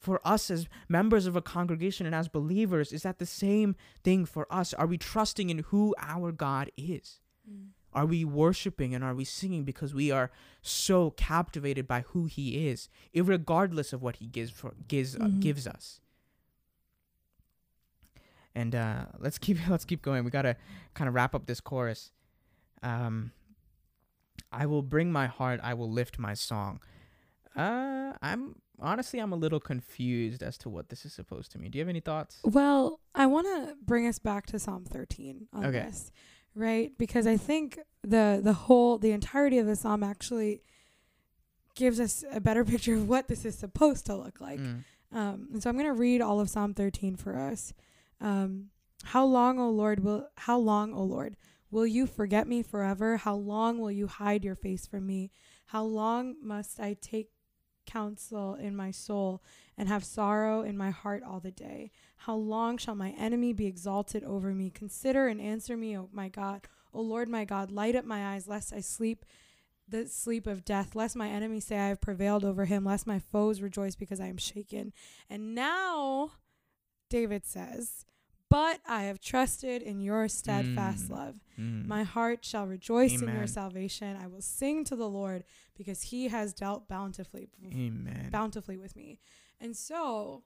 For 0.00 0.18
us 0.26 0.50
as 0.50 0.66
members 0.88 1.26
of 1.26 1.36
a 1.36 1.42
congregation 1.42 2.06
and 2.06 2.14
as 2.14 2.26
believers, 2.26 2.90
is 2.90 3.02
that 3.02 3.18
the 3.18 3.26
same 3.26 3.76
thing 4.02 4.24
for 4.24 4.46
us? 4.50 4.72
Are 4.74 4.86
we 4.86 4.96
trusting 4.96 5.50
in 5.50 5.58
who 5.58 5.94
our 5.98 6.32
God 6.32 6.70
is? 6.76 7.20
Are 7.92 8.06
we 8.06 8.24
worshiping 8.24 8.94
and 8.94 9.02
are 9.04 9.14
we 9.14 9.24
singing 9.24 9.64
because 9.64 9.92
we 9.92 10.10
are 10.10 10.30
so 10.62 11.10
captivated 11.10 11.86
by 11.86 12.00
who 12.12 12.24
He 12.26 12.68
is, 12.68 12.88
regardless 13.14 13.92
of 13.92 14.00
what 14.00 14.16
He 14.16 14.26
gives 14.26 14.50
for 14.50 14.72
gives 14.88 15.16
uh, 15.16 15.20
Mhm. 15.24 15.40
gives 15.40 15.66
us? 15.66 16.00
And 18.54 18.74
uh, 18.74 19.06
let's 19.18 19.38
keep 19.38 19.58
let's 19.68 19.84
keep 19.84 20.02
going. 20.02 20.24
We 20.24 20.30
gotta 20.30 20.56
kind 20.94 21.08
of 21.08 21.14
wrap 21.14 21.34
up 21.34 21.46
this 21.46 21.60
chorus. 21.60 22.10
Um, 22.82 23.32
I 24.52 24.66
will 24.66 24.82
bring 24.82 25.12
my 25.12 25.26
heart. 25.26 25.60
I 25.62 25.74
will 25.74 25.90
lift 25.90 26.18
my 26.18 26.34
song. 26.34 26.80
Uh, 27.56 28.12
I'm 28.22 28.56
honestly 28.78 29.18
I'm 29.18 29.32
a 29.32 29.36
little 29.36 29.60
confused 29.60 30.42
as 30.42 30.56
to 30.58 30.68
what 30.68 30.88
this 30.88 31.04
is 31.04 31.12
supposed 31.12 31.52
to 31.52 31.58
mean. 31.58 31.70
Do 31.70 31.78
you 31.78 31.82
have 31.82 31.88
any 31.88 32.00
thoughts? 32.00 32.40
Well, 32.44 33.00
I 33.14 33.26
want 33.26 33.46
to 33.46 33.74
bring 33.84 34.06
us 34.06 34.18
back 34.18 34.46
to 34.46 34.58
Psalm 34.58 34.84
13 34.84 35.48
on 35.52 35.66
Okay. 35.66 35.80
this, 35.80 36.12
right? 36.54 36.92
Because 36.98 37.26
I 37.26 37.36
think 37.36 37.78
the 38.02 38.40
the 38.42 38.52
whole 38.52 38.98
the 38.98 39.10
entirety 39.12 39.58
of 39.58 39.66
the 39.66 39.76
psalm 39.76 40.02
actually 40.02 40.62
gives 41.74 41.98
us 42.00 42.24
a 42.32 42.40
better 42.40 42.64
picture 42.72 42.94
of 42.94 43.08
what 43.08 43.28
this 43.28 43.44
is 43.44 43.56
supposed 43.58 44.06
to 44.06 44.14
look 44.16 44.40
like. 44.40 44.60
Mm. 44.60 44.84
Um, 45.12 45.48
and 45.52 45.62
so 45.62 45.68
I'm 45.68 45.76
going 45.76 45.86
to 45.86 45.92
read 45.92 46.20
all 46.20 46.38
of 46.38 46.48
Psalm 46.48 46.72
13 46.72 47.16
for 47.16 47.36
us. 47.36 47.72
Um, 48.20 48.66
how 49.02 49.24
long, 49.24 49.58
O 49.58 49.68
Lord, 49.70 50.04
will 50.04 50.28
how 50.36 50.56
long, 50.58 50.92
O 50.94 51.02
Lord, 51.02 51.36
will 51.70 51.86
you 51.86 52.06
forget 52.06 52.46
me 52.46 52.62
forever? 52.62 53.16
How 53.16 53.34
long 53.34 53.78
will 53.78 53.90
you 53.90 54.06
hide 54.06 54.44
your 54.44 54.54
face 54.54 54.86
from 54.86 55.06
me? 55.06 55.30
How 55.66 55.82
long 55.82 56.36
must 56.42 56.78
I 56.78 56.94
take 57.00 57.30
counsel 57.86 58.54
in 58.54 58.76
my 58.76 58.90
soul 58.90 59.42
and 59.76 59.88
have 59.88 60.04
sorrow 60.04 60.62
in 60.62 60.76
my 60.76 60.90
heart 60.90 61.22
all 61.22 61.40
the 61.40 61.50
day? 61.50 61.90
How 62.16 62.34
long 62.34 62.78
shall 62.78 62.94
my 62.94 63.10
enemy 63.10 63.52
be 63.52 63.66
exalted 63.66 64.24
over 64.24 64.52
me? 64.52 64.70
Consider 64.70 65.28
and 65.28 65.40
answer 65.40 65.76
me, 65.76 65.96
O 65.96 66.08
my 66.12 66.28
God. 66.28 66.62
O 66.92 67.00
Lord 67.00 67.28
my 67.28 67.44
God, 67.44 67.70
light 67.70 67.96
up 67.96 68.04
my 68.04 68.34
eyes, 68.34 68.48
lest 68.48 68.72
I 68.72 68.80
sleep 68.80 69.24
the 69.88 70.06
sleep 70.06 70.46
of 70.46 70.64
death, 70.64 70.94
lest 70.94 71.16
my 71.16 71.28
enemies 71.28 71.64
say 71.64 71.78
I 71.78 71.88
have 71.88 72.00
prevailed 72.00 72.44
over 72.44 72.64
him, 72.64 72.84
lest 72.84 73.06
my 73.06 73.18
foes 73.18 73.60
rejoice 73.60 73.96
because 73.96 74.20
I 74.20 74.26
am 74.26 74.36
shaken. 74.36 74.92
And 75.28 75.54
now 75.54 76.32
David 77.08 77.44
says, 77.44 78.04
But 78.50 78.80
I 78.86 79.04
have 79.04 79.20
trusted 79.20 79.80
in 79.80 80.00
your 80.00 80.26
steadfast 80.28 81.06
Mm. 81.08 81.10
love. 81.10 81.40
Mm. 81.58 81.86
My 81.86 82.02
heart 82.02 82.44
shall 82.44 82.66
rejoice 82.66 83.12
in 83.22 83.28
your 83.28 83.46
salvation. 83.46 84.16
I 84.16 84.26
will 84.26 84.42
sing 84.42 84.84
to 84.84 84.96
the 84.96 85.08
Lord 85.08 85.44
because 85.76 86.02
he 86.02 86.28
has 86.28 86.52
dealt 86.52 86.88
bountifully 86.88 87.48
Amen. 87.64 88.28
bountifully 88.30 88.76
with 88.76 88.96
me. 88.96 89.20
And 89.60 89.76
so 89.76 90.42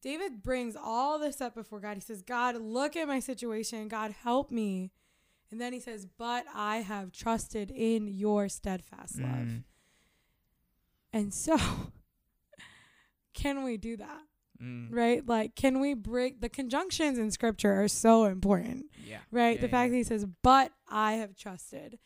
David 0.00 0.42
brings 0.42 0.76
all 0.76 1.18
this 1.18 1.40
up 1.40 1.54
before 1.56 1.80
God. 1.80 1.96
He 1.96 2.00
says, 2.00 2.22
God, 2.22 2.54
look 2.56 2.94
at 2.94 3.08
my 3.08 3.18
situation. 3.18 3.88
God, 3.88 4.12
help 4.22 4.52
me. 4.52 4.92
And 5.50 5.60
then 5.60 5.72
he 5.72 5.80
says, 5.80 6.06
But 6.06 6.44
I 6.54 6.76
have 6.78 7.10
trusted 7.10 7.72
in 7.72 8.06
your 8.06 8.48
steadfast 8.48 9.18
love. 9.18 9.30
Mm. 9.48 9.64
And 11.12 11.34
so, 11.34 11.56
can 13.34 13.64
we 13.64 13.76
do 13.76 13.96
that? 13.96 14.20
Mm. 14.62 14.88
Right? 14.90 15.26
Like, 15.26 15.54
can 15.54 15.78
we 15.80 15.94
break 15.94 16.40
the 16.40 16.48
conjunctions 16.48 17.18
in 17.18 17.30
scripture 17.30 17.80
are 17.80 17.88
so 17.88 18.24
important, 18.24 18.86
Yeah. 19.06 19.18
right? 19.30 19.56
Yeah, 19.56 19.60
the 19.62 19.68
fact 19.68 19.86
yeah. 19.88 19.90
that 19.92 19.96
he 19.96 20.02
says, 20.04 20.26
But 20.42 20.72
I 20.88 21.12
have 21.14 21.36
trusted. 21.36 21.98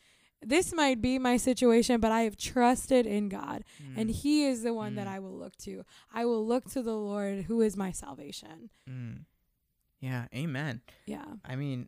This 0.45 0.73
might 0.73 1.01
be 1.01 1.17
my 1.19 1.37
situation, 1.37 1.99
but 2.01 2.11
I 2.11 2.21
have 2.23 2.35
trusted 2.37 3.05
in 3.07 3.29
God. 3.29 3.63
and 3.95 4.09
Mm. 4.09 4.13
he 4.13 4.43
is 4.45 4.61
the 4.63 4.73
one 4.73 4.95
that 4.95 5.07
Mm. 5.07 5.11
I 5.11 5.19
will 5.19 5.37
look 5.37 5.55
to. 5.59 5.83
I 6.13 6.25
will 6.25 6.45
look 6.45 6.69
to 6.71 6.81
the 6.83 6.95
Lord 6.95 7.45
who 7.45 7.61
is 7.61 7.75
my 7.77 7.91
salvation. 7.91 8.69
Mm. 8.87 9.25
Yeah. 10.01 10.27
Amen. 10.35 10.81
Yeah. 11.05 11.25
I 11.45 11.55
mean, 11.55 11.87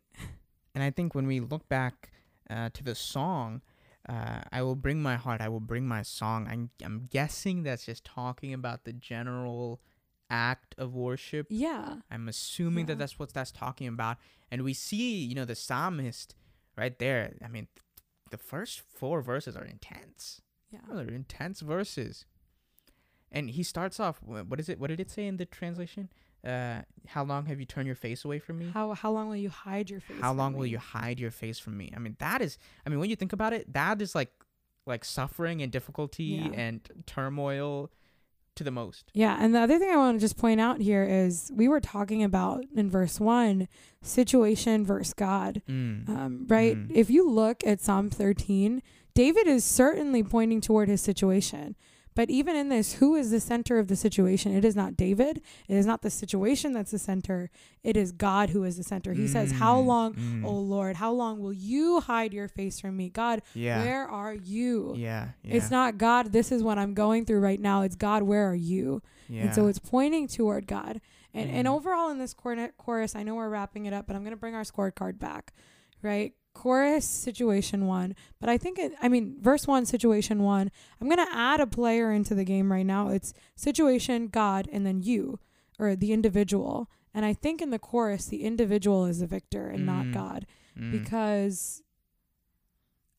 and 0.74 0.82
I 0.82 0.90
think 0.90 1.14
when 1.14 1.26
we 1.26 1.38
look 1.40 1.68
back 1.68 2.10
uh, 2.48 2.70
to 2.72 2.82
the 2.84 2.94
song, 2.94 3.60
uh, 4.08 4.40
I 4.52 4.62
will 4.62 4.76
bring 4.76 5.02
my 5.02 5.16
heart, 5.16 5.40
I 5.40 5.48
will 5.48 5.60
bring 5.60 5.86
my 5.86 6.02
song. 6.02 6.46
I'm, 6.48 6.70
I'm 6.82 7.08
guessing 7.10 7.62
that's 7.64 7.84
just 7.86 8.04
talking 8.04 8.54
about 8.54 8.84
the 8.84 8.92
general 8.92 9.80
act 10.30 10.74
of 10.78 10.94
worship. 10.94 11.46
Yeah. 11.50 11.96
I'm 12.10 12.28
assuming 12.28 12.84
Yeah. 12.84 12.94
that 12.94 12.98
that's 12.98 13.18
what 13.18 13.32
that's 13.32 13.52
talking 13.52 13.86
about. 13.88 14.18
And 14.50 14.62
we 14.62 14.74
see, 14.74 15.24
you 15.24 15.34
know, 15.34 15.44
the 15.44 15.54
psalmist 15.54 16.34
right 16.76 16.98
there. 16.98 17.34
I 17.44 17.48
mean, 17.48 17.68
the 18.30 18.38
first 18.38 18.80
four 18.80 19.22
verses 19.22 19.56
are 19.56 19.64
intense. 19.64 20.40
Yeah. 20.70 20.80
Oh, 20.90 20.96
they're 20.96 21.08
intense 21.14 21.60
verses. 21.60 22.24
And 23.30 23.50
he 23.50 23.62
starts 23.62 23.98
off. 24.00 24.20
What 24.22 24.58
is 24.60 24.68
it? 24.68 24.78
What 24.78 24.88
did 24.88 25.00
it 25.00 25.10
say 25.10 25.26
in 25.26 25.36
the 25.36 25.44
translation? 25.46 26.08
Uh, 26.44 26.82
how 27.08 27.24
long 27.24 27.46
have 27.46 27.58
you 27.58 27.66
turned 27.66 27.86
your 27.86 27.96
face 27.96 28.24
away 28.24 28.38
from 28.38 28.58
me? 28.58 28.70
How 28.72 28.92
how 28.94 29.10
long 29.10 29.28
will 29.28 29.36
you 29.36 29.50
hide 29.50 29.90
your 29.90 30.00
face? 30.00 30.20
How 30.20 30.32
long 30.32 30.54
will 30.54 30.66
you 30.66 30.78
hide 30.78 31.18
your 31.18 31.32
face 31.32 31.58
from 31.58 31.76
me? 31.76 31.92
I 31.94 31.98
mean, 31.98 32.16
that 32.20 32.40
is. 32.40 32.56
I 32.84 32.88
mean, 32.88 33.00
when 33.00 33.10
you 33.10 33.16
think 33.16 33.32
about 33.32 33.52
it, 33.52 33.72
that 33.72 34.00
is 34.00 34.14
like, 34.14 34.32
like 34.86 35.04
suffering 35.04 35.60
and 35.60 35.72
difficulty 35.72 36.24
Yeah. 36.24 36.48
and 36.54 36.88
turmoil, 37.06 37.90
to 38.56 38.64
the 38.64 38.70
most. 38.70 39.10
Yeah, 39.14 39.36
and 39.40 39.54
the 39.54 39.60
other 39.60 39.78
thing 39.78 39.90
I 39.90 39.96
want 39.96 40.16
to 40.16 40.20
just 40.20 40.36
point 40.36 40.60
out 40.60 40.80
here 40.80 41.04
is 41.04 41.50
we 41.54 41.68
were 41.68 41.80
talking 41.80 42.22
about 42.22 42.64
in 42.74 42.90
verse 42.90 43.20
1 43.20 43.68
situation 44.02 44.84
versus 44.84 45.14
God. 45.14 45.62
Mm. 45.68 46.08
Um, 46.08 46.46
right? 46.48 46.76
Mm. 46.76 46.90
If 46.94 47.10
you 47.10 47.28
look 47.28 47.64
at 47.66 47.80
Psalm 47.80 48.10
13, 48.10 48.82
David 49.14 49.46
is 49.46 49.64
certainly 49.64 50.22
pointing 50.22 50.60
toward 50.60 50.88
his 50.88 51.00
situation. 51.00 51.76
But 52.16 52.28
even 52.30 52.56
in 52.56 52.68
this, 52.70 52.94
who 52.94 53.14
is 53.14 53.30
the 53.30 53.38
center 53.38 53.78
of 53.78 53.86
the 53.86 53.94
situation? 53.94 54.52
It 54.52 54.64
is 54.64 54.74
not 54.74 54.96
David. 54.96 55.40
It 55.68 55.76
is 55.76 55.86
not 55.86 56.02
the 56.02 56.10
situation 56.10 56.72
that's 56.72 56.90
the 56.90 56.98
center. 56.98 57.50
It 57.84 57.96
is 57.96 58.10
God 58.10 58.50
who 58.50 58.64
is 58.64 58.76
the 58.76 58.82
center. 58.82 59.12
He 59.12 59.28
says, 59.28 59.52
How 59.52 59.80
Mm, 59.80 59.86
long, 59.86 60.14
mm. 60.14 60.44
oh 60.44 60.58
Lord, 60.58 60.96
how 60.96 61.12
long 61.12 61.38
will 61.40 61.52
you 61.52 62.00
hide 62.00 62.34
your 62.34 62.48
face 62.48 62.80
from 62.80 62.96
me? 62.96 63.08
God, 63.10 63.42
yeah. 63.54 63.80
where 63.84 64.08
are 64.08 64.34
you? 64.34 64.94
yeah. 64.96 65.28
Yeah. 65.44 65.54
It's 65.56 65.70
not 65.70 65.98
God, 65.98 66.32
this 66.32 66.50
is 66.50 66.62
what 66.64 66.76
I'm 66.78 66.94
going 66.94 67.24
through 67.26 67.40
right 67.40 67.60
now. 67.60 67.82
It's 67.82 67.94
God, 67.96 68.24
where 68.24 68.50
are 68.50 68.54
you? 68.56 69.02
Yeah. 69.28 69.42
And 69.44 69.54
so 69.54 69.66
it's 69.68 69.78
pointing 69.78 70.26
toward 70.26 70.66
God. 70.66 71.00
And 71.34 71.50
and 71.50 71.68
Mhm. 71.68 71.72
overall 71.76 72.08
in 72.10 72.18
this 72.18 72.34
chorus, 72.34 73.14
I 73.14 73.22
know 73.22 73.34
we're 73.34 73.50
wrapping 73.50 73.84
it 73.84 73.92
up, 73.92 74.06
but 74.06 74.16
I'm 74.16 74.22
going 74.22 74.30
to 74.32 74.36
bring 74.40 74.54
our 74.54 74.64
scorecard 74.64 75.18
back. 75.18 75.52
Right? 76.02 76.32
Chorus 76.62 77.04
situation 77.04 77.86
one, 77.86 78.14
but 78.40 78.48
I 78.48 78.56
think 78.58 78.78
it, 78.78 78.92
I 79.02 79.08
mean, 79.08 79.36
verse 79.40 79.66
one, 79.66 79.84
situation 79.86 80.42
one. 80.42 80.70
I'm 81.00 81.08
going 81.08 81.24
to 81.26 81.34
add 81.36 81.60
a 81.60 81.66
player 81.66 82.10
into 82.12 82.34
the 82.34 82.44
game 82.44 82.72
right 82.72 82.86
now. 82.86 83.08
It's 83.10 83.34
situation, 83.54 84.28
God, 84.28 84.68
and 84.72 84.84
then 84.86 85.02
you 85.02 85.38
or 85.78 85.94
the 85.96 86.12
individual. 86.12 86.88
And 87.12 87.24
I 87.24 87.32
think 87.34 87.60
in 87.62 87.70
the 87.70 87.78
chorus, 87.78 88.26
the 88.26 88.42
individual 88.42 89.04
is 89.06 89.20
the 89.20 89.26
victor 89.26 89.68
and 89.68 89.80
Mm. 89.82 89.86
not 89.86 90.12
God 90.12 90.46
Mm. 90.78 90.92
because 90.92 91.82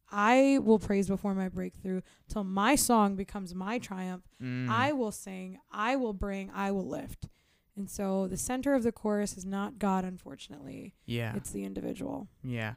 I 0.10 0.60
will 0.64 0.80
praise 0.80 1.08
before 1.08 1.34
my 1.36 1.50
breakthrough 1.50 2.02
till 2.30 2.44
my 2.44 2.76
song 2.76 3.16
becomes 3.16 3.54
my 3.54 3.78
triumph. 3.78 4.24
Mm. 4.42 4.70
I 4.70 4.94
will 4.94 5.12
sing, 5.12 5.60
I 5.72 5.96
will 5.98 6.14
bring, 6.14 6.50
I 6.54 6.72
will 6.72 6.88
lift. 6.88 7.28
And 7.76 7.90
so 7.90 8.28
the 8.28 8.38
center 8.38 8.74
of 8.74 8.84
the 8.84 8.92
chorus 8.92 9.38
is 9.38 9.46
not 9.46 9.78
God, 9.80 10.04
unfortunately. 10.06 10.96
yeah. 11.06 11.36
It's 11.36 11.52
the 11.52 11.64
individual. 11.64 12.28
Yeah. 12.44 12.74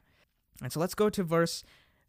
And 0.61 0.71
so 0.71 0.79
let's 0.79 0.93
go 0.93 1.09
to 1.09 1.23
verse. 1.23 1.63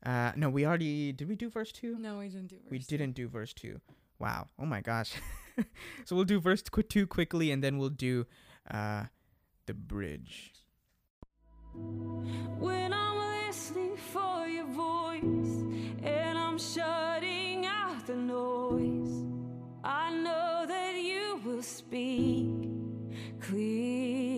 Uh, 0.05 0.32
no, 0.36 0.50
we 0.50 0.66
already 0.66 1.12
did. 1.12 1.28
We 1.28 1.36
do 1.36 1.48
verse 1.48 1.72
two. 1.72 1.96
No, 1.98 2.18
we 2.18 2.28
didn't 2.28 2.48
do 2.48 2.57
We 2.70 2.78
didn't 2.78 3.12
do 3.12 3.28
verse 3.28 3.53
two. 3.53 3.80
Wow. 4.18 4.48
Oh 4.59 4.66
my 4.66 4.80
gosh. 4.80 5.14
so 6.05 6.16
we'll 6.16 6.24
do 6.24 6.40
verse 6.40 6.62
qu- 6.62 6.82
two 6.82 7.07
quickly, 7.07 7.50
and 7.50 7.62
then 7.62 7.78
we'll 7.78 7.88
do 7.88 8.26
uh, 8.70 9.05
the 9.66 9.74
bridge. 9.74 10.53
When 11.74 12.92
I'm 12.92 13.46
listening 13.46 13.96
for 13.96 14.46
your 14.46 14.66
voice 14.66 15.64
and 16.03 16.38
I'm 16.38 16.59
shutting 16.59 17.64
out 17.66 18.07
the 18.07 18.16
noise, 18.16 19.24
I 19.82 20.12
know 20.12 20.66
that 20.68 20.96
you 20.96 21.40
will 21.44 21.62
speak 21.62 22.50
clearly. 23.40 24.32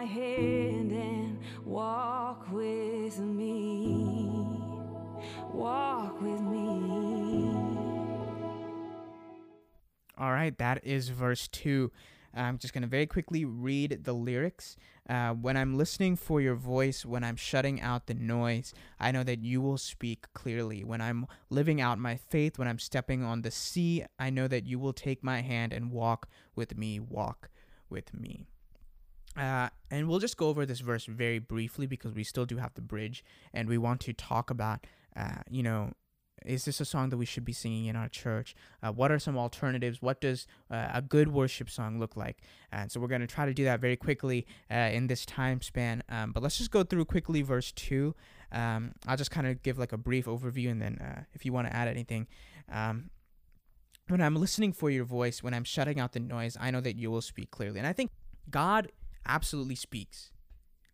My 0.00 0.06
hand 0.06 0.92
and 0.92 1.38
walk 1.62 2.50
with 2.50 3.18
me 3.18 4.40
walk 5.52 6.22
with 6.22 6.40
me. 6.40 7.50
All 10.16 10.32
right, 10.32 10.56
that 10.56 10.86
is 10.86 11.10
verse 11.10 11.48
two. 11.48 11.92
I'm 12.32 12.56
just 12.56 12.72
going 12.72 12.80
to 12.82 12.88
very 12.88 13.06
quickly 13.06 13.44
read 13.44 14.04
the 14.04 14.14
lyrics. 14.14 14.76
Uh, 15.06 15.34
when 15.34 15.58
I'm 15.58 15.76
listening 15.76 16.16
for 16.16 16.40
your 16.40 16.54
voice, 16.54 17.04
when 17.04 17.22
I'm 17.22 17.36
shutting 17.36 17.82
out 17.82 18.06
the 18.06 18.14
noise, 18.14 18.72
I 18.98 19.12
know 19.12 19.24
that 19.24 19.42
you 19.42 19.60
will 19.60 19.76
speak 19.76 20.32
clearly. 20.32 20.82
When 20.82 21.02
I'm 21.02 21.26
living 21.50 21.82
out 21.82 21.98
my 21.98 22.16
faith, 22.16 22.58
when 22.58 22.68
I'm 22.68 22.78
stepping 22.78 23.22
on 23.22 23.42
the 23.42 23.50
sea, 23.50 24.06
I 24.18 24.30
know 24.30 24.48
that 24.48 24.66
you 24.66 24.78
will 24.78 24.94
take 24.94 25.22
my 25.22 25.42
hand 25.42 25.74
and 25.74 25.90
walk 25.90 26.26
with 26.54 26.78
me, 26.78 27.00
walk 27.00 27.50
with 27.90 28.14
me. 28.14 28.46
Uh, 29.36 29.68
and 29.90 30.08
we'll 30.08 30.18
just 30.18 30.36
go 30.36 30.48
over 30.48 30.66
this 30.66 30.80
verse 30.80 31.06
very 31.06 31.38
briefly 31.38 31.86
because 31.86 32.14
we 32.14 32.24
still 32.24 32.46
do 32.46 32.56
have 32.56 32.74
the 32.74 32.80
bridge 32.80 33.24
and 33.54 33.68
we 33.68 33.78
want 33.78 34.00
to 34.00 34.12
talk 34.12 34.50
about, 34.50 34.86
uh, 35.16 35.42
you 35.48 35.62
know, 35.62 35.92
is 36.44 36.64
this 36.64 36.80
a 36.80 36.84
song 36.84 37.10
that 37.10 37.16
we 37.16 37.26
should 37.26 37.44
be 37.44 37.52
singing 37.52 37.86
in 37.86 37.96
our 37.96 38.08
church? 38.08 38.54
Uh, 38.82 38.90
what 38.90 39.12
are 39.12 39.18
some 39.18 39.36
alternatives? 39.36 40.00
What 40.00 40.20
does 40.20 40.46
uh, 40.70 40.88
a 40.94 41.02
good 41.02 41.28
worship 41.28 41.68
song 41.68 41.98
look 41.98 42.16
like? 42.16 42.38
And 42.72 42.90
so 42.90 42.98
we're 42.98 43.08
going 43.08 43.20
to 43.20 43.26
try 43.26 43.46
to 43.46 43.54
do 43.54 43.64
that 43.64 43.80
very 43.80 43.96
quickly 43.96 44.46
uh, 44.70 44.74
in 44.74 45.06
this 45.06 45.26
time 45.26 45.60
span. 45.60 46.02
Um, 46.08 46.32
but 46.32 46.42
let's 46.42 46.58
just 46.58 46.70
go 46.70 46.82
through 46.82 47.04
quickly 47.04 47.42
verse 47.42 47.72
2. 47.72 48.14
Um, 48.52 48.92
I'll 49.06 49.16
just 49.16 49.30
kind 49.30 49.46
of 49.46 49.62
give 49.62 49.78
like 49.78 49.92
a 49.92 49.98
brief 49.98 50.26
overview 50.26 50.70
and 50.70 50.80
then 50.80 50.98
uh, 50.98 51.22
if 51.34 51.44
you 51.44 51.52
want 51.52 51.68
to 51.68 51.76
add 51.76 51.88
anything. 51.88 52.26
Um, 52.70 53.10
when 54.08 54.20
I'm 54.20 54.36
listening 54.36 54.72
for 54.72 54.90
your 54.90 55.04
voice, 55.04 55.42
when 55.42 55.54
I'm 55.54 55.64
shutting 55.64 56.00
out 56.00 56.12
the 56.12 56.20
noise, 56.20 56.56
I 56.60 56.70
know 56.70 56.80
that 56.80 56.96
you 56.96 57.10
will 57.10 57.20
speak 57.20 57.50
clearly. 57.50 57.78
And 57.78 57.86
I 57.86 57.92
think 57.92 58.10
God 58.50 58.90
absolutely 59.26 59.74
speaks. 59.74 60.32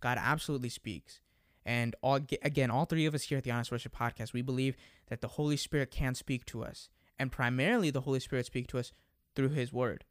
God 0.00 0.18
absolutely 0.20 0.68
speaks. 0.68 1.20
And 1.64 1.96
all, 2.00 2.20
again, 2.42 2.70
all 2.70 2.84
three 2.84 3.06
of 3.06 3.14
us 3.14 3.24
here 3.24 3.38
at 3.38 3.44
the 3.44 3.50
Honest 3.50 3.72
Worship 3.72 3.96
Podcast, 3.96 4.32
we 4.32 4.42
believe 4.42 4.76
that 5.08 5.20
the 5.20 5.28
Holy 5.28 5.56
Spirit 5.56 5.90
can 5.90 6.14
speak 6.14 6.44
to 6.46 6.62
us. 6.62 6.88
And 7.18 7.32
primarily, 7.32 7.90
the 7.90 8.02
Holy 8.02 8.20
Spirit 8.20 8.46
speaks 8.46 8.68
to 8.68 8.78
us 8.78 8.92
through 9.34 9.48
His 9.48 9.72
Word. 9.72 10.04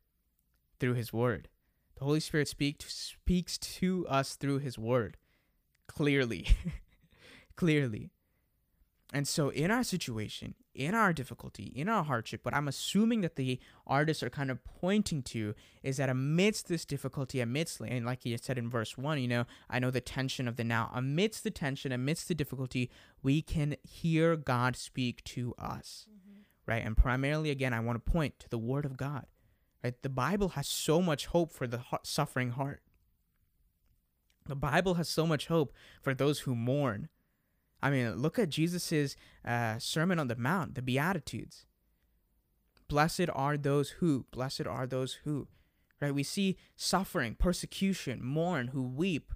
Through 0.79 0.95
His 0.95 1.13
Word. 1.13 1.47
The 1.97 2.03
Holy 2.03 2.19
Spirit 2.19 2.49
speak, 2.49 2.83
speaks 2.85 3.57
to 3.57 4.05
us 4.09 4.35
through 4.35 4.59
His 4.59 4.77
Word. 4.77 5.15
Clearly. 5.87 6.47
Clearly. 7.55 8.11
And 9.15 9.25
so, 9.25 9.47
in 9.47 9.71
our 9.71 9.85
situation, 9.85 10.55
in 10.73 10.93
our 10.93 11.13
difficulty, 11.13 11.71
in 11.73 11.87
our 11.87 12.03
hardship, 12.03 12.43
what 12.43 12.53
I'm 12.53 12.67
assuming 12.67 13.21
that 13.21 13.37
the 13.37 13.61
artists 13.87 14.21
are 14.21 14.29
kind 14.29 14.51
of 14.51 14.61
pointing 14.65 15.23
to 15.23 15.55
is 15.83 15.95
that 15.95 16.09
amidst 16.09 16.67
this 16.67 16.83
difficulty, 16.83 17.39
amidst, 17.39 17.79
and 17.79 18.05
like 18.05 18.23
he 18.23 18.35
said 18.35 18.57
in 18.57 18.69
verse 18.69 18.97
1, 18.97 19.21
you 19.21 19.29
know, 19.29 19.45
I 19.69 19.79
know 19.79 19.89
the 19.89 20.01
tension 20.01 20.49
of 20.49 20.57
the 20.57 20.65
now. 20.65 20.91
Amidst 20.93 21.45
the 21.45 21.49
tension, 21.49 21.93
amidst 21.93 22.27
the 22.27 22.35
difficulty, 22.35 22.91
we 23.23 23.41
can 23.41 23.77
hear 23.83 24.35
God 24.35 24.75
speak 24.75 25.23
to 25.23 25.55
us, 25.57 26.07
mm-hmm. 26.09 26.41
right? 26.65 26.85
And 26.85 26.97
primarily, 26.97 27.51
again, 27.51 27.73
I 27.73 27.79
want 27.79 28.03
to 28.03 28.11
point 28.11 28.37
to 28.39 28.49
the 28.49 28.57
Word 28.57 28.83
of 28.83 28.97
God, 28.97 29.27
right? 29.81 29.93
The 30.01 30.09
Bible 30.09 30.49
has 30.49 30.67
so 30.67 31.01
much 31.01 31.27
hope 31.27 31.53
for 31.53 31.67
the 31.67 31.85
suffering 32.03 32.49
heart. 32.51 32.81
The 34.45 34.57
Bible 34.57 34.95
has 34.95 35.07
so 35.07 35.25
much 35.25 35.47
hope 35.47 35.73
for 36.01 36.13
those 36.13 36.39
who 36.39 36.53
mourn. 36.53 37.07
I 37.85 37.91
mean, 37.91 38.15
look 38.15 38.39
at 38.39 38.49
Jesus's 38.49 39.15
uh, 39.47 39.77
Sermon 39.77 40.17
on 40.17 40.27
the 40.27 40.35
Mount, 40.35 40.73
the 40.73 40.81
Beatitudes. 40.81 41.67
Blessed 42.87 43.29
are 43.31 43.57
those 43.57 43.91
who, 43.99 44.25
blessed 44.31 44.65
are 44.65 44.87
those 44.87 45.19
who, 45.23 45.47
right? 46.01 46.13
We 46.13 46.23
see 46.23 46.57
suffering, 46.75 47.35
persecution, 47.35 48.25
mourn, 48.25 48.69
who 48.69 48.81
weep, 48.81 49.31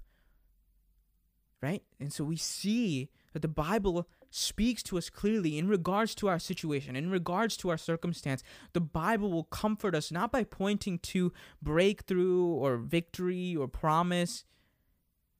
right? 1.62 1.84
And 2.00 2.12
so 2.12 2.24
we 2.24 2.34
see 2.34 3.08
that 3.34 3.42
the 3.42 3.46
Bible 3.46 4.08
speaks 4.30 4.82
to 4.82 4.98
us 4.98 5.10
clearly 5.10 5.56
in 5.56 5.68
regards 5.68 6.16
to 6.16 6.26
our 6.26 6.40
situation, 6.40 6.96
in 6.96 7.08
regards 7.08 7.56
to 7.58 7.68
our 7.68 7.78
circumstance. 7.78 8.42
The 8.72 8.80
Bible 8.80 9.30
will 9.30 9.44
comfort 9.44 9.94
us 9.94 10.10
not 10.10 10.32
by 10.32 10.42
pointing 10.42 10.98
to 10.98 11.32
breakthrough 11.62 12.46
or 12.46 12.78
victory 12.78 13.54
or 13.54 13.68
promise. 13.68 14.44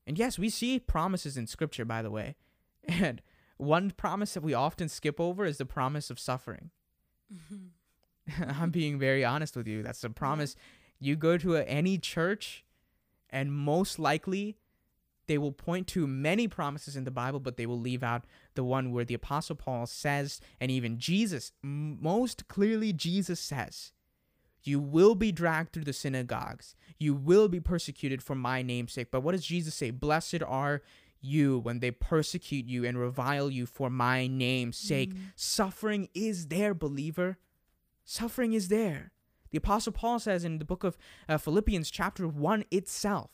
And 0.06 0.16
yes, 0.16 0.38
we 0.38 0.48
see 0.48 0.78
promises 0.78 1.36
in 1.36 1.48
Scripture, 1.48 1.84
by 1.84 2.02
the 2.02 2.10
way. 2.12 2.36
And 2.90 3.22
one 3.56 3.92
promise 3.92 4.34
that 4.34 4.42
we 4.42 4.52
often 4.52 4.88
skip 4.88 5.20
over 5.20 5.44
is 5.44 5.58
the 5.58 5.66
promise 5.66 6.10
of 6.10 6.18
suffering. 6.18 6.70
I'm 8.58 8.70
being 8.70 8.98
very 8.98 9.24
honest 9.24 9.56
with 9.56 9.68
you. 9.68 9.82
That's 9.82 10.02
a 10.02 10.10
promise. 10.10 10.56
You 10.98 11.16
go 11.16 11.38
to 11.38 11.56
a, 11.56 11.62
any 11.62 11.98
church, 11.98 12.64
and 13.30 13.52
most 13.52 13.98
likely 13.98 14.56
they 15.26 15.38
will 15.38 15.52
point 15.52 15.86
to 15.88 16.06
many 16.08 16.48
promises 16.48 16.96
in 16.96 17.04
the 17.04 17.10
Bible, 17.12 17.38
but 17.38 17.56
they 17.56 17.66
will 17.66 17.78
leave 17.78 18.02
out 18.02 18.24
the 18.54 18.64
one 18.64 18.90
where 18.90 19.04
the 19.04 19.14
Apostle 19.14 19.54
Paul 19.54 19.86
says, 19.86 20.40
and 20.60 20.70
even 20.70 20.98
Jesus, 20.98 21.52
most 21.62 22.48
clearly, 22.48 22.92
Jesus 22.92 23.38
says, 23.38 23.92
You 24.62 24.80
will 24.80 25.14
be 25.14 25.30
dragged 25.30 25.72
through 25.72 25.84
the 25.84 25.92
synagogues, 25.92 26.74
you 26.98 27.14
will 27.14 27.46
be 27.46 27.60
persecuted 27.60 28.22
for 28.22 28.34
my 28.34 28.62
name's 28.62 28.92
sake. 28.92 29.12
But 29.12 29.20
what 29.20 29.32
does 29.32 29.46
Jesus 29.46 29.74
say? 29.74 29.90
Blessed 29.90 30.42
are 30.44 30.82
you 31.20 31.58
when 31.58 31.80
they 31.80 31.90
persecute 31.90 32.66
you 32.66 32.84
and 32.84 32.98
revile 32.98 33.50
you 33.50 33.66
for 33.66 33.90
my 33.90 34.26
name's 34.26 34.76
sake. 34.76 35.12
Suffering 35.36 36.08
is 36.14 36.48
there, 36.48 36.74
believer. 36.74 37.38
Suffering 38.04 38.52
is 38.52 38.68
there. 38.68 39.12
The 39.50 39.58
Apostle 39.58 39.92
Paul 39.92 40.18
says 40.18 40.44
in 40.44 40.58
the 40.58 40.64
book 40.64 40.84
of 40.84 40.96
uh, 41.28 41.38
Philippians, 41.38 41.90
chapter 41.90 42.26
1 42.26 42.64
itself. 42.70 43.30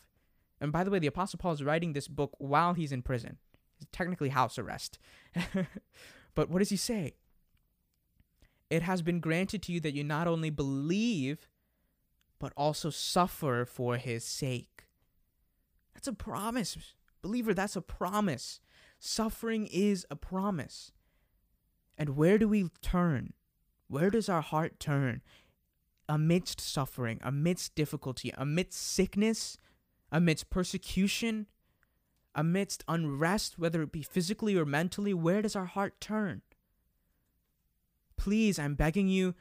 And 0.61 0.73
by 0.73 0.85
the 0.85 0.91
way, 0.91 0.99
the 0.99 1.07
Apostle 1.07 1.39
Paul 1.39 1.53
is 1.53 1.63
writing 1.63 1.93
this 1.93 2.09
book 2.09 2.35
while 2.39 2.75
he's 2.75 2.93
in 2.93 3.03
prison. 3.03 3.37
It's 3.79 3.87
technically 3.93 4.31
house 4.31 4.59
arrest. 4.59 4.99
but 6.35 6.49
what 6.51 6.61
does 6.61 6.71
he 6.71 6.77
say? 6.77 7.15
It 8.71 8.83
has 8.83 9.03
been 9.03 9.21
granted 9.21 9.63
to 9.65 9.73
you 9.73 9.81
that 9.81 9.95
you 9.95 10.03
not 10.03 10.27
only 10.27 10.51
believe, 10.51 11.49
but 12.39 12.53
also 12.57 12.91
suffer 12.91 13.65
for 13.65 13.97
his 13.97 14.25
sake. 14.25 14.85
That's 15.95 16.09
a 16.09 16.13
promise. 16.13 16.77
Believer, 17.23 17.55
that's 17.55 17.77
a 17.77 17.81
promise. 17.81 18.61
Suffering 18.99 19.67
is 19.71 20.07
a 20.11 20.17
promise. 20.17 20.93
And 21.99 22.11
where 22.17 22.39
do 22.39 22.49
we 22.49 22.69
turn? 22.83 23.33
Where 23.89 24.11
does 24.11 24.29
our 24.29 24.43
heart 24.43 24.79
turn? 24.81 25.23
Amidst 26.09 26.61
suffering, 26.61 27.19
amidst 27.23 27.75
difficulty, 27.75 28.33
amidst 28.37 28.81
sickness, 28.81 29.59
amidst 30.13 30.51
persecution, 30.51 31.47
amidst 32.35 32.85
unrest, 32.87 33.59
whether 33.59 33.83
it 33.83 33.93
be 33.93 34.03
physically 34.03 34.57
or 34.57 34.65
mentally, 34.65 35.15
where 35.15 35.43
does 35.43 35.57
our 35.57 35.65
heart 35.65 36.01
turn? 36.01 36.43
Please, 38.17 38.59
I'm 38.59 38.75
begging 38.75 39.09
you, 39.09 39.35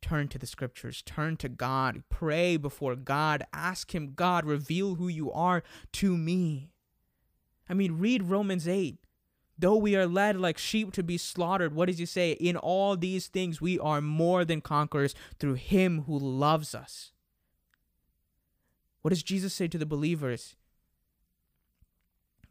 turn 0.00 0.28
to 0.28 0.38
the 0.38 0.46
scriptures, 0.46 1.02
turn 1.02 1.36
to 1.38 1.48
God, 1.48 2.02
pray 2.08 2.56
before 2.56 2.96
God, 2.96 3.44
ask 3.52 3.94
Him, 3.94 4.12
God, 4.14 4.44
reveal 4.44 4.94
who 4.94 5.08
you 5.08 5.32
are 5.32 5.62
to 5.92 6.16
me. 6.16 6.70
I 7.68 7.74
mean, 7.74 7.98
read 7.98 8.24
Romans 8.24 8.66
8. 8.68 8.98
Though 9.58 9.76
we 9.76 9.96
are 9.96 10.06
led 10.06 10.36
like 10.36 10.58
sheep 10.58 10.92
to 10.92 11.02
be 11.02 11.16
slaughtered, 11.16 11.74
what 11.74 11.86
does 11.86 11.98
he 11.98 12.06
say? 12.06 12.32
In 12.32 12.56
all 12.56 12.96
these 12.96 13.26
things 13.26 13.60
we 13.60 13.78
are 13.78 14.02
more 14.02 14.44
than 14.44 14.60
conquerors 14.60 15.14
through 15.38 15.54
him 15.54 16.02
who 16.02 16.18
loves 16.18 16.74
us. 16.74 17.12
What 19.00 19.10
does 19.10 19.22
Jesus 19.22 19.54
say 19.54 19.68
to 19.68 19.78
the 19.78 19.86
believers? 19.86 20.56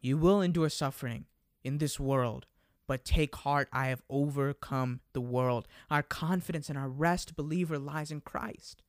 You 0.00 0.18
will 0.18 0.40
endure 0.40 0.68
suffering 0.68 1.26
in 1.62 1.78
this 1.78 2.00
world, 2.00 2.46
but 2.86 3.04
take 3.04 3.36
heart, 3.36 3.68
I 3.72 3.88
have 3.88 4.02
overcome 4.08 5.00
the 5.12 5.20
world. 5.20 5.68
Our 5.90 6.02
confidence 6.02 6.68
and 6.68 6.78
our 6.78 6.88
rest, 6.88 7.36
believer, 7.36 7.78
lies 7.78 8.10
in 8.10 8.20
Christ. 8.20 8.82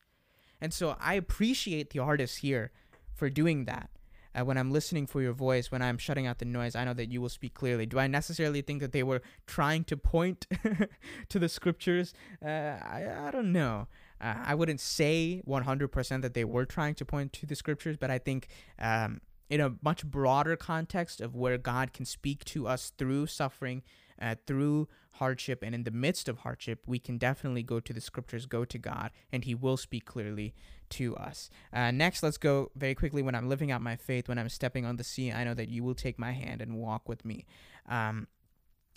And 0.60 0.72
so 0.72 0.96
I 1.00 1.14
appreciate 1.14 1.90
the 1.90 1.98
artists 2.00 2.38
here 2.38 2.72
for 3.14 3.30
doing 3.30 3.64
that. 3.66 3.90
Uh, 4.38 4.44
when 4.44 4.58
I'm 4.58 4.70
listening 4.70 5.06
for 5.06 5.20
your 5.22 5.32
voice, 5.32 5.70
when 5.70 5.82
I'm 5.82 5.98
shutting 5.98 6.26
out 6.26 6.38
the 6.38 6.44
noise, 6.44 6.76
I 6.76 6.84
know 6.84 6.94
that 6.94 7.10
you 7.10 7.20
will 7.20 7.28
speak 7.28 7.54
clearly. 7.54 7.86
Do 7.86 7.98
I 7.98 8.06
necessarily 8.06 8.62
think 8.62 8.80
that 8.80 8.92
they 8.92 9.02
were 9.02 9.22
trying 9.46 9.84
to 9.84 9.96
point 9.96 10.46
to 11.28 11.38
the 11.38 11.48
scriptures? 11.48 12.14
Uh, 12.44 12.48
I, 12.48 13.06
I 13.26 13.30
don't 13.30 13.52
know. 13.52 13.88
Uh, 14.20 14.34
I 14.44 14.54
wouldn't 14.54 14.80
say 14.80 15.42
100% 15.46 16.22
that 16.22 16.34
they 16.34 16.44
were 16.44 16.64
trying 16.64 16.94
to 16.96 17.04
point 17.04 17.32
to 17.34 17.46
the 17.46 17.56
scriptures, 17.56 17.96
but 17.96 18.10
I 18.10 18.18
think 18.18 18.48
um, 18.78 19.20
in 19.48 19.60
a 19.60 19.74
much 19.82 20.04
broader 20.04 20.56
context 20.56 21.20
of 21.20 21.34
where 21.34 21.58
God 21.58 21.92
can 21.92 22.04
speak 22.04 22.44
to 22.46 22.66
us 22.66 22.92
through 22.98 23.26
suffering, 23.26 23.82
uh, 24.20 24.34
through 24.46 24.88
hardship, 25.12 25.62
and 25.62 25.74
in 25.74 25.84
the 25.84 25.90
midst 25.90 26.28
of 26.28 26.38
hardship, 26.38 26.80
we 26.86 26.98
can 26.98 27.18
definitely 27.18 27.62
go 27.62 27.80
to 27.80 27.92
the 27.92 28.00
scriptures, 28.00 28.46
go 28.46 28.64
to 28.64 28.78
God, 28.78 29.10
and 29.32 29.44
He 29.44 29.54
will 29.54 29.76
speak 29.76 30.04
clearly 30.04 30.54
to 30.90 31.16
us. 31.16 31.50
Uh, 31.72 31.90
next, 31.90 32.22
let's 32.22 32.38
go 32.38 32.70
very 32.76 32.94
quickly. 32.94 33.22
When 33.22 33.34
I'm 33.34 33.48
living 33.48 33.70
out 33.70 33.82
my 33.82 33.96
faith, 33.96 34.28
when 34.28 34.38
I'm 34.38 34.48
stepping 34.48 34.84
on 34.84 34.96
the 34.96 35.04
sea, 35.04 35.32
I 35.32 35.44
know 35.44 35.54
that 35.54 35.68
you 35.68 35.82
will 35.84 35.94
take 35.94 36.18
my 36.18 36.32
hand 36.32 36.62
and 36.62 36.76
walk 36.76 37.08
with 37.08 37.24
me. 37.24 37.46
Um, 37.88 38.28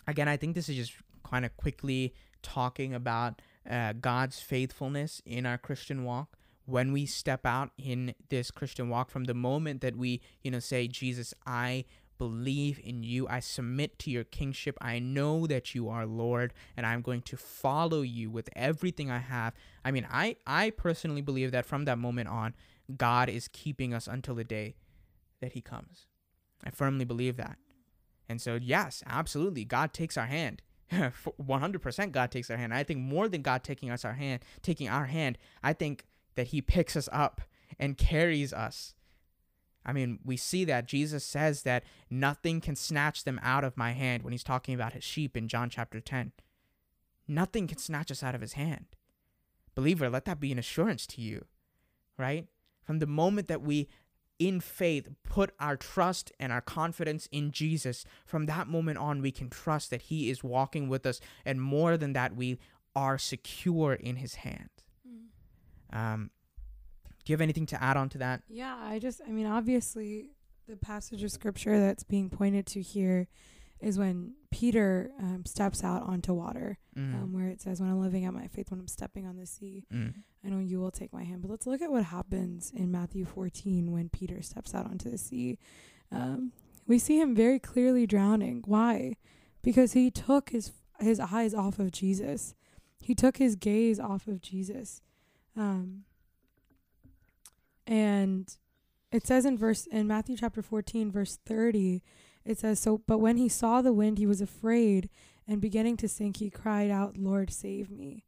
again, 0.07 0.28
I 0.28 0.38
think 0.38 0.55
this 0.55 0.69
is 0.69 0.76
just 0.76 0.93
kind 1.24 1.45
of 1.45 1.55
quickly 1.57 2.13
talking 2.41 2.93
about 2.93 3.41
uh, 3.69 3.93
God's 3.93 4.39
faithfulness 4.39 5.22
in 5.26 5.45
our 5.45 5.57
Christian 5.57 6.03
walk. 6.03 6.38
When 6.65 6.93
we 6.93 7.05
step 7.05 7.45
out 7.45 7.72
in 7.78 8.13
this 8.30 8.51
Christian 8.51 8.88
walk, 8.89 9.09
from 9.09 9.26
the 9.26 9.34
moment 9.34 9.82
that 9.82 9.97
we, 9.97 10.22
you 10.43 10.51
know, 10.51 10.59
say, 10.59 10.88
Jesus, 10.88 11.34
I 11.45 11.86
believe 12.22 12.80
in 12.84 13.01
you. 13.01 13.28
I 13.28 13.39
submit 13.39 13.97
to 13.97 14.11
your 14.11 14.24
kingship. 14.24 14.78
I 14.80 14.99
know 14.99 15.47
that 15.47 15.74
you 15.74 15.89
are 15.89 16.05
Lord, 16.05 16.53
and 16.78 16.86
I'm 16.86 17.01
going 17.01 17.24
to 17.24 17.36
follow 17.36 18.01
you 18.03 18.30
with 18.30 18.47
everything 18.55 19.09
I 19.09 19.17
have. 19.17 19.55
I 19.84 19.89
mean, 19.89 20.07
I, 20.07 20.36
I 20.45 20.69
personally 20.69 21.24
believe 21.24 21.51
that 21.51 21.65
from 21.65 21.86
that 21.86 21.97
moment 21.97 22.30
on, 22.30 22.53
God 22.95 23.28
is 23.28 23.47
keeping 23.47 23.91
us 23.91 24.05
until 24.05 24.36
the 24.36 24.43
day 24.43 24.76
that 25.39 25.53
He 25.53 25.61
comes. 25.61 26.05
I 26.63 26.69
firmly 26.69 27.05
believe 27.05 27.38
that. 27.38 27.57
And 28.30 28.39
so, 28.39 28.59
yes, 28.61 29.01
absolutely, 29.07 29.65
God 29.65 29.91
takes 29.91 30.15
our 30.15 30.28
hand. 30.28 30.61
100% 30.91 32.11
God 32.11 32.30
takes 32.30 32.51
our 32.51 32.57
hand. 32.57 32.72
I 32.72 32.84
think 32.84 32.99
more 32.99 33.30
than 33.30 33.41
God 33.41 33.63
taking 33.63 33.89
us 33.89 34.05
our 34.05 34.13
hand, 34.13 34.43
taking 34.61 34.88
our 34.88 35.05
hand, 35.05 35.39
I 35.63 35.74
think 35.74 36.05
that 36.36 36.47
he 36.49 36.61
picks 36.61 36.95
us 36.95 37.09
up 37.11 37.41
and 37.80 37.97
carries 37.97 38.53
us. 38.53 38.93
I 39.86 39.93
mean, 39.93 40.19
we 40.23 40.38
see 40.38 40.63
that 40.65 40.86
Jesus 40.86 41.23
says 41.23 41.63
that 41.63 41.84
nothing 42.09 42.61
can 42.61 42.75
snatch 42.75 43.23
them 43.23 43.39
out 43.43 43.63
of 43.63 43.77
my 43.77 43.91
hand 43.91 44.23
when 44.23 44.32
he's 44.32 44.43
talking 44.43 44.75
about 44.75 44.93
his 44.93 45.03
sheep 45.03 45.36
in 45.36 45.47
John 45.47 45.69
chapter 45.69 45.99
10. 45.99 46.32
Nothing 47.27 47.67
can 47.67 47.77
snatch 47.77 48.11
us 48.11 48.23
out 48.23 48.36
of 48.36 48.41
his 48.41 48.53
hand. 48.53 48.86
Believer, 49.73 50.09
let 50.09 50.25
that 50.25 50.39
be 50.39 50.51
an 50.51 50.59
assurance 50.59 51.07
to 51.07 51.21
you, 51.21 51.45
right? 52.17 52.47
From 52.84 52.99
the 52.99 53.07
moment 53.07 53.47
that 53.47 53.61
we 53.61 53.88
in 54.38 54.59
faith 54.59 55.07
put 55.23 55.51
our 55.59 55.77
trust 55.77 56.32
and 56.39 56.51
our 56.51 56.61
confidence 56.61 57.27
in 57.32 57.51
Jesus, 57.51 58.03
from 58.25 58.47
that 58.47 58.67
moment 58.67 58.97
on, 58.97 59.21
we 59.21 59.32
can 59.32 59.49
trust 59.49 59.89
that 59.91 60.03
He 60.03 60.29
is 60.29 60.43
walking 60.43 60.89
with 60.89 61.05
us. 61.05 61.21
And 61.45 61.61
more 61.61 61.95
than 61.95 62.13
that, 62.13 62.36
we 62.36 62.59
are 62.95 63.17
secure 63.17 63.93
in 63.93 64.17
His 64.17 64.36
hand. 64.36 64.69
Mm. 65.07 65.97
Um, 65.97 66.32
you 67.32 67.36
have 67.36 67.41
anything 67.41 67.65
to 67.67 67.84
add 67.84 67.97
on 67.97 68.09
to 68.09 68.17
that? 68.19 68.43
Yeah, 68.47 68.75
I 68.79 68.99
just, 68.99 69.21
I 69.27 69.32
mean, 69.32 69.45
obviously, 69.45 70.32
the 70.67 70.75
passage 70.75 71.23
of 71.23 71.32
scripture 71.32 71.79
that's 71.79 72.03
being 72.03 72.29
pointed 72.29 72.65
to 72.67 72.82
here 72.82 73.27
is 73.79 73.97
when 73.97 74.36
Peter 74.51 75.11
um, 75.19 75.43
steps 75.45 75.84
out 75.84 76.03
onto 76.03 76.34
water, 76.34 76.77
mm. 76.95 77.15
um, 77.15 77.34
where 77.34 77.47
it 77.47 77.61
says, 77.61 77.82
When 77.82 77.89
I'm 77.89 77.99
living 77.99 78.25
out 78.25 78.34
my 78.34 78.47
faith, 78.47 78.69
when 78.69 78.79
I'm 78.79 78.88
stepping 78.88 79.25
on 79.25 79.38
the 79.38 79.45
sea. 79.45 79.86
Mm. 79.91 80.13
I 80.45 80.49
know 80.49 80.59
you 80.59 80.79
will 80.79 80.91
take 80.91 81.13
my 81.13 81.23
hand. 81.23 81.41
But 81.41 81.51
let's 81.51 81.67
look 81.67 81.82
at 81.82 81.91
what 81.91 82.03
happens 82.05 82.71
in 82.75 82.91
Matthew 82.91 83.25
14 83.25 83.91
when 83.91 84.09
Peter 84.09 84.41
steps 84.41 84.73
out 84.73 84.86
onto 84.86 85.09
the 85.09 85.17
sea. 85.17 85.57
Um, 86.11 86.51
we 86.88 86.99
see 86.99 87.19
him 87.19 87.36
very 87.36 87.59
clearly 87.59 88.05
drowning. 88.05 88.63
Why? 88.65 89.17
Because 89.61 89.93
he 89.93 90.11
took 90.11 90.49
his 90.49 90.71
his 90.99 91.19
eyes 91.19 91.53
off 91.53 91.79
of 91.79 91.91
Jesus. 91.91 92.53
He 93.01 93.15
took 93.15 93.38
his 93.38 93.55
gaze 93.55 93.99
off 93.99 94.27
of 94.27 94.41
Jesus. 94.41 95.01
Um, 95.57 96.03
and 97.88 98.57
it 99.11 99.25
says 99.27 99.45
in 99.45 99.57
verse 99.57 99.88
in 99.88 100.07
Matthew 100.07 100.38
chapter 100.38 100.61
14 100.61 101.11
verse 101.11 101.39
30 101.45 102.01
it 102.45 102.59
says 102.59 102.79
so 102.79 103.01
but 103.07 103.19
when 103.19 103.38
he 103.38 103.49
saw 103.49 103.82
the 103.82 103.93
wind 103.93 104.17
he 104.17 104.25
was 104.25 104.41
afraid 104.41 105.09
and 105.47 105.59
beginning 105.61 105.97
to 105.97 106.07
sink 106.07 106.38
he 106.38 106.49
cried 106.49 106.89
out 106.89 107.17
lord 107.17 107.51
save 107.51 107.89
me 107.89 108.23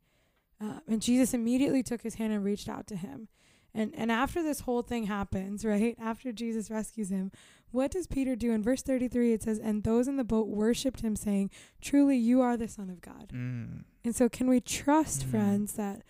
uh, 0.64 0.80
and 0.88 1.01
Jesus 1.01 1.34
immediately 1.34 1.84
took 1.84 2.01
his 2.01 2.16
hand 2.16 2.34
and 2.34 2.43
reached 2.43 2.70
out 2.70 2.88
to 2.88 2.95
him. 2.95 3.28
And 3.74 3.93
and 3.95 4.12
after 4.12 4.43
this 4.43 4.62
whole 4.62 4.82
thing 4.82 5.06
happens, 5.06 5.66
right? 5.66 5.95
After 5.99 6.32
Jesus 6.32 6.70
rescues 6.70 7.10
him, 7.10 7.32
what 7.72 7.91
does 7.91 8.08
Peter 8.08 8.36
do? 8.36 8.51
In 8.51 8.62
verse 8.62 8.84
33 8.84 9.34
it 9.34 9.43
says, 9.43 9.60
"And 9.60 9.84
those 9.84 10.08
in 10.08 10.18
the 10.18 10.24
boat 10.24 10.47
worshipped 10.47 11.01
him 11.01 11.16
saying, 11.16 11.49
"Truly 11.82 12.18
you 12.18 12.41
are 12.41 12.56
the 12.56 12.68
son 12.68 12.89
of 12.89 13.01
God." 13.01 13.32
Mm. 13.34 13.84
And 14.06 14.16
so 14.16 14.30
can 14.30 14.47
we 14.47 14.62
trust, 14.62 15.26
mm. 15.26 15.32
friends, 15.32 15.74
that 15.74 16.04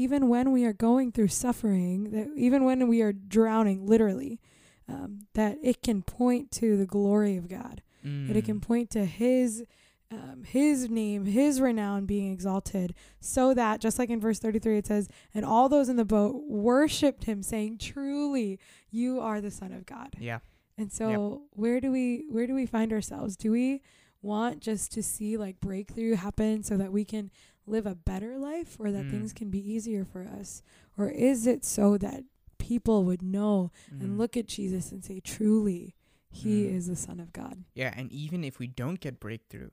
even 0.00 0.30
when 0.30 0.50
we 0.50 0.64
are 0.64 0.72
going 0.72 1.12
through 1.12 1.28
suffering, 1.28 2.10
that 2.12 2.28
even 2.34 2.64
when 2.64 2.88
we 2.88 3.02
are 3.02 3.12
drowning 3.12 3.86
literally, 3.86 4.40
um, 4.88 5.26
that 5.34 5.58
it 5.62 5.82
can 5.82 6.02
point 6.02 6.50
to 6.50 6.78
the 6.78 6.86
glory 6.86 7.36
of 7.36 7.48
God. 7.48 7.82
Mm. 8.04 8.26
That 8.26 8.36
it 8.36 8.46
can 8.46 8.60
mm. 8.60 8.62
point 8.62 8.88
to 8.90 9.04
his 9.04 9.62
um, 10.10 10.42
his 10.44 10.88
name, 10.88 11.26
his 11.26 11.60
renown 11.60 12.06
being 12.06 12.32
exalted, 12.32 12.94
so 13.20 13.54
that, 13.54 13.80
just 13.80 13.96
like 13.96 14.10
in 14.10 14.18
verse 14.18 14.40
33, 14.40 14.78
it 14.78 14.86
says, 14.88 15.08
and 15.32 15.44
all 15.44 15.68
those 15.68 15.88
in 15.88 15.94
the 15.94 16.04
boat 16.04 16.42
worshiped 16.48 17.24
him, 17.24 17.44
saying, 17.44 17.78
Truly, 17.78 18.58
you 18.90 19.20
are 19.20 19.40
the 19.40 19.52
Son 19.52 19.72
of 19.72 19.86
God. 19.86 20.16
Yeah. 20.18 20.40
And 20.76 20.90
so 20.90 21.08
yep. 21.10 21.40
where 21.50 21.80
do 21.80 21.92
we 21.92 22.24
where 22.30 22.46
do 22.46 22.54
we 22.54 22.64
find 22.64 22.92
ourselves? 22.92 23.36
Do 23.36 23.52
we 23.52 23.82
want 24.22 24.60
just 24.60 24.92
to 24.92 25.02
see 25.02 25.36
like 25.36 25.60
breakthrough 25.60 26.14
happen 26.14 26.62
so 26.62 26.76
that 26.76 26.92
we 26.92 27.04
can 27.04 27.30
live 27.70 27.86
a 27.86 27.94
better 27.94 28.38
life 28.38 28.76
or 28.78 28.90
that 28.90 29.06
mm. 29.06 29.10
things 29.10 29.32
can 29.32 29.50
be 29.50 29.72
easier 29.72 30.04
for 30.04 30.22
us? 30.22 30.62
Or 30.98 31.08
is 31.08 31.46
it 31.46 31.64
so 31.64 31.96
that 31.98 32.24
people 32.58 33.04
would 33.04 33.22
know 33.22 33.72
mm. 33.92 34.00
and 34.00 34.18
look 34.18 34.36
at 34.36 34.46
Jesus 34.46 34.92
and 34.92 35.04
say, 35.04 35.20
Truly, 35.20 35.96
he 36.30 36.64
mm. 36.64 36.74
is 36.74 36.86
the 36.86 36.96
Son 36.96 37.20
of 37.20 37.32
God? 37.32 37.64
Yeah, 37.74 37.92
and 37.96 38.10
even 38.12 38.44
if 38.44 38.58
we 38.58 38.66
don't 38.66 39.00
get 39.00 39.20
breakthrough, 39.20 39.70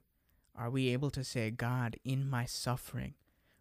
are 0.56 0.70
we 0.70 0.90
able 0.90 1.12
to 1.12 1.24
say, 1.24 1.52
God, 1.52 1.98
in 2.04 2.28
my 2.28 2.46
suffering? 2.46 3.14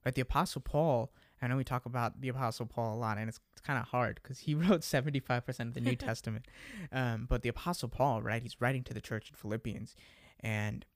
Right? 0.04 0.14
The 0.14 0.22
Apostle 0.22 0.62
Paul, 0.62 1.12
I 1.42 1.48
know 1.48 1.56
we 1.56 1.64
talk 1.64 1.84
about 1.84 2.20
the 2.20 2.28
Apostle 2.28 2.66
Paul 2.66 2.94
a 2.94 2.98
lot, 2.98 3.18
and 3.18 3.28
it's, 3.28 3.40
it's 3.52 3.60
kind 3.60 3.78
of 3.78 3.88
hard 3.88 4.20
because 4.22 4.40
he 4.40 4.54
wrote 4.54 4.80
75% 4.80 5.60
of 5.60 5.74
the 5.74 5.80
New 5.80 5.96
Testament. 5.96 6.46
Um, 6.90 7.26
but 7.28 7.42
the 7.42 7.50
Apostle 7.50 7.88
Paul, 7.88 8.22
right, 8.22 8.42
he's 8.42 8.60
writing 8.60 8.82
to 8.84 8.94
the 8.94 9.00
church 9.00 9.30
in 9.30 9.36
Philippians, 9.36 9.94
and 10.40 10.86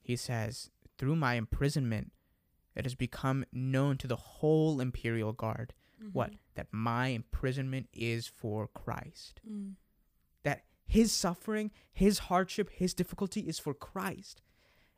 he 0.00 0.16
says, 0.16 0.70
Through 0.96 1.16
my 1.16 1.34
imprisonment, 1.34 2.12
it 2.80 2.84
has 2.84 2.94
become 2.94 3.44
known 3.52 3.96
to 3.98 4.06
the 4.06 4.16
whole 4.16 4.80
imperial 4.80 5.32
guard 5.32 5.72
mm-hmm. 6.02 6.12
what? 6.12 6.32
That 6.54 6.68
my 6.72 7.08
imprisonment 7.08 7.88
is 7.92 8.26
for 8.26 8.68
Christ. 8.68 9.40
Mm. 9.48 9.74
That 10.42 10.64
his 10.86 11.12
suffering, 11.12 11.70
his 11.92 12.20
hardship, 12.20 12.70
his 12.70 12.94
difficulty 12.94 13.40
is 13.40 13.58
for 13.58 13.74
Christ. 13.74 14.42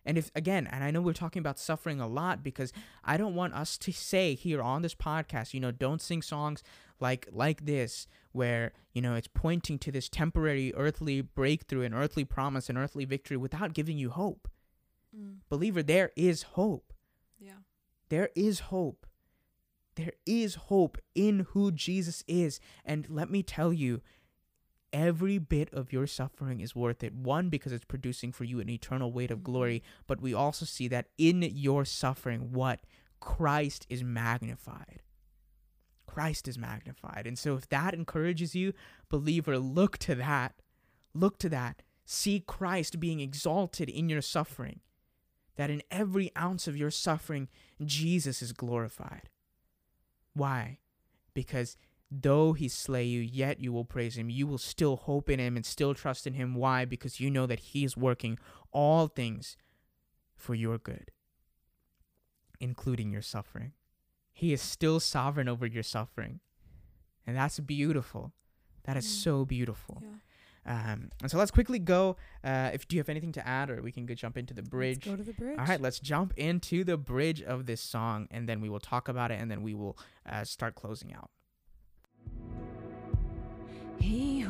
And 0.04 0.18
if 0.18 0.32
again, 0.34 0.66
and 0.66 0.82
I 0.82 0.90
know 0.90 1.00
we're 1.00 1.12
talking 1.12 1.40
about 1.40 1.60
suffering 1.60 2.00
a 2.00 2.08
lot 2.08 2.42
because 2.42 2.72
I 3.04 3.16
don't 3.16 3.36
want 3.36 3.54
us 3.54 3.78
to 3.78 3.92
say 3.92 4.34
here 4.34 4.60
on 4.60 4.82
this 4.82 4.96
podcast, 4.96 5.54
you 5.54 5.60
know, 5.60 5.70
don't 5.70 6.02
sing 6.02 6.22
songs 6.22 6.62
like 6.98 7.28
like 7.30 7.66
this 7.66 8.08
where, 8.32 8.72
you 8.92 9.02
know, 9.02 9.14
it's 9.14 9.28
pointing 9.28 9.78
to 9.78 9.92
this 9.92 10.08
temporary 10.08 10.74
earthly 10.74 11.20
breakthrough 11.20 11.82
and 11.82 11.94
earthly 11.94 12.24
promise 12.24 12.68
and 12.68 12.76
earthly 12.76 13.04
victory 13.04 13.36
without 13.36 13.74
giving 13.74 13.96
you 13.96 14.10
hope. 14.10 14.48
Mm. 15.16 15.36
Believer, 15.48 15.84
there 15.84 16.10
is 16.16 16.42
hope. 16.42 16.92
Yeah. 17.38 17.52
There 18.12 18.28
is 18.34 18.60
hope. 18.60 19.06
There 19.94 20.12
is 20.26 20.56
hope 20.56 20.98
in 21.14 21.46
who 21.52 21.72
Jesus 21.72 22.22
is. 22.28 22.60
And 22.84 23.06
let 23.08 23.30
me 23.30 23.42
tell 23.42 23.72
you, 23.72 24.02
every 24.92 25.38
bit 25.38 25.72
of 25.72 25.94
your 25.94 26.06
suffering 26.06 26.60
is 26.60 26.76
worth 26.76 27.02
it. 27.02 27.14
One, 27.14 27.48
because 27.48 27.72
it's 27.72 27.86
producing 27.86 28.30
for 28.30 28.44
you 28.44 28.60
an 28.60 28.68
eternal 28.68 29.10
weight 29.10 29.30
of 29.30 29.42
glory, 29.42 29.78
mm-hmm. 29.78 30.02
but 30.06 30.20
we 30.20 30.34
also 30.34 30.66
see 30.66 30.88
that 30.88 31.06
in 31.16 31.40
your 31.40 31.86
suffering, 31.86 32.52
what? 32.52 32.80
Christ 33.18 33.86
is 33.88 34.04
magnified. 34.04 35.00
Christ 36.04 36.46
is 36.46 36.58
magnified. 36.58 37.26
And 37.26 37.38
so 37.38 37.56
if 37.56 37.66
that 37.70 37.94
encourages 37.94 38.54
you, 38.54 38.74
believer, 39.08 39.58
look 39.58 39.96
to 40.00 40.14
that. 40.16 40.56
Look 41.14 41.38
to 41.38 41.48
that. 41.48 41.80
See 42.04 42.40
Christ 42.40 43.00
being 43.00 43.20
exalted 43.20 43.88
in 43.88 44.10
your 44.10 44.20
suffering, 44.20 44.80
that 45.56 45.70
in 45.70 45.82
every 45.90 46.30
ounce 46.36 46.66
of 46.66 46.76
your 46.76 46.90
suffering, 46.90 47.48
Jesus 47.84 48.42
is 48.42 48.52
glorified. 48.52 49.28
Why? 50.34 50.78
Because 51.34 51.76
though 52.10 52.52
he 52.52 52.68
slay 52.68 53.04
you, 53.04 53.20
yet 53.20 53.60
you 53.60 53.72
will 53.72 53.84
praise 53.84 54.16
him. 54.16 54.30
You 54.30 54.46
will 54.46 54.58
still 54.58 54.96
hope 54.96 55.28
in 55.28 55.38
him 55.38 55.56
and 55.56 55.64
still 55.64 55.94
trust 55.94 56.26
in 56.26 56.34
him. 56.34 56.54
Why? 56.54 56.84
Because 56.84 57.20
you 57.20 57.30
know 57.30 57.46
that 57.46 57.60
he 57.60 57.84
is 57.84 57.96
working 57.96 58.38
all 58.72 59.08
things 59.08 59.56
for 60.34 60.54
your 60.54 60.78
good, 60.78 61.10
including 62.60 63.12
your 63.12 63.22
suffering. 63.22 63.72
He 64.32 64.52
is 64.52 64.62
still 64.62 65.00
sovereign 65.00 65.48
over 65.48 65.66
your 65.66 65.82
suffering. 65.82 66.40
And 67.26 67.36
that's 67.36 67.60
beautiful. 67.60 68.32
That 68.84 68.96
is 68.96 69.06
so 69.06 69.44
beautiful. 69.44 70.02
Yeah. 70.02 70.08
Um, 70.64 71.10
and 71.20 71.30
so 71.30 71.38
let's 71.38 71.50
quickly 71.50 71.78
go. 71.78 72.16
Uh, 72.44 72.70
if 72.72 72.86
do 72.86 72.96
you 72.96 73.00
have 73.00 73.08
anything 73.08 73.32
to 73.32 73.46
add, 73.46 73.70
or 73.70 73.82
we 73.82 73.90
can 73.92 74.06
go 74.06 74.14
jump 74.14 74.36
into 74.36 74.54
the 74.54 74.62
bridge. 74.62 75.06
Let's 75.06 75.16
go 75.16 75.16
to 75.16 75.22
the 75.24 75.32
bridge. 75.32 75.58
All 75.58 75.64
right, 75.64 75.80
let's 75.80 75.98
jump 75.98 76.34
into 76.36 76.84
the 76.84 76.96
bridge 76.96 77.42
of 77.42 77.66
this 77.66 77.80
song, 77.80 78.28
and 78.30 78.48
then 78.48 78.60
we 78.60 78.68
will 78.68 78.80
talk 78.80 79.08
about 79.08 79.30
it, 79.30 79.40
and 79.40 79.50
then 79.50 79.62
we 79.62 79.74
will 79.74 79.98
uh, 80.28 80.44
start 80.44 80.74
closing 80.74 81.12
out. 81.12 81.30
He 83.98 84.41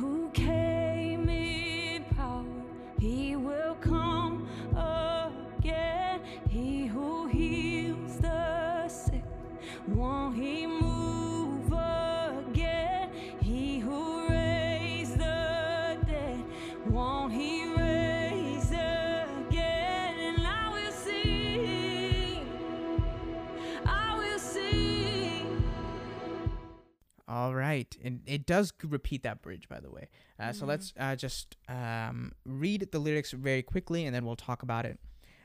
All 27.43 27.55
right, 27.55 27.97
and 28.05 28.21
it 28.27 28.47
does 28.47 28.73
repeat 28.85 29.23
that 29.25 29.43
bridge, 29.43 29.69
by 29.69 29.81
the 29.81 29.91
way. 29.91 30.09
Uh, 30.39 30.53
So 30.53 30.65
Mhm. 30.65 30.69
let's 30.69 30.93
uh, 30.97 31.17
just 31.17 31.57
um, 31.69 32.33
read 32.45 32.89
the 32.93 32.99
lyrics 33.01 33.33
very 33.33 33.63
quickly, 33.63 34.05
and 34.07 34.15
then 34.15 34.25
we'll 34.25 34.37
talk 34.37 34.63
about 34.63 34.85
it. 34.87 35.01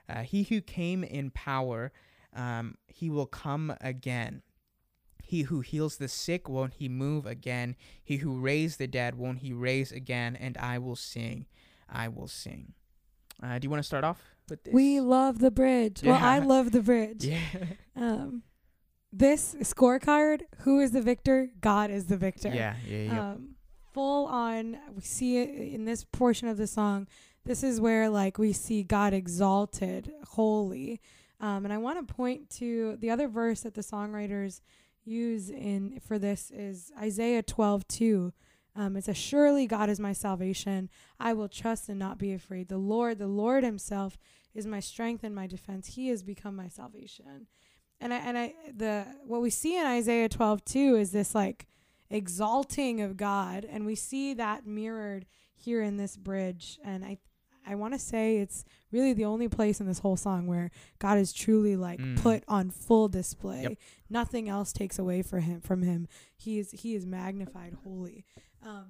Uh, 0.08 0.22
he 0.22 0.44
who 0.44 0.62
came 0.62 1.04
in 1.04 1.32
power, 1.32 1.92
um, 2.34 2.76
he 2.88 3.10
will 3.10 3.26
come 3.26 3.76
again. 3.82 4.42
He 5.24 5.42
who 5.44 5.60
heals 5.62 5.98
the 5.98 6.08
sick, 6.08 6.48
won't 6.48 6.76
he 6.76 6.88
move 6.88 7.26
again? 7.26 7.76
He 8.04 8.18
who 8.18 8.40
raised 8.40 8.78
the 8.80 8.88
dead, 8.88 9.16
won't 9.16 9.40
he 9.40 9.52
raise 9.52 9.92
again? 9.92 10.36
And 10.36 10.56
I 10.58 10.78
will 10.78 10.96
sing, 10.96 11.48
I 11.90 12.08
will 12.08 12.28
sing. 12.30 12.74
Uh, 13.44 13.58
do 13.60 13.66
you 13.66 13.70
want 13.70 13.80
to 13.82 13.88
start 13.88 14.04
off 14.04 14.22
with 14.50 14.64
this? 14.64 14.74
We 14.74 15.00
love 15.02 15.40
the 15.40 15.52
bridge. 15.52 16.02
Well, 16.04 16.20
I 16.22 16.40
love 16.40 16.72
the 16.72 16.82
bridge. 16.82 17.26
yeah. 17.34 17.40
Um, 17.96 18.44
this 19.18 19.56
scorecard, 19.62 20.42
who 20.60 20.80
is 20.80 20.92
the 20.92 21.02
victor? 21.02 21.50
God 21.60 21.90
is 21.90 22.06
the 22.06 22.18
victor. 22.18 22.50
yeah, 22.54 22.76
yeah, 22.88 22.98
yeah. 22.98 23.32
Um, 23.32 23.56
full 23.94 24.28
on, 24.28 24.78
we 24.96 25.02
see 25.02 25.38
it 25.38 25.50
in 25.74 25.86
this 25.86 26.04
portion 26.04 26.48
of 26.48 26.58
the 26.58 26.68
song. 26.68 27.08
This 27.46 27.64
is 27.64 27.82
where 27.82 28.10
like 28.10 28.38
we 28.38 28.54
see 28.54 28.84
God 28.84 29.14
exalted, 29.14 30.12
holy. 30.30 31.02
Um, 31.40 31.66
and 31.66 31.74
I 31.74 31.78
want 31.78 32.06
to 32.06 32.14
point 32.14 32.50
to 32.52 32.98
the 33.00 33.10
other 33.10 33.28
verse 33.28 33.62
that 33.62 33.74
the 33.74 33.82
songwriters 33.82 34.62
use 35.04 35.50
in 35.50 36.00
for 36.06 36.20
this 36.20 36.52
is 36.52 36.92
Isaiah 37.00 37.42
12 37.42 37.88
2. 37.88 38.34
Um, 38.76 38.96
it 38.96 39.06
says, 39.06 39.18
Surely 39.18 39.66
God 39.66 39.90
is 39.90 40.00
my 40.00 40.14
salvation. 40.14 40.90
I 41.20 41.34
will 41.34 41.50
trust 41.50 41.90
and 41.90 41.98
not 41.98 42.20
be 42.20 42.34
afraid. 42.34 42.68
The 42.68 42.78
Lord, 42.78 43.18
the 43.18 43.28
Lord 43.28 43.64
Himself, 43.64 44.20
is 44.54 44.68
my 44.68 44.80
strength 44.80 45.24
and 45.24 45.34
my 45.34 45.48
defense. 45.48 45.96
He 45.96 46.10
has 46.10 46.22
become 46.22 46.56
my 46.56 46.68
salvation. 46.68 47.48
And 48.00 48.14
I 48.14 48.18
and 48.18 48.38
I 48.38 48.54
the 48.76 49.06
what 49.26 49.42
we 49.42 49.50
see 49.50 49.78
in 49.78 49.86
Isaiah 49.86 50.30
12 50.30 50.64
2 50.66 50.96
is 50.98 51.12
this 51.12 51.34
like 51.34 51.66
exalting 52.10 53.02
of 53.02 53.18
God, 53.18 53.66
and 53.66 53.86
we 53.86 53.96
see 53.96 54.34
that 54.36 54.66
mirrored 54.66 55.26
here 55.56 55.82
in 55.82 55.98
this 55.98 56.16
bridge. 56.18 56.80
And 56.84 57.04
I 57.04 57.18
I 57.70 57.76
want 57.76 57.94
to 57.94 58.00
say 58.00 58.38
it's 58.38 58.64
really 58.92 59.12
the 59.14 59.26
only 59.26 59.50
place 59.50 59.82
in 59.82 59.88
this 59.88 60.00
whole 60.00 60.16
song 60.16 60.48
where 60.48 60.72
God 61.00 61.18
is 61.18 61.34
truly 61.34 61.76
like 61.76 62.00
Mm. 62.00 62.18
put 62.22 62.44
on 62.48 62.70
full 62.70 63.08
display. 63.10 63.64
Yep. 63.64 63.74
Nothing 64.10 64.48
else 64.48 64.72
takes 64.72 64.98
away 64.98 65.22
for 65.22 65.40
him 65.42 65.60
from 65.62 65.82
him. 65.82 66.08
He 66.38 66.60
is 66.60 66.72
he 66.72 66.96
is 66.96 67.06
magnified 67.06 67.76
holy. 67.84 68.24
Um, 68.66 68.86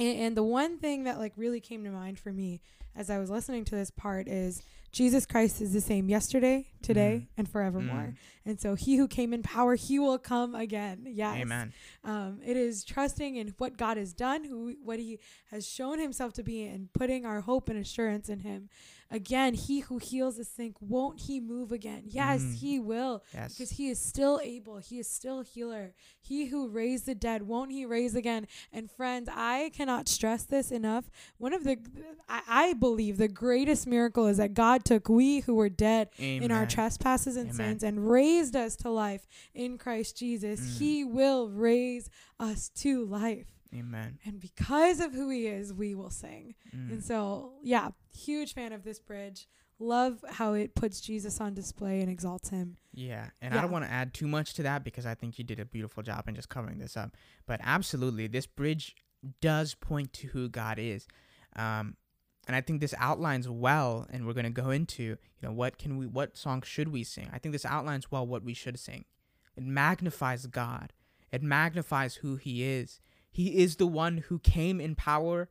and, 0.00 0.18
and 0.18 0.36
the 0.36 0.42
one 0.42 0.78
thing 0.78 1.04
that 1.04 1.18
like 1.18 1.32
really 1.36 1.60
came 1.60 1.84
to 1.84 1.90
mind 1.90 2.18
for 2.18 2.32
me 2.32 2.60
as 2.96 3.10
I 3.10 3.18
was 3.18 3.30
listening 3.30 3.64
to 3.66 3.74
this 3.76 3.90
part 3.92 4.26
is 4.28 4.62
Jesus 4.90 5.26
Christ 5.26 5.60
is 5.60 5.72
the 5.72 5.80
same 5.80 6.08
yesterday, 6.08 6.66
today, 6.82 7.22
Mm. 7.22 7.28
and 7.38 7.48
forevermore. 7.48 8.14
Mm. 8.14 8.16
And 8.46 8.58
so 8.60 8.74
he 8.74 8.96
who 8.96 9.06
came 9.06 9.34
in 9.34 9.42
power, 9.42 9.74
he 9.74 9.98
will 9.98 10.18
come 10.18 10.54
again. 10.54 11.06
Yes. 11.06 11.36
Amen. 11.36 11.72
Um, 12.02 12.40
it 12.44 12.56
is 12.56 12.82
trusting 12.84 13.36
in 13.36 13.54
what 13.58 13.76
God 13.76 13.98
has 13.98 14.14
done, 14.14 14.44
who 14.44 14.74
what 14.82 14.98
He 14.98 15.18
has 15.50 15.66
shown 15.68 15.98
Himself 15.98 16.32
to 16.34 16.42
be, 16.42 16.64
and 16.64 16.90
putting 16.94 17.26
our 17.26 17.42
hope 17.42 17.68
and 17.68 17.78
assurance 17.78 18.28
in 18.30 18.40
Him. 18.40 18.70
Again, 19.10 19.54
He 19.54 19.80
who 19.80 19.98
heals 19.98 20.36
the 20.36 20.44
sick, 20.44 20.72
won't 20.80 21.20
He 21.20 21.40
move 21.40 21.72
again? 21.72 22.04
Yes, 22.06 22.40
Mm. 22.42 22.54
He 22.54 22.78
will, 22.78 23.22
Yes. 23.34 23.52
because 23.54 23.70
He 23.70 23.88
is 23.90 23.98
still 24.00 24.40
able. 24.42 24.78
He 24.78 24.98
is 24.98 25.08
still 25.08 25.42
healer. 25.42 25.94
He 26.20 26.46
who 26.46 26.68
raised 26.68 27.04
the 27.06 27.14
dead, 27.14 27.42
won't 27.42 27.70
He 27.72 27.84
raise 27.84 28.14
again? 28.14 28.46
And 28.72 28.90
friends, 28.90 29.28
I 29.30 29.70
cannot 29.74 30.08
stress 30.08 30.44
this 30.44 30.70
enough. 30.70 31.10
One 31.36 31.52
of 31.52 31.64
the, 31.64 31.76
I, 32.28 32.42
I 32.48 32.72
believe, 32.74 33.18
the 33.18 33.28
greatest 33.28 33.86
miracle 33.86 34.26
is 34.26 34.38
that 34.38 34.54
God 34.54 34.77
took 34.84 35.08
we 35.08 35.40
who 35.40 35.54
were 35.54 35.68
dead 35.68 36.10
in 36.18 36.50
our 36.50 36.66
trespasses 36.66 37.36
and 37.36 37.50
Amen. 37.50 37.54
sins 37.54 37.82
and 37.82 38.10
raised 38.10 38.56
us 38.56 38.76
to 38.76 38.90
life 38.90 39.26
in 39.54 39.78
Christ 39.78 40.16
Jesus. 40.16 40.60
Mm. 40.60 40.78
He 40.78 41.04
will 41.04 41.48
raise 41.48 42.10
us 42.38 42.68
to 42.76 43.04
life. 43.04 43.46
Amen. 43.74 44.18
And 44.24 44.40
because 44.40 45.00
of 45.00 45.12
who 45.12 45.28
he 45.28 45.46
is, 45.46 45.74
we 45.74 45.94
will 45.94 46.10
sing. 46.10 46.54
Mm. 46.74 46.92
And 46.92 47.04
so, 47.04 47.52
yeah, 47.62 47.90
huge 48.14 48.54
fan 48.54 48.72
of 48.72 48.84
this 48.84 48.98
bridge. 48.98 49.46
Love 49.80 50.24
how 50.28 50.54
it 50.54 50.74
puts 50.74 51.00
Jesus 51.00 51.40
on 51.40 51.54
display 51.54 52.00
and 52.00 52.10
exalts 52.10 52.48
him. 52.48 52.76
Yeah, 52.92 53.26
and 53.40 53.54
I 53.54 53.60
don't 53.60 53.70
want 53.70 53.84
to 53.84 53.90
add 53.90 54.12
too 54.12 54.26
much 54.26 54.54
to 54.54 54.64
that 54.64 54.82
because 54.82 55.06
I 55.06 55.14
think 55.14 55.38
you 55.38 55.44
did 55.44 55.60
a 55.60 55.64
beautiful 55.64 56.02
job 56.02 56.24
in 56.26 56.34
just 56.34 56.48
covering 56.48 56.78
this 56.78 56.96
up. 56.96 57.16
But 57.46 57.60
absolutely, 57.62 58.26
this 58.26 58.46
bridge 58.46 58.96
does 59.40 59.74
point 59.74 60.12
to 60.14 60.28
who 60.28 60.48
God 60.48 60.80
is, 60.80 61.06
um, 61.54 61.96
and 62.48 62.56
I 62.56 62.60
think 62.60 62.80
this 62.80 62.94
outlines 62.98 63.48
well. 63.48 64.08
And 64.10 64.26
we're 64.26 64.32
gonna 64.32 64.50
go 64.50 64.70
into 64.70 65.02
you 65.02 65.16
know 65.42 65.52
what 65.52 65.78
can 65.78 65.98
we 65.98 66.06
what 66.06 66.36
song 66.36 66.62
should 66.62 66.88
we 66.88 67.04
sing? 67.04 67.28
I 67.32 67.38
think 67.38 67.52
this 67.52 67.66
outlines 67.66 68.10
well 68.10 68.26
what 68.26 68.42
we 68.42 68.54
should 68.54 68.78
sing. 68.78 69.04
It 69.56 69.62
magnifies 69.62 70.46
God. 70.46 70.92
It 71.30 71.42
magnifies 71.42 72.16
who 72.16 72.36
He 72.36 72.64
is. 72.64 73.00
He 73.30 73.58
is 73.58 73.76
the 73.76 73.86
one 73.86 74.18
who 74.28 74.38
came 74.40 74.80
in 74.80 74.96
power. 74.96 75.48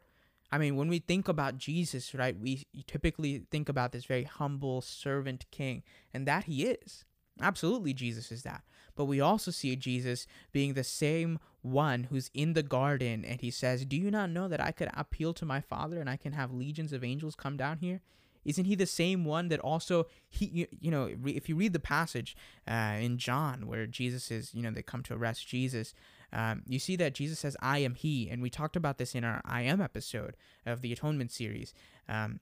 I 0.51 0.57
mean, 0.57 0.75
when 0.75 0.87
we 0.87 0.99
think 0.99 1.27
about 1.27 1.57
Jesus, 1.57 2.15
right, 2.15 2.37
we 2.37 2.65
typically 2.85 3.43
think 3.51 3.69
about 3.69 3.91
this 3.91 4.05
very 4.05 4.23
humble 4.23 4.81
servant 4.81 5.45
king, 5.51 5.83
and 6.13 6.27
that 6.27 6.45
he 6.45 6.65
is. 6.65 7.05
Absolutely, 7.41 7.93
Jesus 7.93 8.31
is 8.31 8.43
that. 8.43 8.63
But 8.95 9.05
we 9.05 9.21
also 9.21 9.51
see 9.51 9.75
Jesus 9.75 10.25
being 10.51 10.73
the 10.73 10.83
same 10.83 11.39
one 11.61 12.05
who's 12.05 12.31
in 12.33 12.53
the 12.53 12.63
garden 12.63 13.23
and 13.23 13.41
he 13.41 13.51
says, 13.51 13.85
Do 13.85 13.95
you 13.95 14.09
not 14.09 14.31
know 14.31 14.47
that 14.47 14.61
I 14.61 14.71
could 14.71 14.89
appeal 14.95 15.33
to 15.35 15.45
my 15.45 15.61
Father 15.61 15.99
and 15.99 16.09
I 16.09 16.17
can 16.17 16.33
have 16.33 16.51
legions 16.51 16.93
of 16.93 17.03
angels 17.03 17.35
come 17.35 17.57
down 17.57 17.77
here? 17.77 18.01
Isn't 18.47 18.65
he 18.65 18.75
the 18.75 18.85
same 18.85 19.25
one 19.25 19.49
that 19.49 19.59
also 19.59 20.07
he 20.29 20.67
you, 20.79 20.89
know 20.89 21.09
if 21.25 21.49
you 21.49 21.55
read 21.57 21.73
the 21.73 21.79
passage 21.79 22.35
uh, 22.65 22.95
in 22.97 23.17
John 23.17 23.67
where 23.67 23.85
Jesus 23.85 24.31
is 24.31 24.53
you 24.53 24.63
know 24.63 24.71
they 24.71 24.81
come 24.81 25.03
to 25.03 25.13
arrest 25.13 25.45
Jesus 25.45 25.93
um, 26.31 26.63
you 26.65 26.79
see 26.79 26.95
that 26.95 27.13
Jesus 27.13 27.39
says 27.39 27.57
I 27.61 27.79
am 27.79 27.95
he 27.95 28.29
and 28.29 28.41
we 28.41 28.49
talked 28.49 28.77
about 28.77 28.99
this 28.99 29.15
in 29.15 29.25
our 29.25 29.41
I 29.43 29.63
am 29.63 29.81
episode 29.81 30.38
of 30.65 30.81
the 30.81 30.93
atonement 30.93 31.33
series 31.33 31.73
um, 32.07 32.39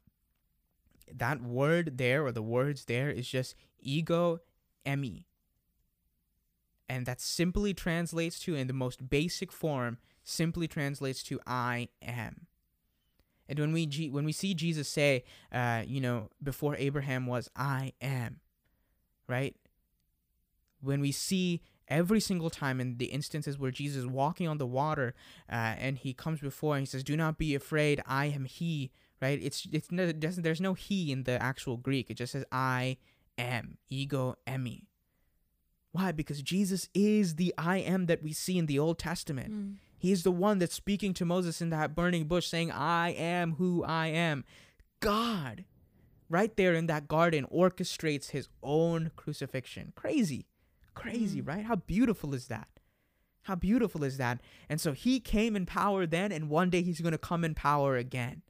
that 1.11 1.41
word 1.41 1.97
there 1.97 2.23
or 2.23 2.31
the 2.31 2.43
words 2.43 2.85
there 2.85 3.09
is 3.09 3.27
just 3.27 3.55
ego 3.79 4.41
eimi 4.85 5.25
and 6.87 7.05
that 7.05 7.19
simply 7.19 7.73
translates 7.73 8.39
to 8.39 8.55
in 8.55 8.67
the 8.67 8.73
most 8.73 9.09
basic 9.09 9.51
form 9.51 9.97
simply 10.23 10.67
translates 10.67 11.23
to 11.23 11.39
I 11.45 11.89
am 12.01 12.47
and 13.47 13.59
when 13.59 13.73
we 13.73 14.09
when 14.11 14.25
we 14.25 14.31
see 14.31 14.53
Jesus 14.53 14.87
say, 14.87 15.23
uh, 15.51 15.83
you 15.85 16.01
know, 16.01 16.29
before 16.41 16.75
Abraham 16.77 17.27
was, 17.27 17.49
I 17.55 17.93
am, 18.01 18.39
right? 19.27 19.55
When 20.81 20.99
we 20.99 21.11
see 21.11 21.61
every 21.87 22.19
single 22.19 22.49
time 22.49 22.81
in 22.81 22.97
the 22.97 23.05
instances 23.05 23.59
where 23.59 23.71
Jesus 23.71 23.97
is 23.97 24.07
walking 24.07 24.47
on 24.47 24.57
the 24.57 24.65
water, 24.65 25.13
uh, 25.49 25.75
and 25.77 25.97
he 25.97 26.13
comes 26.13 26.39
before 26.39 26.75
and 26.75 26.81
he 26.81 26.87
says, 26.87 27.03
"Do 27.03 27.15
not 27.15 27.37
be 27.37 27.53
afraid, 27.53 28.01
I 28.05 28.25
am 28.25 28.45
He." 28.45 28.91
Right? 29.21 29.39
It's 29.41 29.67
it's 29.71 29.87
doesn't 29.87 30.43
there's 30.43 30.61
no 30.61 30.73
He 30.73 31.11
in 31.11 31.23
the 31.23 31.41
actual 31.41 31.77
Greek. 31.77 32.09
It 32.09 32.15
just 32.15 32.33
says 32.33 32.45
I 32.51 32.97
am, 33.37 33.77
ego 33.89 34.35
eimi. 34.47 34.83
Why? 35.91 36.11
Because 36.11 36.41
Jesus 36.41 36.89
is 36.93 37.35
the 37.35 37.53
I 37.57 37.77
am 37.77 38.07
that 38.07 38.21
we 38.21 38.33
see 38.33 38.57
in 38.57 38.65
the 38.65 38.79
Old 38.79 38.99
Testament. 38.99 39.77
He 39.97 40.11
is 40.11 40.23
the 40.23 40.31
one 40.31 40.59
that's 40.59 40.75
speaking 40.75 41.13
to 41.15 41.25
Moses 41.25 41.61
in 41.61 41.69
that 41.69 41.95
burning 41.95 42.25
bush, 42.25 42.47
saying, 42.47 42.71
I 42.71 43.09
am 43.11 43.53
who 43.53 43.83
I 43.83 44.07
am. 44.07 44.43
God, 44.99 45.63
right 46.29 46.55
there 46.57 46.73
in 46.73 46.87
that 46.87 47.07
garden, 47.07 47.45
orchestrates 47.51 48.31
his 48.31 48.49
own 48.61 49.11
crucifixion. 49.15 49.93
Crazy. 49.95 50.47
Crazy, 50.93 51.41
Mm. 51.41 51.47
right? 51.47 51.65
How 51.65 51.75
beautiful 51.75 52.33
is 52.33 52.47
that? 52.47 52.67
How 53.43 53.55
beautiful 53.55 54.03
is 54.03 54.17
that? 54.17 54.41
And 54.67 54.81
so 54.81 54.91
he 54.93 55.19
came 55.19 55.55
in 55.55 55.65
power 55.65 56.05
then, 56.05 56.31
and 56.31 56.49
one 56.49 56.69
day 56.69 56.81
he's 56.81 57.01
going 57.01 57.11
to 57.11 57.17
come 57.17 57.43
in 57.45 57.53
power 57.55 57.95
again. 57.95 58.41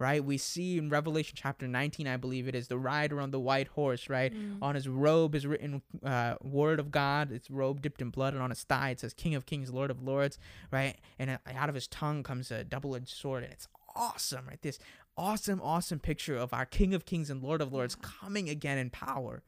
Right? 0.00 0.24
We 0.24 0.38
see 0.38 0.78
in 0.78 0.88
Revelation 0.88 1.36
chapter 1.36 1.68
19, 1.68 2.08
I 2.08 2.16
believe 2.16 2.48
it 2.48 2.54
is, 2.54 2.68
the 2.68 2.78
rider 2.78 3.20
on 3.20 3.30
the 3.30 3.38
white 3.38 3.68
horse, 3.68 4.08
right? 4.08 4.34
Mm. 4.34 4.56
On 4.62 4.74
his 4.74 4.88
robe 4.88 5.34
is 5.34 5.46
written 5.46 5.82
uh, 6.02 6.36
word 6.42 6.80
of 6.80 6.90
God. 6.90 7.30
It's 7.30 7.50
robe 7.50 7.82
dipped 7.82 8.00
in 8.00 8.08
blood, 8.08 8.32
and 8.32 8.42
on 8.42 8.48
his 8.48 8.62
thigh 8.64 8.90
it 8.90 9.00
says 9.00 9.12
King 9.12 9.34
of 9.34 9.44
Kings, 9.44 9.70
Lord 9.70 9.90
of 9.90 10.02
Lords, 10.02 10.38
right? 10.72 10.96
And 11.18 11.38
out 11.46 11.68
of 11.68 11.74
his 11.74 11.86
tongue 11.86 12.22
comes 12.22 12.50
a 12.50 12.64
double-edged 12.64 13.10
sword, 13.14 13.44
and 13.44 13.52
it's 13.52 13.68
awesome, 13.94 14.46
right? 14.48 14.60
This 14.62 14.78
awesome, 15.18 15.60
awesome 15.62 15.98
picture 15.98 16.36
of 16.36 16.54
our 16.54 16.64
King 16.64 16.94
of 16.94 17.04
Kings 17.04 17.28
and 17.28 17.42
Lord 17.42 17.60
of 17.60 17.72
Lords 17.72 17.94
coming 17.94 18.48
again 18.48 18.78
in 18.78 18.88
power. 18.88 19.42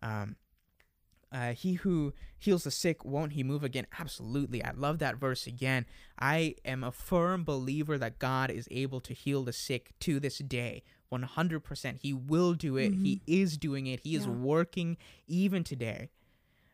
Um, 0.00 0.36
uh, 1.32 1.52
he 1.52 1.74
who 1.74 2.12
heals 2.38 2.64
the 2.64 2.70
sick, 2.70 3.04
won't 3.04 3.32
he 3.32 3.42
move 3.42 3.64
again? 3.64 3.86
Absolutely. 3.98 4.62
I 4.62 4.72
love 4.72 4.98
that 4.98 5.16
verse 5.16 5.46
again. 5.46 5.86
I 6.18 6.56
am 6.64 6.84
a 6.84 6.92
firm 6.92 7.42
believer 7.44 7.96
that 7.98 8.18
God 8.18 8.50
is 8.50 8.68
able 8.70 9.00
to 9.00 9.14
heal 9.14 9.42
the 9.44 9.52
sick 9.52 9.92
to 10.00 10.20
this 10.20 10.38
day. 10.38 10.82
100%. 11.12 11.98
He 12.00 12.12
will 12.12 12.54
do 12.54 12.76
it. 12.76 12.94
He 12.94 13.20
is 13.26 13.56
doing 13.56 13.86
it. 13.86 14.00
He 14.00 14.14
is 14.14 14.26
Yeah. 14.26 14.32
working 14.32 14.96
even 15.26 15.64
today. 15.64 16.10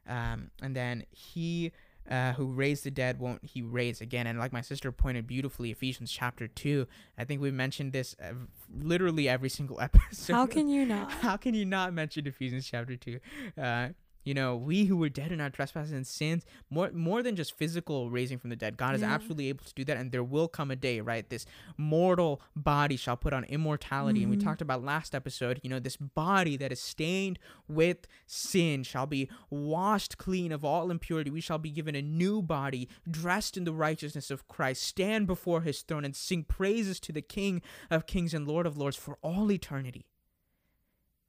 Um, 0.06 0.50
and 0.62 0.74
then 0.74 1.04
he 1.10 1.72
uh, 2.10 2.32
who 2.32 2.46
raised 2.46 2.84
the 2.84 2.90
dead 2.90 3.18
won't 3.18 3.44
he 3.44 3.60
raise 3.60 4.00
again? 4.00 4.26
And 4.26 4.38
like 4.38 4.50
my 4.50 4.62
sister 4.62 4.90
pointed 4.90 5.26
beautifully, 5.26 5.70
Ephesians 5.70 6.10
chapter 6.10 6.48
2. 6.48 6.86
I 7.18 7.24
think 7.24 7.42
we 7.42 7.50
mentioned 7.50 7.92
this 7.92 8.16
ev- 8.18 8.48
literally 8.74 9.28
every 9.28 9.50
single 9.50 9.78
episode. 9.82 10.32
How 10.32 10.46
can 10.46 10.68
you 10.70 10.86
not? 10.86 11.12
How 11.12 11.36
can 11.36 11.52
you 11.52 11.66
not 11.66 11.92
mention 11.92 12.26
Ephesians 12.26 12.66
chapter 12.66 12.96
2? 12.96 13.20
Uh, 13.60 13.88
you 14.24 14.34
know, 14.34 14.56
we 14.56 14.84
who 14.84 14.96
were 14.96 15.08
dead 15.08 15.32
in 15.32 15.40
our 15.40 15.50
trespasses 15.50 15.92
and 15.92 16.06
sins, 16.06 16.44
more 16.70 16.90
more 16.92 17.22
than 17.22 17.36
just 17.36 17.56
physical 17.56 18.10
raising 18.10 18.38
from 18.38 18.50
the 18.50 18.56
dead, 18.56 18.76
God 18.76 18.94
is 18.94 19.02
absolutely 19.02 19.48
able 19.48 19.64
to 19.64 19.74
do 19.74 19.84
that, 19.84 19.96
and 19.96 20.12
there 20.12 20.22
will 20.24 20.48
come 20.48 20.70
a 20.70 20.76
day, 20.76 21.00
right? 21.00 21.28
This 21.28 21.46
mortal 21.76 22.40
body 22.54 22.96
shall 22.96 23.16
put 23.16 23.32
on 23.32 23.44
immortality, 23.44 24.22
and 24.22 24.30
we 24.30 24.36
Mhm. 24.36 24.42
talked 24.44 24.60
about 24.60 24.82
last 24.84 25.14
episode. 25.14 25.60
You 25.62 25.70
know, 25.70 25.78
this 25.80 25.96
body 25.96 26.56
that 26.56 26.72
is 26.72 26.80
stained 26.80 27.38
with 27.68 28.06
sin 28.26 28.82
shall 28.82 29.06
be 29.06 29.28
washed 29.50 30.18
clean 30.18 30.52
of 30.52 30.64
all 30.64 30.90
impurity. 30.90 31.30
We 31.30 31.40
shall 31.40 31.58
be 31.58 31.70
given 31.70 31.94
a 31.94 32.02
new 32.02 32.42
body, 32.42 32.88
dressed 33.10 33.56
in 33.56 33.64
the 33.64 33.72
righteousness 33.72 34.30
of 34.30 34.46
Christ, 34.48 34.82
stand 34.82 35.26
before 35.26 35.62
His 35.62 35.82
throne, 35.82 36.04
and 36.04 36.14
sing 36.14 36.44
praises 36.44 37.00
to 37.00 37.12
the 37.12 37.22
King 37.22 37.62
of 37.90 38.06
Kings 38.06 38.34
and 38.34 38.46
Lord 38.46 38.66
of 38.66 38.76
Lords 38.76 38.96
for 38.96 39.16
all 39.22 39.50
eternity. 39.50 40.06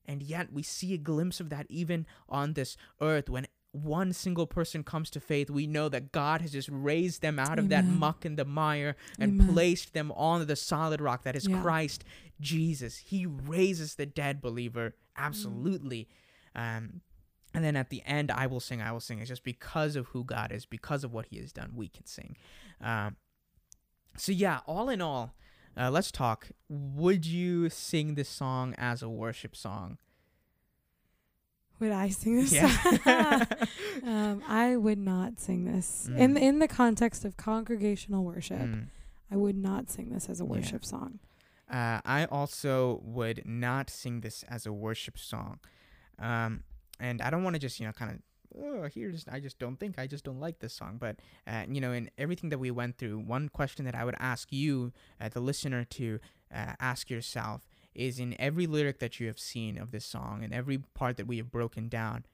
And 0.05 0.23
yet 0.23 0.51
we 0.51 0.63
see 0.63 0.93
a 0.93 0.97
glimpse 0.97 1.39
of 1.39 1.49
that 1.49 1.67
even 1.69 2.05
on 2.27 2.53
this 2.53 2.77
earth 2.99 3.29
when 3.29 3.47
one 3.71 4.13
single 4.13 4.47
person 4.47 4.83
comes 4.83 5.11
to 5.11 5.19
faith, 5.19 5.49
we 5.49 5.67
know 5.67 5.89
that 5.89 6.11
God 6.11 6.41
has 6.41 6.51
just 6.51 6.69
raised 6.71 7.21
them 7.21 7.37
out 7.37 7.59
of 7.59 7.69
that 7.69 7.85
muck 7.85 8.25
and 8.25 8.35
the 8.35 8.45
mire 8.45 8.95
and 9.19 9.39
Amen. 9.39 9.53
placed 9.53 9.93
them 9.93 10.11
on 10.13 10.47
the 10.47 10.55
solid 10.55 10.99
rock 11.01 11.23
that 11.23 11.35
is 11.35 11.47
Yeah. 11.47 11.61
Christ 11.61 12.03
Jesus. 12.41 12.97
He 12.97 13.27
raises 13.27 13.95
the 13.95 14.07
dead 14.07 14.41
believer, 14.41 14.95
absolutely. 15.15 16.07
Um, 16.55 17.01
and 17.53 17.63
then 17.63 17.75
at 17.75 17.89
the 17.89 18.01
end, 18.05 18.31
I 18.31 18.47
will 18.47 18.59
sing, 18.59 18.81
I 18.81 18.91
will 18.91 18.99
sing. 18.99 19.19
It's 19.19 19.29
just 19.29 19.43
because 19.43 19.95
of 19.95 20.07
who 20.07 20.23
God 20.23 20.51
is, 20.51 20.65
because 20.65 21.03
of 21.03 21.13
what 21.13 21.27
He 21.27 21.37
has 21.37 21.51
done, 21.51 21.73
we 21.75 21.89
can 21.89 22.05
sing. 22.07 22.37
Um, 22.81 23.17
so 24.17 24.31
yeah, 24.31 24.59
all 24.65 24.89
in 24.89 25.01
all, 25.01 25.35
uh, 25.77 25.89
let's 25.91 26.11
talk. 26.11 26.49
Would 26.69 27.25
you 27.25 27.69
sing 27.69 28.15
this 28.15 28.29
song 28.29 28.75
as 28.77 29.01
a 29.01 29.09
worship 29.09 29.55
song? 29.55 29.97
Would 31.79 31.91
I 31.91 32.09
sing 32.09 32.35
this? 32.37 32.51
Yeah. 32.53 32.67
um, 34.03 34.43
I 34.47 34.75
would 34.75 34.97
not 34.97 35.39
sing 35.39 35.65
this 35.65 36.07
in 36.15 36.33
Mm. 36.35 36.41
in 36.41 36.59
the 36.59 36.67
context 36.67 37.23
of 37.23 37.37
congregational 37.37 38.23
worship. 38.25 38.59
Mm. 38.59 38.87
I 39.31 39.35
would 39.37 39.55
not 39.55 39.89
sing 39.89 40.09
this 40.09 40.27
as 40.29 40.41
a 40.41 40.43
Yeah. 40.43 40.49
worship 40.49 40.83
song. 40.83 41.19
Uh, 41.69 42.01
I 42.03 42.25
also 42.25 42.99
would 43.05 43.43
not 43.45 43.89
sing 43.89 44.21
this 44.21 44.43
as 44.43 44.65
a 44.65 44.73
worship 44.73 45.17
song. 45.17 45.59
Um, 46.17 46.63
and 46.99 47.21
I 47.21 47.29
don't 47.29 47.43
want 47.43 47.53
to 47.53 47.59
just, 47.59 47.79
you 47.79 47.85
know, 47.85 47.93
kind 47.93 48.11
of, 48.11 48.17
oh, 48.57 48.87
here's, 48.93 49.25
I 49.27 49.39
just 49.39 49.59
don't 49.59 49.77
think, 49.79 49.99
I 49.99 50.07
just 50.07 50.23
don't 50.23 50.39
like 50.39 50.59
this 50.59 50.73
song. 50.73 50.97
But, 50.99 51.17
uh, 51.45 51.65
you 51.69 51.79
know, 51.81 51.91
in 51.91 52.09
everything 52.17 52.49
that 52.49 52.57
we 52.59 52.71
went 52.71 52.97
through, 52.97 53.19
one 53.19 53.49
question 53.49 53.85
that 53.85 53.95
I 53.95 54.05
would 54.05 54.15
ask 54.19 54.51
you, 54.51 54.91
uh, 55.21 55.29
the 55.29 55.39
listener, 55.39 55.83
to 55.85 56.19
uh, 56.53 56.73
ask 56.79 57.09
yourself 57.09 57.67
is 57.95 58.19
in 58.19 58.35
every 58.39 58.65
lyric 58.67 58.99
that 58.99 59.19
you 59.19 59.27
have 59.27 59.39
seen 59.39 59.77
of 59.77 59.91
this 59.91 60.05
song 60.05 60.43
and 60.43 60.53
every 60.53 60.77
part 60.93 61.17
that 61.17 61.27
we 61.27 61.37
have 61.37 61.51
broken 61.51 61.89
down, 61.89 62.25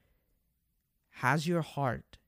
has 1.20 1.46
your 1.46 1.62
heart 1.62 2.18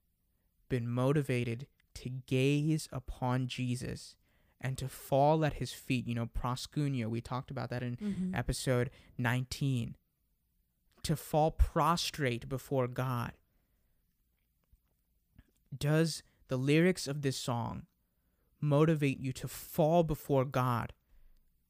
been 0.68 0.88
motivated 0.88 1.66
to 1.94 2.08
gaze 2.10 2.88
upon 2.92 3.46
Jesus 3.46 4.16
and 4.60 4.76
to 4.78 4.88
fall 4.88 5.44
at 5.44 5.54
his 5.54 5.72
feet? 5.72 6.06
You 6.06 6.14
know, 6.14 6.26
proskuneo, 6.26 7.08
we 7.08 7.20
talked 7.20 7.50
about 7.50 7.70
that 7.70 7.82
in 7.82 7.96
Mhm. 7.96 8.36
episode 8.36 8.90
19 9.18 9.96
to 11.02 11.16
fall 11.16 11.50
prostrate 11.50 12.48
before 12.48 12.88
God. 12.88 13.32
Does 15.76 16.22
the 16.48 16.56
lyrics 16.56 17.06
of 17.06 17.22
this 17.22 17.36
song 17.36 17.82
motivate 18.60 19.20
you 19.20 19.32
to 19.32 19.48
fall 19.48 20.02
before 20.02 20.44
God 20.44 20.92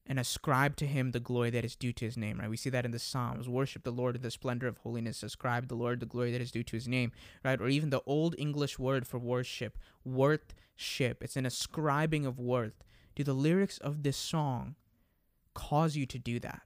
and 0.07 0.19
ascribe 0.19 0.75
to 0.77 0.87
him 0.87 1.11
the 1.11 1.21
glory 1.21 1.51
that 1.51 1.65
is 1.65 1.77
due 1.77 1.93
to 1.93 2.05
his 2.07 2.17
name, 2.17 2.39
right? 2.39 2.49
We 2.49 2.57
see 2.57 2.71
that 2.71 2.87
in 2.87 2.93
the 2.93 2.99
Psalms. 2.99 3.49
Worship 3.49 3.85
the 3.85 3.91
Lord 3.91 4.17
in 4.17 4.23
the 4.23 4.31
splendor 4.31 4.67
of 4.67 4.79
holiness, 4.79 5.23
ascribe 5.23 5.69
the 5.69 5.75
Lord 5.75 6.01
the 6.01 6.07
glory 6.07 6.33
that 6.33 6.41
is 6.41 6.51
due 6.51 6.63
to 6.63 6.77
his 6.77 6.89
name, 6.89 7.13
right? 7.45 7.61
Or 7.61 7.69
even 7.69 7.91
the 7.91 8.03
old 8.07 8.35
English 8.39 8.79
word 8.79 9.07
for 9.07 9.19
worship, 9.19 9.79
worthship. 10.05 11.23
It's 11.23 11.37
an 11.37 11.45
ascribing 11.45 12.25
of 12.25 12.39
worth. 12.39 12.83
Do 13.15 13.23
the 13.23 13.35
lyrics 13.35 13.77
of 13.79 14.03
this 14.03 14.17
song 14.17 14.77
cause 15.53 15.95
you 15.95 16.07
to 16.07 16.19
do 16.19 16.41
that? 16.41 16.63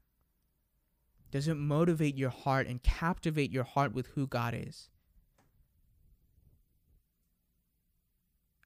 Does 1.33 1.49
it 1.49 1.57
motivate 1.57 2.17
your 2.17 2.31
heart 2.31 2.69
and 2.69 2.83
captivate 2.83 3.51
your 3.51 3.65
heart 3.65 3.93
with 3.93 4.09
who 4.09 4.27
God 4.27 4.55
is? 4.55 4.91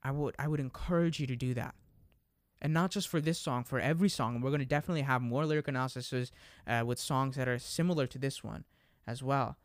I 0.06 0.12
would 0.12 0.36
I 0.38 0.46
would 0.46 0.60
encourage 0.60 1.18
you 1.18 1.26
to 1.26 1.34
do 1.34 1.52
that. 1.54 1.74
And 2.62 2.72
not 2.72 2.92
just 2.92 3.08
for 3.08 3.20
this 3.20 3.38
song, 3.38 3.64
for 3.64 3.80
every 3.80 4.08
song. 4.08 4.40
We're 4.40 4.50
going 4.50 4.60
to 4.60 4.64
definitely 4.66 5.02
have 5.02 5.20
more 5.20 5.44
lyric 5.44 5.66
analysis 5.66 6.30
uh, 6.66 6.84
with 6.86 6.98
songs 7.00 7.34
that 7.36 7.48
are 7.48 7.58
similar 7.58 8.06
to 8.06 8.18
this 8.18 8.42
one 8.44 8.64
as 9.06 9.22
well. 9.22 9.56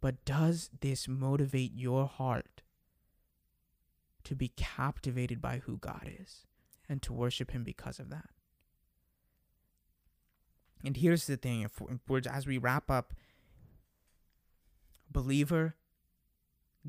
But 0.00 0.24
does 0.24 0.68
this 0.80 1.06
motivate 1.06 1.72
your 1.74 2.06
heart 2.06 2.62
to 4.24 4.34
be 4.34 4.48
captivated 4.48 5.40
by 5.40 5.58
who 5.58 5.76
God 5.78 6.10
is 6.20 6.44
and 6.88 7.00
to 7.02 7.12
worship 7.12 7.52
Him 7.52 7.62
because 7.62 8.00
of 8.00 8.10
that? 8.10 8.30
And 10.84 10.96
here's 10.96 11.28
the 11.28 11.36
thing: 11.36 11.62
if, 11.62 11.80
if 11.80 12.26
as 12.26 12.48
we 12.48 12.58
wrap 12.58 12.90
up, 12.90 13.14
believer, 15.08 15.76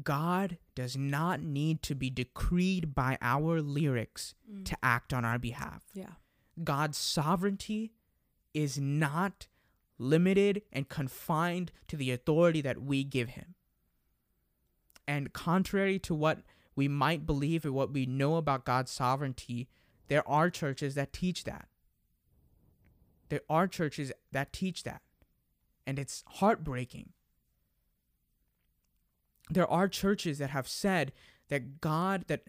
God 0.02 0.58
does 0.74 0.98
not 0.98 1.41
need 1.41 1.84
to 1.84 1.94
be 1.96 2.10
decreed 2.10 2.96
by 2.96 3.18
our 3.22 3.62
lyrics 3.62 4.34
Mm. 4.52 4.66
to 4.66 4.78
act 4.82 5.14
on 5.14 5.24
our 5.24 5.38
behalf. 5.38 5.84
Yeah. 5.94 6.14
God's 6.64 6.98
sovereignty 6.98 7.94
is 8.54 8.80
not 8.80 9.48
limited 9.98 10.64
and 10.72 10.89
confined 10.89 11.72
to 11.88 11.96
the 11.96 12.12
authority 12.12 12.62
that 12.62 12.82
we 12.82 13.04
give 13.04 13.30
him. 13.30 13.56
And 15.08 15.34
contrary 15.34 16.00
to 16.00 16.16
what 16.16 16.41
we 16.76 16.88
might 16.88 17.26
believe 17.26 17.66
or 17.66 17.72
what 17.72 17.91
we 17.91 18.06
know 18.06 18.36
about 18.38 18.66
God's 18.66 18.91
sovereignty, 18.91 19.68
there 20.08 20.28
are 20.28 20.50
churches 20.50 20.96
that 20.96 21.14
teach 21.14 21.44
that. 21.44 21.68
There 23.30 23.41
are 23.50 23.68
churches 23.68 24.12
that 24.32 24.54
teach 24.54 24.84
that. 24.84 25.02
And 25.86 26.00
it's 26.00 26.24
heartbreaking. 26.28 27.14
There 29.50 29.70
are 29.70 29.88
churches 29.88 30.38
that 30.39 30.52
have 30.52 30.68
said 30.68 31.12
that 31.50 31.82
God, 31.82 32.26
that 32.28 32.44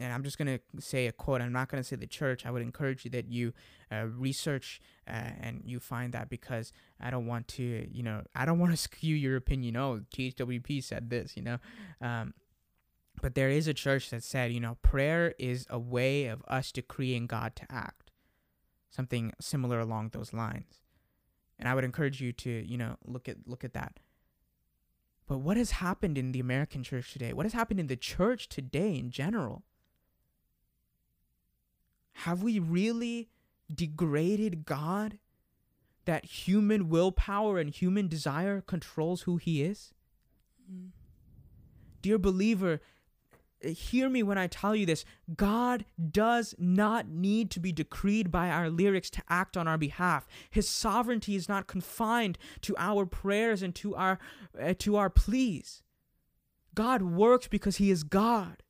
and 0.00 0.12
I'm 0.12 0.22
just 0.22 0.38
going 0.38 0.58
to 0.58 0.82
say 0.82 1.06
a 1.06 1.12
quote. 1.12 1.40
I'm 1.40 1.52
not 1.52 1.68
going 1.68 1.82
to 1.82 1.86
say 1.86 1.96
the 1.96 2.06
church. 2.06 2.46
I 2.46 2.50
would 2.50 2.62
encourage 2.62 3.04
you 3.04 3.10
that 3.12 3.28
you 3.28 3.52
uh, 3.90 4.06
research 4.06 4.80
uh, 5.08 5.30
and 5.40 5.62
you 5.64 5.80
find 5.80 6.12
that 6.14 6.28
because 6.28 6.72
I 7.00 7.10
don't 7.10 7.26
want 7.26 7.48
to, 7.48 7.88
you 7.90 8.02
know, 8.02 8.22
I 8.34 8.44
don't 8.44 8.58
want 8.58 8.72
to 8.72 8.76
skew 8.88 9.14
your 9.14 9.36
opinion. 9.36 9.76
Oh, 9.76 10.02
THWP 10.14 10.82
said 10.84 11.10
this, 11.10 11.36
you 11.36 11.42
know. 11.42 11.58
Um, 12.00 12.34
but 13.20 13.34
there 13.34 13.50
is 13.50 13.66
a 13.66 13.74
church 13.74 14.10
that 14.10 14.22
said, 14.22 14.52
you 14.52 14.60
know, 14.60 14.76
prayer 14.82 15.34
is 15.38 15.66
a 15.68 15.78
way 15.78 16.26
of 16.26 16.42
us 16.46 16.70
decreeing 16.70 17.26
God 17.26 17.56
to 17.56 17.66
act. 17.68 18.12
Something 18.90 19.32
similar 19.40 19.80
along 19.80 20.10
those 20.10 20.32
lines. 20.32 20.80
And 21.58 21.68
I 21.68 21.74
would 21.74 21.84
encourage 21.84 22.20
you 22.20 22.32
to, 22.32 22.50
you 22.50 22.78
know, 22.78 22.96
look 23.04 23.28
at 23.28 23.36
look 23.46 23.64
at 23.64 23.74
that. 23.74 23.98
But 25.28 25.38
what 25.38 25.58
has 25.58 25.72
happened 25.72 26.16
in 26.16 26.32
the 26.32 26.40
American 26.40 26.82
church 26.82 27.12
today? 27.12 27.34
What 27.34 27.44
has 27.44 27.52
happened 27.52 27.78
in 27.78 27.86
the 27.86 27.96
church 27.96 28.48
today 28.48 28.96
in 28.96 29.10
general? 29.10 29.62
Have 32.24 32.42
we 32.42 32.58
really 32.58 33.28
degraded 33.72 34.64
God 34.64 35.18
that 36.06 36.24
human 36.24 36.88
willpower 36.88 37.58
and 37.58 37.68
human 37.68 38.08
desire 38.08 38.62
controls 38.62 39.22
who 39.22 39.36
he 39.36 39.62
is? 39.62 39.92
Mm. 40.72 40.88
Dear 42.00 42.16
believer, 42.16 42.80
hear 43.62 44.08
me 44.08 44.22
when 44.22 44.38
I 44.38 44.46
tell 44.46 44.74
you 44.74 44.86
this. 44.86 45.04
God 45.36 45.84
does 46.10 46.54
not 46.58 47.08
need 47.08 47.50
to 47.52 47.60
be 47.60 47.72
decreed 47.72 48.30
by 48.30 48.50
our 48.50 48.70
lyrics 48.70 49.10
to 49.10 49.22
act 49.28 49.56
on 49.56 49.66
our 49.66 49.78
behalf. 49.78 50.26
His 50.50 50.68
sovereignty 50.68 51.34
is 51.34 51.48
not 51.48 51.66
confined 51.66 52.38
to 52.62 52.74
our 52.78 53.06
prayers 53.06 53.62
and 53.62 53.74
to 53.76 53.94
our 53.94 54.18
uh, 54.60 54.74
to 54.78 54.96
our 54.96 55.10
pleas. 55.10 55.82
God 56.74 57.02
works 57.02 57.48
because 57.48 57.78
he 57.78 57.90
is 57.90 58.04
God. 58.04 58.62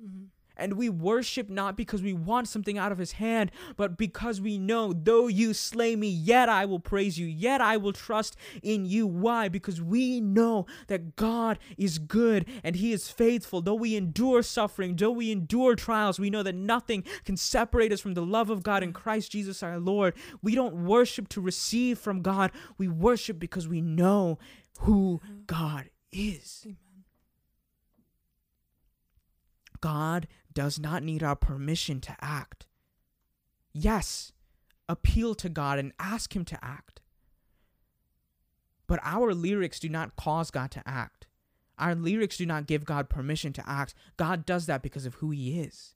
Mm-hmm. 0.00 0.26
And 0.62 0.74
we 0.74 0.88
worship 0.88 1.50
not 1.50 1.76
because 1.76 2.02
we 2.02 2.12
want 2.12 2.46
something 2.46 2.78
out 2.78 2.92
of 2.92 2.98
his 2.98 3.12
hand, 3.12 3.50
but 3.76 3.98
because 3.98 4.40
we 4.40 4.58
know, 4.58 4.92
though 4.92 5.26
you 5.26 5.54
slay 5.54 5.96
me, 5.96 6.06
yet 6.08 6.48
I 6.48 6.66
will 6.66 6.78
praise 6.78 7.18
you, 7.18 7.26
yet 7.26 7.60
I 7.60 7.76
will 7.76 7.92
trust 7.92 8.36
in 8.62 8.86
you. 8.86 9.04
Why? 9.04 9.48
Because 9.48 9.82
we 9.82 10.20
know 10.20 10.66
that 10.86 11.16
God 11.16 11.58
is 11.76 11.98
good 11.98 12.46
and 12.62 12.76
he 12.76 12.92
is 12.92 13.08
faithful. 13.08 13.60
Though 13.60 13.74
we 13.74 13.96
endure 13.96 14.40
suffering, 14.44 14.94
though 14.94 15.10
we 15.10 15.32
endure 15.32 15.74
trials, 15.74 16.20
we 16.20 16.30
know 16.30 16.44
that 16.44 16.54
nothing 16.54 17.02
can 17.24 17.36
separate 17.36 17.92
us 17.92 18.00
from 18.00 18.14
the 18.14 18.22
love 18.24 18.48
of 18.48 18.62
God 18.62 18.84
in 18.84 18.92
Christ 18.92 19.32
Jesus 19.32 19.64
our 19.64 19.80
Lord. 19.80 20.14
We 20.42 20.54
don't 20.54 20.84
worship 20.84 21.28
to 21.30 21.40
receive 21.40 21.98
from 21.98 22.22
God, 22.22 22.52
we 22.78 22.86
worship 22.86 23.40
because 23.40 23.66
we 23.66 23.80
know 23.80 24.38
who 24.80 25.20
God 25.48 25.90
is. 26.12 26.62
Amen. 26.64 26.76
God 29.80 30.28
does 30.54 30.78
not 30.78 31.02
need 31.02 31.22
our 31.22 31.36
permission 31.36 32.00
to 32.00 32.16
act. 32.20 32.66
Yes, 33.72 34.32
appeal 34.88 35.34
to 35.36 35.48
God 35.48 35.78
and 35.78 35.92
ask 35.98 36.34
Him 36.34 36.44
to 36.46 36.58
act. 36.62 37.00
But 38.86 39.00
our 39.02 39.32
lyrics 39.32 39.80
do 39.80 39.88
not 39.88 40.16
cause 40.16 40.50
God 40.50 40.70
to 40.72 40.82
act. 40.86 41.26
Our 41.78 41.94
lyrics 41.94 42.36
do 42.36 42.46
not 42.46 42.66
give 42.66 42.84
God 42.84 43.08
permission 43.08 43.52
to 43.54 43.68
act. 43.68 43.94
God 44.16 44.44
does 44.44 44.66
that 44.66 44.82
because 44.82 45.06
of 45.06 45.14
who 45.14 45.30
He 45.30 45.60
is. 45.60 45.94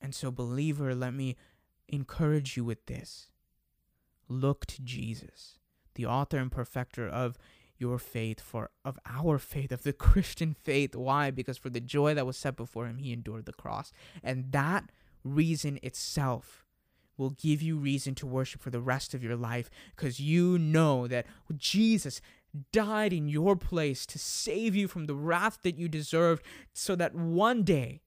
And 0.00 0.14
so, 0.14 0.30
believer, 0.30 0.94
let 0.94 1.14
me 1.14 1.36
encourage 1.88 2.56
you 2.56 2.64
with 2.64 2.86
this 2.86 3.28
look 4.28 4.66
to 4.66 4.82
Jesus, 4.82 5.58
the 5.94 6.06
author 6.06 6.38
and 6.38 6.50
perfecter 6.50 7.06
of 7.06 7.36
your 7.82 7.98
faith, 7.98 8.40
for 8.40 8.70
of 8.84 8.98
our 9.04 9.38
faith, 9.38 9.72
of 9.72 9.82
the 9.82 9.92
Christian 10.08 10.54
faith. 10.54 10.94
Why? 10.94 11.30
Because 11.30 11.58
for 11.58 11.68
the 11.68 11.80
joy 11.80 12.14
that 12.14 12.24
was 12.24 12.36
set 12.36 12.56
before 12.56 12.86
him, 12.86 12.98
he 12.98 13.12
endured 13.12 13.44
the 13.44 13.52
cross. 13.52 13.92
And 14.22 14.52
that 14.52 14.90
reason 15.24 15.80
itself 15.82 16.64
will 17.16 17.30
give 17.30 17.60
you 17.60 17.76
reason 17.76 18.14
to 18.14 18.26
worship 18.26 18.62
for 18.62 18.70
the 18.70 18.80
rest 18.80 19.14
of 19.14 19.22
your 19.22 19.36
life 19.36 19.68
because 19.94 20.20
you 20.20 20.58
know 20.58 21.06
that 21.08 21.26
Jesus 21.56 22.20
died 22.72 23.12
in 23.12 23.28
your 23.28 23.56
place 23.56 24.06
to 24.06 24.18
save 24.18 24.76
you 24.76 24.88
from 24.88 25.06
the 25.06 25.14
wrath 25.14 25.58
that 25.62 25.76
you 25.76 25.88
deserved 25.88 26.44
so 26.72 26.94
that 26.94 27.14
one 27.14 27.62
day 27.64 28.00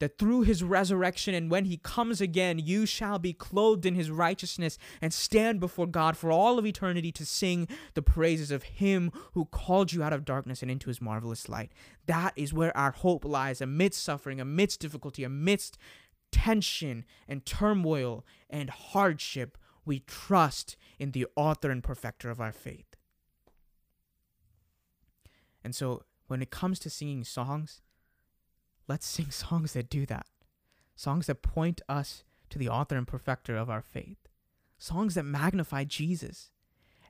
that 0.00 0.18
through 0.18 0.42
his 0.42 0.62
resurrection 0.62 1.34
and 1.34 1.50
when 1.50 1.66
he 1.66 1.76
comes 1.76 2.20
again, 2.20 2.58
you 2.58 2.86
shall 2.86 3.18
be 3.18 3.32
clothed 3.32 3.86
in 3.86 3.94
his 3.94 4.10
righteousness 4.10 4.78
and 5.00 5.12
stand 5.12 5.60
before 5.60 5.86
God 5.86 6.16
for 6.16 6.30
all 6.30 6.58
of 6.58 6.66
eternity 6.66 7.12
to 7.12 7.24
sing 7.24 7.68
the 7.94 8.02
praises 8.02 8.50
of 8.50 8.64
him 8.64 9.12
who 9.32 9.44
called 9.44 9.92
you 9.92 10.02
out 10.02 10.12
of 10.12 10.24
darkness 10.24 10.62
and 10.62 10.70
into 10.70 10.88
his 10.88 11.00
marvelous 11.00 11.48
light. 11.48 11.72
That 12.06 12.32
is 12.36 12.52
where 12.52 12.76
our 12.76 12.90
hope 12.90 13.24
lies 13.24 13.60
amidst 13.60 14.02
suffering, 14.02 14.40
amidst 14.40 14.80
difficulty, 14.80 15.24
amidst 15.24 15.78
tension 16.32 17.04
and 17.28 17.46
turmoil 17.46 18.24
and 18.50 18.70
hardship. 18.70 19.56
We 19.84 20.00
trust 20.00 20.76
in 20.98 21.12
the 21.12 21.26
author 21.36 21.70
and 21.70 21.82
perfecter 21.82 22.30
of 22.30 22.40
our 22.40 22.52
faith. 22.52 22.96
And 25.62 25.74
so, 25.74 26.02
when 26.26 26.42
it 26.42 26.50
comes 26.50 26.78
to 26.80 26.90
singing 26.90 27.24
songs, 27.24 27.80
let's 28.88 29.06
sing 29.06 29.30
songs 29.30 29.72
that 29.72 29.88
do 29.90 30.06
that. 30.06 30.26
Songs 30.96 31.26
that 31.26 31.42
point 31.42 31.80
us 31.88 32.24
to 32.50 32.58
the 32.58 32.68
author 32.68 32.96
and 32.96 33.06
perfecter 33.06 33.56
of 33.56 33.68
our 33.70 33.82
faith. 33.82 34.18
Songs 34.78 35.14
that 35.14 35.24
magnify 35.24 35.84
Jesus. 35.84 36.50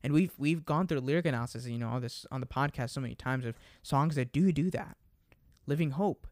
And 0.03 0.13
we've 0.13 0.33
we've 0.39 0.65
gone 0.65 0.87
through 0.87 1.01
lyric 1.01 1.27
analysis, 1.27 1.67
you 1.67 1.79
know, 1.79 1.89
all 1.89 2.01
this 2.01 2.27
on 2.31 2.41
the 2.41 2.47
podcast 2.47 2.91
so 2.91 3.01
many 3.01 3.15
times 3.15 3.45
of 3.47 3.57
songs 3.83 4.17
that 4.17 4.33
do 4.33 4.53
do 4.53 4.71
that. 4.71 4.97
Living 5.67 5.93
Hope 5.93 6.27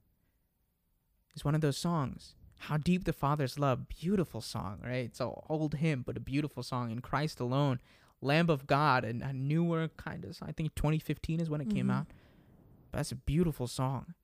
is 1.34 1.44
one 1.44 1.54
of 1.54 1.62
those 1.62 1.78
songs. 1.78 2.34
How 2.58 2.76
deep 2.76 3.04
the 3.04 3.12
Father's 3.12 3.58
love, 3.58 3.88
beautiful 3.88 4.40
song, 4.40 4.78
right? 4.84 5.06
It's 5.06 5.20
an 5.20 5.32
old 5.48 5.74
hymn, 5.76 6.02
but 6.06 6.16
a 6.16 6.20
beautiful 6.20 6.62
song. 6.62 6.90
In 6.90 7.00
Christ 7.00 7.40
alone, 7.40 7.80
Lamb 8.20 8.48
of 8.50 8.66
God, 8.66 9.04
and 9.04 9.22
a 9.22 9.32
newer 9.32 9.88
kind 9.96 10.24
of, 10.24 10.36
song. 10.36 10.48
I 10.48 10.52
think 10.52 10.74
2015 10.76 11.40
is 11.40 11.50
when 11.50 11.60
it 11.60 11.70
came 11.70 11.88
Mhm. 11.88 11.92
out. 11.94 12.06
But 12.92 12.98
that's 12.98 13.10
a 13.10 13.16
beautiful 13.16 13.66
song. 13.66 14.14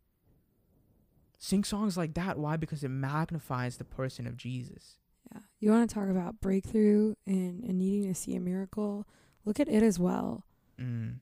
Sing 1.38 1.62
songs 1.64 1.96
like 1.96 2.14
that. 2.14 2.38
Why? 2.38 2.56
Because 2.56 2.82
it 2.82 2.88
magnifies 2.90 3.76
the 3.76 3.84
person 3.84 4.26
of 4.26 4.36
Jesus. 4.36 4.98
Yeah. 5.32 5.40
You 5.60 5.70
want 5.70 5.88
to 5.88 5.94
talk 5.94 6.08
about 6.08 6.40
breakthrough 6.40 7.14
and, 7.26 7.62
and 7.62 7.78
needing 7.78 8.08
to 8.12 8.14
see 8.14 8.34
a 8.34 8.40
miracle? 8.40 9.06
Look 9.44 9.60
at 9.60 9.68
It 9.68 9.82
Is 9.82 9.98
Well. 9.98 10.44
Mm. 10.80 11.20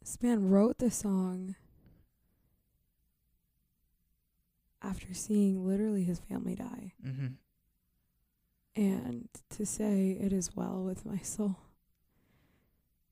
This 0.00 0.18
man 0.22 0.48
wrote 0.48 0.78
the 0.78 0.90
song 0.90 1.54
after 4.82 5.12
seeing 5.12 5.66
literally 5.66 6.04
his 6.04 6.20
family 6.20 6.54
die. 6.54 6.92
Mm-hmm. 7.06 7.26
And 8.80 9.28
to 9.50 9.66
say, 9.66 10.16
it 10.20 10.32
is 10.32 10.54
well 10.54 10.82
with 10.84 11.04
my 11.04 11.18
soul. 11.18 11.56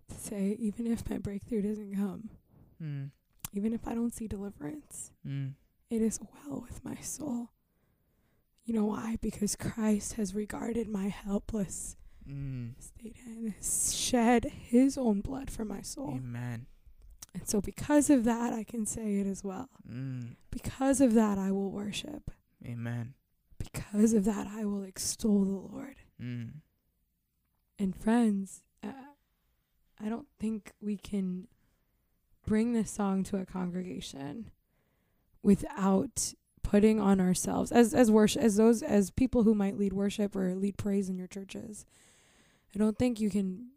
To 0.09 0.15
say, 0.15 0.57
even 0.61 0.87
if 0.87 1.09
my 1.11 1.19
breakthrough 1.19 1.63
doesn't 1.63 1.95
come, 1.95 2.31
Mm. 2.83 3.11
even 3.53 3.73
if 3.75 3.89
I 3.89 3.95
don't 3.95 4.15
see 4.15 4.29
deliverance, 4.29 5.11
Mm. 5.27 5.55
It 5.91 6.03
is 6.03 6.21
well 6.21 6.61
with 6.61 6.85
my 6.85 6.97
soul. 6.97 7.51
You 8.65 8.75
know 8.75 8.87
why? 8.87 9.17
Because 9.21 9.55
Christ 9.55 10.15
has 10.15 10.35
regarded 10.35 10.89
my 10.89 11.09
helpless 11.09 11.97
Mm. 12.29 12.73
state 12.83 13.17
and 13.25 13.53
has 13.53 13.95
shed 13.95 14.47
his 14.47 14.99
own 14.99 15.21
blood 15.21 15.49
for 15.49 15.65
my 15.65 15.81
soul. 15.81 16.15
Amen. 16.17 16.67
And 17.33 17.49
so, 17.49 17.61
because 17.61 18.11
of 18.11 18.25
that, 18.25 18.53
I 18.53 18.65
can 18.65 18.85
say 18.85 19.19
it 19.21 19.27
as 19.29 19.45
well. 19.45 19.69
Mm. 19.89 20.35
Because 20.51 21.01
of 21.01 21.15
that, 21.15 21.39
I 21.39 21.53
will 21.53 21.71
worship. 21.71 22.33
Amen. 22.65 23.15
Because 23.59 24.13
of 24.13 24.25
that, 24.25 24.49
I 24.49 24.65
will 24.65 24.83
extol 24.83 25.45
the 25.45 25.53
Lord. 25.53 25.97
Mm. 26.21 26.55
And, 27.79 27.95
friends, 27.95 28.65
uh, 28.83 29.13
I 30.01 30.09
don't 30.09 30.29
think 30.41 30.73
we 30.81 30.97
can 30.97 31.47
bring 32.45 32.73
this 32.73 32.91
song 32.91 33.23
to 33.25 33.37
a 33.37 33.47
congregation 33.47 34.51
without 35.47 36.35
putting 36.63 36.99
on 37.01 37.21
ourselves 37.21 37.71
as 37.71 37.95
as 37.95 38.11
worship 38.11 38.43
as 38.43 38.57
those 38.57 38.83
as 38.83 39.11
people 39.13 39.45
who 39.45 39.55
might 39.55 39.79
lead 39.79 39.93
worship 39.93 40.35
or 40.35 40.55
lead 40.57 40.77
praise 40.77 41.09
in 41.09 41.17
your 41.17 41.29
churches. 41.29 41.87
I 42.75 42.79
don't 42.79 42.99
think 42.99 43.21
you 43.21 43.31
can 43.31 43.69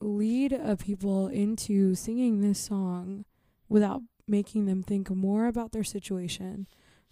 lead 0.00 0.52
a 0.52 0.76
people 0.76 1.28
into 1.28 1.94
singing 1.94 2.40
this 2.40 2.58
song 2.58 3.24
without 3.68 4.02
making 4.26 4.66
them 4.66 4.82
think 4.82 5.10
more 5.10 5.46
about 5.46 5.72
their 5.72 5.84
situation, 5.84 6.66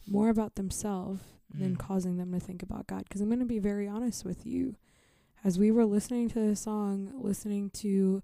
more 0.07 0.29
about 0.31 0.55
themselves 0.55 1.23
than 1.55 1.77
Mm. 1.77 1.79
causing 1.79 2.17
them 2.17 2.33
to 2.33 2.41
think 2.41 2.63
about 2.63 2.87
God. 2.87 3.05
Because 3.05 3.21
I'm 3.21 3.29
going 3.29 3.39
to 3.41 3.45
be 3.45 3.59
very 3.59 3.87
honest 3.87 4.25
with 4.25 4.47
you. 4.47 4.77
As 5.45 5.59
we 5.59 5.71
were 5.71 5.85
listening 5.85 6.29
to 6.31 6.39
this 6.41 6.61
song, 6.61 7.13
listening 7.15 7.69
to, 7.71 8.23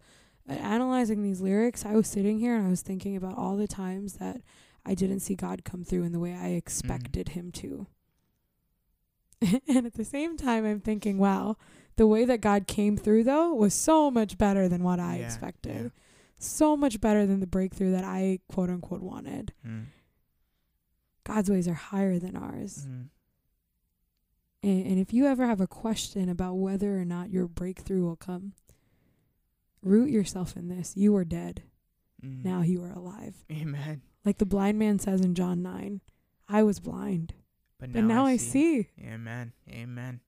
uh, 0.48 0.52
analyzing 0.52 1.22
these 1.22 1.42
lyrics, 1.42 1.84
I 1.84 1.94
was 1.94 2.06
sitting 2.06 2.38
here 2.38 2.56
and 2.56 2.66
I 2.66 2.70
was 2.70 2.80
thinking 2.80 3.16
about 3.16 3.36
all 3.36 3.56
the 3.56 3.68
times 3.68 4.14
that 4.14 4.40
I 4.88 4.94
didn't 4.94 5.20
see 5.20 5.34
God 5.34 5.64
come 5.64 5.84
through 5.84 6.04
in 6.04 6.12
the 6.12 6.18
way 6.18 6.34
I 6.34 6.48
expected 6.48 7.30
Him 7.30 7.52
to. 7.52 7.86
and 9.68 9.86
at 9.86 9.94
the 9.94 10.04
same 10.04 10.36
time, 10.36 10.64
I'm 10.64 10.80
thinking, 10.80 11.18
wow, 11.18 11.56
the 11.96 12.06
way 12.06 12.24
that 12.24 12.40
God 12.40 12.66
came 12.66 12.96
through, 12.96 13.24
though, 13.24 13.52
was 13.52 13.74
so 13.74 14.10
much 14.10 14.38
better 14.38 14.68
than 14.68 14.82
what 14.82 14.98
I 14.98 15.18
Yeah, 15.18 15.26
expected. 15.26 15.82
yeah. 15.82 15.88
So 16.38 16.76
much 16.76 17.00
better 17.00 17.26
than 17.26 17.40
the 17.40 17.46
breakthrough 17.46 17.92
that 17.92 18.04
I, 18.04 18.38
quote 18.48 18.70
unquote, 18.70 19.02
wanted. 19.02 19.52
Mm. 19.66 19.86
God's 21.24 21.50
ways 21.50 21.68
are 21.68 21.74
higher 21.74 22.18
than 22.18 22.36
ours. 22.36 22.86
Mm. 22.88 23.08
And, 24.62 24.86
and 24.86 24.98
if 24.98 25.12
you 25.12 25.26
ever 25.26 25.46
have 25.46 25.60
a 25.60 25.66
question 25.66 26.28
about 26.28 26.54
whether 26.54 26.98
or 26.98 27.04
not 27.04 27.30
your 27.30 27.46
breakthrough 27.46 28.04
will 28.04 28.16
come, 28.16 28.52
root 29.82 30.10
yourself 30.10 30.56
in 30.56 30.68
this. 30.68 30.94
You 30.96 31.12
were 31.12 31.24
dead. 31.24 31.62
Mm. 32.24 32.44
Now 32.44 32.62
you 32.62 32.82
are 32.82 32.90
alive. 32.92 33.44
Amen. 33.52 34.02
Like 34.24 34.38
the 34.38 34.46
blind 34.46 34.78
man 34.78 34.98
says 34.98 35.20
in 35.20 35.34
John 35.34 35.62
9, 35.62 36.00
I 36.48 36.62
was 36.62 36.80
blind, 36.80 37.34
But 37.78 37.92
but 37.92 38.04
now 38.04 38.26
I 38.26 38.36
see. 38.36 38.88
Amen. 39.00 39.52
Amen. 39.70 40.20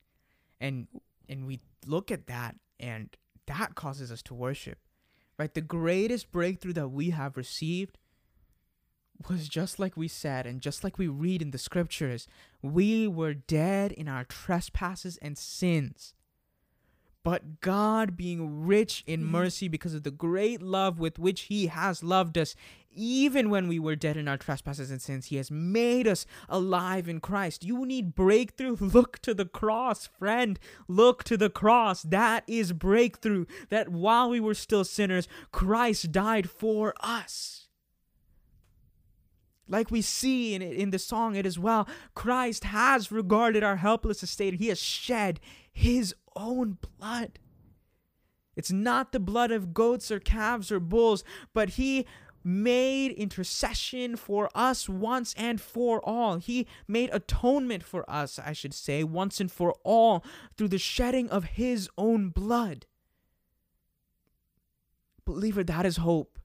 And 0.60 0.86
and 1.28 1.46
we 1.46 1.60
look 1.86 2.10
at 2.10 2.26
that 2.26 2.56
and 2.78 3.08
that 3.46 3.74
causes 3.74 4.12
us 4.12 4.22
to 4.24 4.34
worship. 4.34 4.78
Right? 5.38 5.52
The 5.52 5.62
greatest 5.62 6.30
breakthrough 6.30 6.74
that 6.74 6.88
we 6.88 7.10
have 7.10 7.36
received 7.36 7.98
was 9.28 9.48
just 9.48 9.78
like 9.78 9.96
we 9.96 10.08
said, 10.08 10.46
and 10.46 10.60
just 10.60 10.84
like 10.84 10.98
we 10.98 11.08
read 11.08 11.42
in 11.42 11.50
the 11.50 11.58
scriptures, 11.58 12.26
we 12.62 13.06
were 13.06 13.34
dead 13.34 13.92
in 13.92 14.08
our 14.08 14.24
trespasses 14.24 15.18
and 15.22 15.36
sins. 15.36 16.14
But 17.22 17.60
God, 17.60 18.16
being 18.16 18.64
rich 18.64 19.04
in 19.06 19.22
Mhm. 19.24 19.30
mercy 19.30 19.68
because 19.68 19.92
of 19.92 20.04
the 20.04 20.10
great 20.10 20.62
love 20.62 20.98
with 20.98 21.18
which 21.18 21.42
He 21.42 21.66
has 21.66 22.02
loved 22.02 22.38
us, 22.38 22.54
even 22.92 23.50
when 23.50 23.68
we 23.68 23.78
were 23.78 23.94
dead 23.94 24.16
in 24.16 24.26
our 24.26 24.38
trespasses 24.38 24.90
and 24.90 25.02
sins, 25.02 25.26
He 25.26 25.36
has 25.36 25.50
made 25.50 26.08
us 26.08 26.24
alive 26.48 27.08
in 27.08 27.20
Christ. 27.20 27.62
You 27.62 27.84
need 27.84 28.14
breakthrough. 28.14 28.76
Look 28.80 29.18
to 29.20 29.34
the 29.34 29.44
cross, 29.44 30.06
friend. 30.06 30.58
Look 30.88 31.22
to 31.24 31.36
the 31.36 31.50
cross. 31.50 32.02
That 32.02 32.42
is 32.46 32.72
breakthrough. 32.72 33.44
That 33.68 33.90
while 33.90 34.30
we 34.30 34.40
were 34.40 34.54
still 34.54 34.84
sinners, 34.84 35.28
Christ 35.52 36.10
died 36.12 36.48
for 36.48 36.94
us. 37.00 37.68
Like 39.68 39.90
we 39.92 40.02
see 40.02 40.54
in, 40.54 40.62
in 40.62 40.90
the 40.90 40.98
song 40.98 41.36
It 41.36 41.46
Is 41.46 41.58
Well, 41.58 41.86
Christ 42.14 42.64
has 42.64 43.12
regarded 43.12 43.62
our 43.62 43.76
helpless 43.76 44.22
estate. 44.22 44.54
He 44.54 44.66
has 44.66 44.80
shed 44.80 45.38
his 45.80 46.14
own 46.36 46.76
blood. 46.98 47.38
It's 48.54 48.70
not 48.70 49.12
the 49.12 49.20
blood 49.20 49.50
of 49.50 49.72
goats 49.72 50.10
or 50.10 50.20
calves 50.20 50.70
or 50.70 50.78
bulls, 50.78 51.24
but 51.54 51.70
he 51.70 52.06
made 52.44 53.12
intercession 53.12 54.16
for 54.16 54.50
us 54.54 54.88
once 54.88 55.34
and 55.38 55.60
for 55.60 56.00
all. 56.04 56.36
He 56.36 56.66
made 56.86 57.08
atonement 57.12 57.82
for 57.82 58.08
us, 58.10 58.38
I 58.38 58.52
should 58.52 58.74
say, 58.74 59.04
once 59.04 59.40
and 59.40 59.50
for 59.50 59.74
all 59.82 60.24
through 60.56 60.68
the 60.68 60.78
shedding 60.78 61.30
of 61.30 61.44
his 61.44 61.88
own 61.96 62.28
blood. 62.28 62.86
Believer, 65.24 65.64
that 65.64 65.86
is 65.86 65.98
hope. 65.98 66.38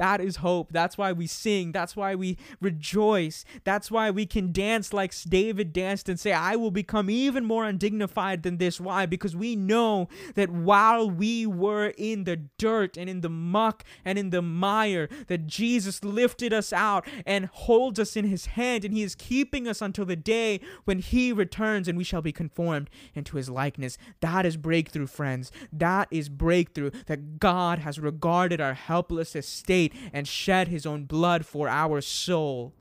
That 0.00 0.22
is 0.22 0.36
hope. 0.36 0.72
That's 0.72 0.96
why 0.96 1.12
we 1.12 1.26
sing. 1.26 1.72
That's 1.72 1.94
why 1.94 2.14
we 2.14 2.38
rejoice. 2.58 3.44
That's 3.64 3.90
why 3.90 4.10
we 4.10 4.24
can 4.24 4.50
dance 4.50 4.94
like 4.94 5.12
David 5.28 5.74
danced 5.74 6.08
and 6.08 6.18
say, 6.18 6.32
I 6.32 6.56
will 6.56 6.70
become 6.70 7.10
even 7.10 7.44
more 7.44 7.66
undignified 7.66 8.42
than 8.42 8.56
this. 8.56 8.80
Why? 8.80 9.04
Because 9.04 9.36
we 9.36 9.56
know 9.56 10.08
that 10.36 10.48
while 10.48 11.10
we 11.10 11.44
were 11.44 11.92
in 11.98 12.24
the 12.24 12.36
dirt 12.36 12.96
and 12.96 13.10
in 13.10 13.20
the 13.20 13.28
muck 13.28 13.84
and 14.02 14.18
in 14.18 14.30
the 14.30 14.40
mire, 14.40 15.06
that 15.26 15.46
Jesus 15.46 16.02
lifted 16.02 16.54
us 16.54 16.72
out 16.72 17.06
and 17.26 17.44
holds 17.52 17.98
us 17.98 18.16
in 18.16 18.24
his 18.24 18.46
hand, 18.46 18.86
and 18.86 18.94
he 18.94 19.02
is 19.02 19.14
keeping 19.14 19.68
us 19.68 19.82
until 19.82 20.06
the 20.06 20.16
day 20.16 20.60
when 20.86 21.00
he 21.00 21.30
returns 21.30 21.88
and 21.88 21.98
we 21.98 22.04
shall 22.04 22.22
be 22.22 22.32
conformed 22.32 22.88
into 23.14 23.36
his 23.36 23.50
likeness. 23.50 23.98
That 24.20 24.46
is 24.46 24.56
breakthrough, 24.56 25.08
friends. 25.08 25.52
That 25.70 26.08
is 26.10 26.30
breakthrough 26.30 26.90
that 27.04 27.38
God 27.38 27.80
has 27.80 27.98
regarded 27.98 28.62
our 28.62 28.72
helpless 28.72 29.36
estate 29.36 29.89
and 30.12 30.26
shed 30.28 30.68
his 30.68 30.86
own 30.86 31.04
blood 31.04 31.44
for 31.46 31.68
our 31.68 32.00
soul. 32.00 32.72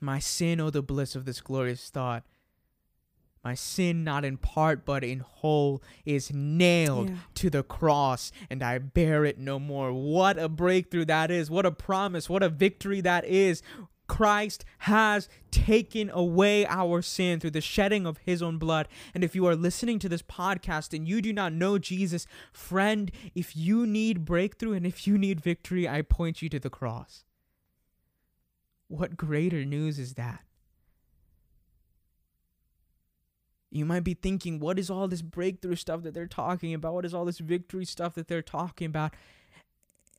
My 0.00 0.18
sin, 0.18 0.60
oh, 0.60 0.70
the 0.70 0.82
bliss 0.82 1.14
of 1.14 1.24
this 1.24 1.40
glorious 1.40 1.88
thought. 1.88 2.24
My 3.44 3.54
sin, 3.54 4.04
not 4.04 4.24
in 4.24 4.36
part 4.36 4.84
but 4.84 5.02
in 5.02 5.20
whole, 5.20 5.82
is 6.04 6.32
nailed 6.32 7.10
Yeah. 7.10 7.16
to 7.34 7.50
the 7.50 7.62
cross, 7.64 8.30
and 8.48 8.62
I 8.62 8.78
bear 8.78 9.24
it 9.24 9.38
no 9.38 9.58
more. 9.58 9.92
What 9.92 10.38
a 10.38 10.48
breakthrough 10.48 11.04
that 11.06 11.30
is. 11.30 11.50
What 11.50 11.66
a 11.66 11.72
promise. 11.72 12.28
What 12.30 12.42
a 12.44 12.48
victory 12.48 13.00
that 13.00 13.24
is. 13.24 13.62
Christ 14.08 14.64
has 14.78 15.28
taken 15.50 16.10
away 16.10 16.66
our 16.66 17.02
sin 17.02 17.40
through 17.40 17.52
the 17.52 17.60
shedding 17.60 18.06
of 18.06 18.18
his 18.18 18.42
own 18.42 18.58
blood. 18.58 18.88
And 19.14 19.24
if 19.24 19.34
you 19.34 19.46
are 19.46 19.56
listening 19.56 19.98
to 20.00 20.08
this 20.08 20.22
podcast 20.22 20.94
and 20.94 21.08
you 21.08 21.22
do 21.22 21.32
not 21.32 21.52
know 21.52 21.78
Jesus, 21.78 22.26
friend, 22.52 23.10
if 23.34 23.56
you 23.56 23.86
need 23.86 24.24
breakthrough 24.24 24.72
and 24.72 24.86
if 24.86 25.06
you 25.06 25.16
need 25.16 25.40
victory, 25.40 25.88
I 25.88 26.02
point 26.02 26.42
you 26.42 26.48
to 26.50 26.58
the 26.58 26.70
cross. 26.70 27.24
What 28.88 29.16
greater 29.16 29.64
news 29.64 29.98
is 29.98 30.14
that? 30.14 30.40
You 33.70 33.86
might 33.86 34.04
be 34.04 34.12
thinking, 34.12 34.60
what 34.60 34.78
is 34.78 34.90
all 34.90 35.08
this 35.08 35.22
breakthrough 35.22 35.76
stuff 35.76 36.02
that 36.02 36.12
they're 36.12 36.26
talking 36.26 36.74
about? 36.74 36.92
What 36.92 37.06
is 37.06 37.14
all 37.14 37.24
this 37.24 37.38
victory 37.38 37.86
stuff 37.86 38.14
that 38.16 38.28
they're 38.28 38.42
talking 38.42 38.86
about? 38.86 39.14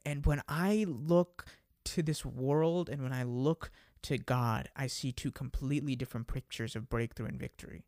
And 0.03 0.25
when 0.25 0.41
I 0.47 0.85
look 0.87 1.45
to 1.85 2.01
this 2.01 2.25
world 2.25 2.89
and 2.89 3.01
when 3.01 3.13
I 3.13 3.23
look 3.23 3.71
to 4.03 4.17
God, 4.17 4.69
I 4.75 4.87
see 4.87 5.11
two 5.11 5.31
completely 5.31 5.95
different 5.95 6.27
pictures 6.27 6.75
of 6.75 6.89
breakthrough 6.89 7.27
and 7.27 7.39
victory. 7.39 7.83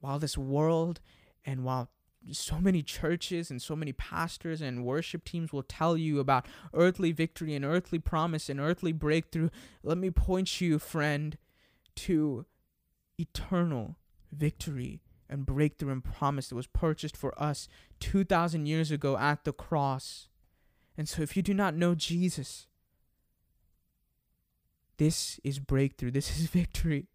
While 0.00 0.18
this 0.18 0.38
world 0.38 1.00
and 1.44 1.64
while 1.64 1.90
so 2.32 2.58
many 2.58 2.82
churches 2.82 3.50
and 3.50 3.60
so 3.60 3.76
many 3.76 3.92
pastors 3.92 4.60
and 4.60 4.84
worship 4.84 5.24
teams 5.24 5.52
will 5.52 5.62
tell 5.62 5.96
you 5.96 6.20
about 6.20 6.46
earthly 6.72 7.12
victory 7.12 7.54
and 7.54 7.64
earthly 7.64 7.98
promise 7.98 8.48
and 8.48 8.60
earthly 8.60 8.92
breakthrough, 8.92 9.50
let 9.82 9.98
me 9.98 10.10
point 10.10 10.60
you, 10.60 10.78
friend, 10.78 11.36
to 11.96 12.46
eternal 13.18 13.96
victory 14.32 15.02
and 15.28 15.46
breakthrough 15.46 15.92
and 15.92 16.04
promise 16.04 16.48
that 16.48 16.54
was 16.54 16.66
purchased 16.66 17.16
for 17.16 17.40
us 17.40 17.68
2,000 18.00 18.66
years 18.66 18.90
ago 18.90 19.16
at 19.16 19.44
the 19.44 19.52
cross. 19.52 20.28
And 20.96 21.08
so, 21.08 21.22
if 21.22 21.36
you 21.36 21.42
do 21.42 21.54
not 21.54 21.74
know 21.74 21.94
Jesus, 21.94 22.66
this 24.96 25.40
is 25.42 25.58
breakthrough, 25.58 26.10
this 26.10 26.38
is 26.38 26.46
victory. 26.50 27.08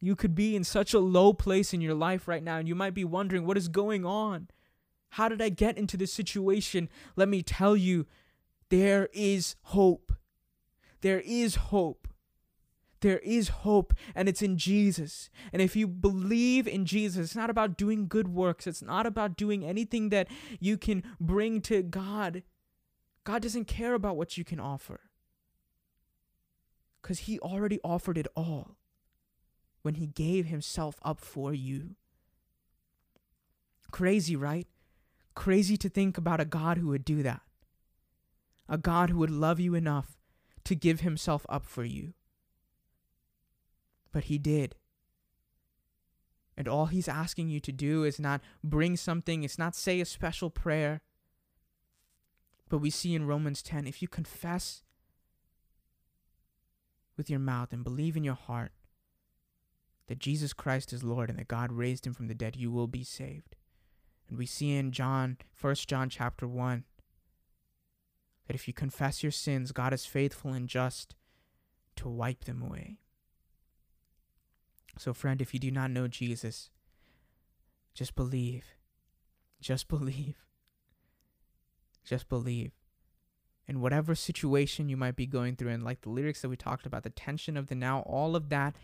You 0.00 0.16
could 0.16 0.34
be 0.34 0.56
in 0.56 0.64
such 0.64 0.94
a 0.94 0.98
low 0.98 1.32
place 1.32 1.72
in 1.72 1.80
your 1.80 1.94
life 1.94 2.26
right 2.26 2.42
now, 2.42 2.56
and 2.58 2.66
you 2.66 2.74
might 2.74 2.94
be 2.94 3.04
wondering, 3.04 3.46
what 3.46 3.56
is 3.56 3.68
going 3.68 4.04
on? 4.04 4.48
How 5.10 5.28
did 5.28 5.40
I 5.40 5.48
get 5.48 5.78
into 5.78 5.96
this 5.96 6.12
situation? 6.12 6.88
Let 7.14 7.28
me 7.28 7.42
tell 7.42 7.76
you, 7.76 8.06
there 8.68 9.08
is 9.12 9.56
hope. 9.62 10.12
There 11.02 11.20
is 11.20 11.56
hope. 11.56 12.08
There 13.02 13.18
is 13.18 13.48
hope, 13.48 13.94
and 14.14 14.28
it's 14.28 14.42
in 14.42 14.56
Jesus. 14.56 15.28
And 15.52 15.60
if 15.60 15.76
you 15.76 15.86
believe 15.86 16.66
in 16.66 16.86
Jesus, 16.86 17.26
it's 17.26 17.36
not 17.36 17.50
about 17.50 17.76
doing 17.76 18.06
good 18.06 18.28
works, 18.28 18.66
it's 18.66 18.80
not 18.80 19.06
about 19.06 19.36
doing 19.36 19.64
anything 19.64 20.08
that 20.08 20.28
you 20.60 20.78
can 20.78 21.02
bring 21.20 21.60
to 21.62 21.82
God. 21.82 22.42
God 23.24 23.42
doesn't 23.42 23.66
care 23.66 23.94
about 23.94 24.16
what 24.16 24.36
you 24.36 24.44
can 24.44 24.58
offer 24.58 25.00
because 27.00 27.20
He 27.20 27.38
already 27.40 27.80
offered 27.84 28.18
it 28.18 28.26
all 28.36 28.76
when 29.82 29.94
He 29.94 30.06
gave 30.06 30.46
Himself 30.46 30.96
up 31.02 31.20
for 31.20 31.52
you. 31.52 31.96
Crazy, 33.90 34.36
right? 34.36 34.66
Crazy 35.34 35.76
to 35.76 35.88
think 35.88 36.16
about 36.16 36.40
a 36.40 36.44
God 36.44 36.78
who 36.78 36.88
would 36.88 37.04
do 37.04 37.22
that. 37.22 37.42
A 38.68 38.78
God 38.78 39.10
who 39.10 39.18
would 39.18 39.30
love 39.30 39.60
you 39.60 39.74
enough 39.74 40.18
to 40.64 40.74
give 40.74 41.00
Himself 41.00 41.44
up 41.48 41.64
for 41.64 41.84
you. 41.84 42.14
But 44.12 44.24
He 44.24 44.38
did. 44.38 44.76
And 46.56 46.68
all 46.68 46.86
He's 46.86 47.08
asking 47.08 47.48
you 47.48 47.60
to 47.60 47.72
do 47.72 48.04
is 48.04 48.18
not 48.18 48.40
bring 48.62 48.96
something, 48.96 49.42
it's 49.42 49.58
not 49.58 49.74
say 49.74 50.00
a 50.00 50.04
special 50.04 50.50
prayer. 50.50 51.02
But 52.72 52.78
we 52.78 52.88
see 52.88 53.14
in 53.14 53.26
Romans 53.26 53.62
10 53.62 53.86
if 53.86 54.00
you 54.00 54.08
confess 54.08 54.82
with 57.18 57.28
your 57.28 57.38
mouth 57.38 57.70
and 57.70 57.84
believe 57.84 58.16
in 58.16 58.24
your 58.24 58.32
heart 58.32 58.72
that 60.06 60.18
Jesus 60.18 60.54
Christ 60.54 60.90
is 60.90 61.04
Lord 61.04 61.28
and 61.28 61.38
that 61.38 61.48
God 61.48 61.70
raised 61.70 62.06
him 62.06 62.14
from 62.14 62.28
the 62.28 62.34
dead, 62.34 62.56
you 62.56 62.70
will 62.70 62.86
be 62.86 63.04
saved. 63.04 63.56
And 64.26 64.38
we 64.38 64.46
see 64.46 64.74
in 64.74 64.90
John, 64.90 65.36
1 65.60 65.74
John 65.86 66.08
chapter 66.08 66.48
1, 66.48 66.84
that 68.46 68.54
if 68.54 68.66
you 68.66 68.72
confess 68.72 69.22
your 69.22 69.32
sins, 69.32 69.72
God 69.72 69.92
is 69.92 70.06
faithful 70.06 70.54
and 70.54 70.66
just 70.66 71.14
to 71.96 72.08
wipe 72.08 72.44
them 72.44 72.62
away. 72.62 72.96
So, 74.96 75.12
friend, 75.12 75.42
if 75.42 75.52
you 75.52 75.60
do 75.60 75.70
not 75.70 75.90
know 75.90 76.08
Jesus, 76.08 76.70
just 77.92 78.14
believe. 78.14 78.64
Just 79.60 79.88
believe. 79.88 80.36
Just 82.04 82.28
believe. 82.28 82.72
In 83.68 83.80
whatever 83.80 84.14
situation 84.14 84.88
you 84.88 84.96
might 84.96 85.16
be 85.16 85.26
going 85.26 85.56
through, 85.56 85.70
and 85.70 85.84
like 85.84 86.02
the 86.02 86.10
lyrics 86.10 86.42
that 86.42 86.48
we 86.48 86.56
talked 86.56 86.86
about, 86.86 87.04
the 87.04 87.10
tension 87.10 87.56
of 87.56 87.68
the 87.68 87.74
now, 87.74 88.00
all 88.00 88.34
of 88.34 88.48
that, 88.48 88.74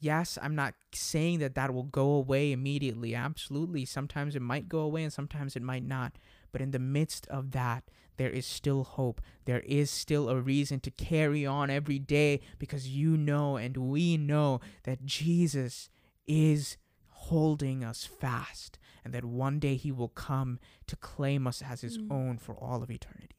yes, 0.00 0.38
I'm 0.40 0.54
not 0.54 0.74
saying 0.92 1.40
that 1.40 1.54
that 1.54 1.74
will 1.74 1.84
go 1.84 2.12
away 2.12 2.52
immediately. 2.52 3.14
Absolutely. 3.14 3.84
Sometimes 3.84 4.34
it 4.34 4.42
might 4.42 4.68
go 4.68 4.80
away 4.80 5.02
and 5.04 5.12
sometimes 5.12 5.56
it 5.56 5.62
might 5.62 5.84
not. 5.84 6.16
But 6.52 6.60
in 6.60 6.70
the 6.70 6.78
midst 6.78 7.26
of 7.28 7.52
that, 7.52 7.84
there 8.16 8.30
is 8.30 8.46
still 8.46 8.84
hope. 8.84 9.20
There 9.44 9.60
is 9.60 9.90
still 9.90 10.28
a 10.28 10.40
reason 10.40 10.80
to 10.80 10.90
carry 10.90 11.44
on 11.44 11.68
every 11.68 11.98
day 11.98 12.40
because 12.58 12.88
you 12.88 13.16
know 13.16 13.56
and 13.56 13.76
we 13.76 14.16
know 14.16 14.60
that 14.84 15.04
Jesus 15.04 15.88
is 16.26 16.76
holding 17.08 17.82
us 17.82 18.04
fast 18.04 18.78
and 19.04 19.12
that 19.14 19.24
one 19.24 19.58
day 19.58 19.76
he 19.76 19.92
will 19.92 20.08
come 20.08 20.58
to 20.86 20.96
claim 20.96 21.46
us 21.46 21.62
as 21.62 21.82
his 21.82 21.98
Mm. 21.98 22.10
own 22.10 22.38
for 22.38 22.54
all 22.56 22.82
of 22.82 22.90
eternity. 22.90 23.36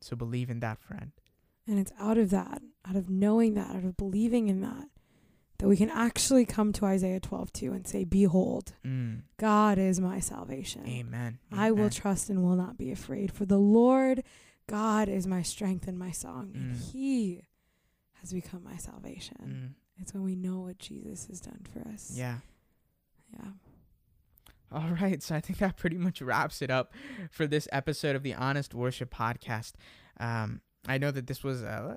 So 0.00 0.16
believe 0.16 0.50
in 0.50 0.60
that, 0.60 0.80
friend. 0.80 1.12
And 1.66 1.78
it's 1.78 1.92
out 1.98 2.18
of 2.18 2.30
that, 2.30 2.60
out 2.84 2.96
of 2.96 3.08
knowing 3.08 3.54
that, 3.54 3.70
out 3.70 3.84
of 3.84 3.96
believing 3.96 4.48
in 4.48 4.60
that, 4.62 4.88
that 5.58 5.68
we 5.68 5.76
can 5.76 5.90
actually 5.90 6.44
come 6.44 6.72
to 6.72 6.84
Isaiah 6.86 7.20
12 7.20 7.52
2 7.52 7.72
and 7.72 7.86
say, 7.86 8.02
Behold, 8.04 8.72
Mm. 8.84 9.22
God 9.36 9.78
is 9.78 10.00
my 10.00 10.18
salvation. 10.18 10.84
Amen. 10.88 11.38
I 11.52 11.70
will 11.70 11.90
trust 11.90 12.28
and 12.30 12.42
will 12.42 12.56
not 12.56 12.76
be 12.76 12.90
afraid. 12.90 13.30
For 13.32 13.46
the 13.46 13.60
Lord 13.60 14.24
God 14.66 15.08
is 15.08 15.26
my 15.26 15.42
strength 15.42 15.86
and 15.86 15.96
my 15.98 16.10
song, 16.10 16.50
and 16.54 16.72
Mm. 16.74 16.92
He 16.92 17.42
has 18.14 18.32
become 18.32 18.64
my 18.64 18.76
salvation. 18.76 19.74
Mm. 19.96 20.00
It's 20.02 20.12
when 20.14 20.24
we 20.24 20.34
know 20.34 20.60
what 20.60 20.78
Jesus 20.78 21.26
has 21.26 21.40
done 21.40 21.64
for 21.72 21.86
us. 21.88 22.10
Yeah. 22.16 22.38
Yeah. 23.32 23.50
All 24.72 24.96
right, 25.00 25.22
so 25.22 25.34
I 25.34 25.40
think 25.40 25.58
that 25.58 25.76
pretty 25.76 25.98
much 25.98 26.22
wraps 26.22 26.62
it 26.62 26.70
up 26.70 26.92
for 27.30 27.46
this 27.46 27.68
episode 27.72 28.16
of 28.16 28.22
the 28.22 28.34
Honest 28.34 28.74
Worship 28.74 29.14
Podcast. 29.14 29.72
Um, 30.18 30.62
I 30.88 30.96
know 30.98 31.10
that 31.10 31.26
this 31.26 31.44
was, 31.44 31.62
uh, 31.62 31.96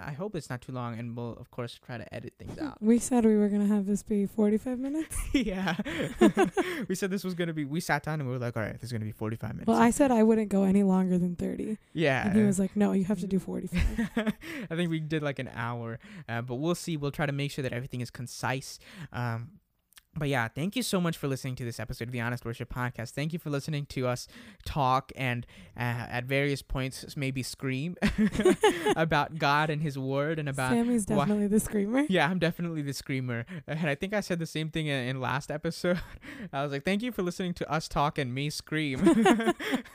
I 0.00 0.12
hope 0.12 0.34
it's 0.36 0.50
not 0.50 0.60
too 0.60 0.72
long, 0.72 0.98
and 0.98 1.16
we'll 1.16 1.32
of 1.34 1.50
course 1.50 1.78
try 1.84 1.96
to 1.96 2.14
edit 2.14 2.34
things 2.38 2.58
out. 2.58 2.76
We 2.82 2.98
said 2.98 3.24
we 3.24 3.36
were 3.36 3.48
going 3.48 3.66
to 3.66 3.74
have 3.74 3.86
this 3.86 4.02
be 4.02 4.26
45 4.26 4.78
minutes. 4.78 5.16
yeah, 5.32 5.74
we 6.88 6.94
said 6.94 7.10
this 7.10 7.24
was 7.24 7.34
gonna 7.34 7.52
be. 7.54 7.64
We 7.64 7.80
sat 7.80 8.02
down 8.02 8.20
and 8.20 8.28
we 8.28 8.34
were 8.34 8.38
like, 8.40 8.56
all 8.56 8.62
right, 8.62 8.74
this 8.74 8.84
is 8.84 8.92
gonna 8.92 9.04
be 9.04 9.12
forty-five 9.12 9.52
minutes. 9.52 9.68
Well, 9.68 9.78
I 9.80 9.90
said 9.90 10.10
I 10.10 10.22
wouldn't 10.22 10.48
go 10.50 10.64
any 10.64 10.82
longer 10.82 11.16
than 11.18 11.36
30. 11.36 11.78
yeah, 11.94 12.26
And 12.26 12.36
he 12.36 12.42
was 12.42 12.58
like, 12.58 12.76
no, 12.76 12.92
you 12.92 13.04
have 13.04 13.20
to 13.20 13.26
do 13.26 13.38
45. 13.38 14.10
I 14.70 14.76
think 14.76 14.90
we 14.90 15.00
did 15.00 15.22
like 15.22 15.38
an 15.38 15.50
hour, 15.54 15.98
uh, 16.28 16.42
but 16.42 16.56
we'll 16.56 16.74
see. 16.74 16.96
We'll 16.96 17.10
try 17.10 17.26
to 17.26 17.32
make 17.32 17.50
sure 17.50 17.62
that 17.62 17.72
everything 17.72 18.00
is 18.02 18.10
concise. 18.10 18.78
Um, 19.12 19.52
but 20.14 20.28
yeah, 20.28 20.46
thank 20.48 20.76
you 20.76 20.82
so 20.82 21.00
much 21.00 21.16
for 21.16 21.26
listening 21.26 21.54
to 21.56 21.64
this 21.64 21.80
episode 21.80 22.08
of 22.08 22.12
the 22.12 22.20
Honest 22.20 22.44
Worship 22.44 22.72
Podcast. 22.72 23.10
Thank 23.10 23.32
you 23.32 23.38
for 23.38 23.48
listening 23.48 23.86
to 23.86 24.06
us 24.06 24.28
talk 24.64 25.10
and 25.16 25.46
uh, 25.76 25.80
at 25.80 26.24
various 26.24 26.60
points 26.60 27.16
maybe 27.16 27.42
scream 27.42 27.96
about 28.96 29.38
God 29.38 29.70
and 29.70 29.80
His 29.80 29.98
Word 29.98 30.38
and 30.38 30.48
about. 30.50 30.72
Sammy's 30.72 31.06
why- 31.06 31.24
definitely 31.24 31.46
the 31.46 31.60
screamer. 31.60 32.04
Yeah, 32.08 32.28
I'm 32.28 32.38
definitely 32.38 32.82
the 32.82 32.92
screamer, 32.92 33.46
and 33.66 33.88
I 33.88 33.94
think 33.94 34.12
I 34.12 34.20
said 34.20 34.38
the 34.38 34.46
same 34.46 34.68
thing 34.68 34.86
in, 34.86 35.08
in 35.08 35.20
last 35.20 35.50
episode. 35.50 36.00
I 36.52 36.62
was 36.62 36.72
like, 36.72 36.84
"Thank 36.84 37.02
you 37.02 37.10
for 37.10 37.22
listening 37.22 37.54
to 37.54 37.72
us 37.72 37.88
talk 37.88 38.18
and 38.18 38.34
me 38.34 38.50
scream." 38.50 39.00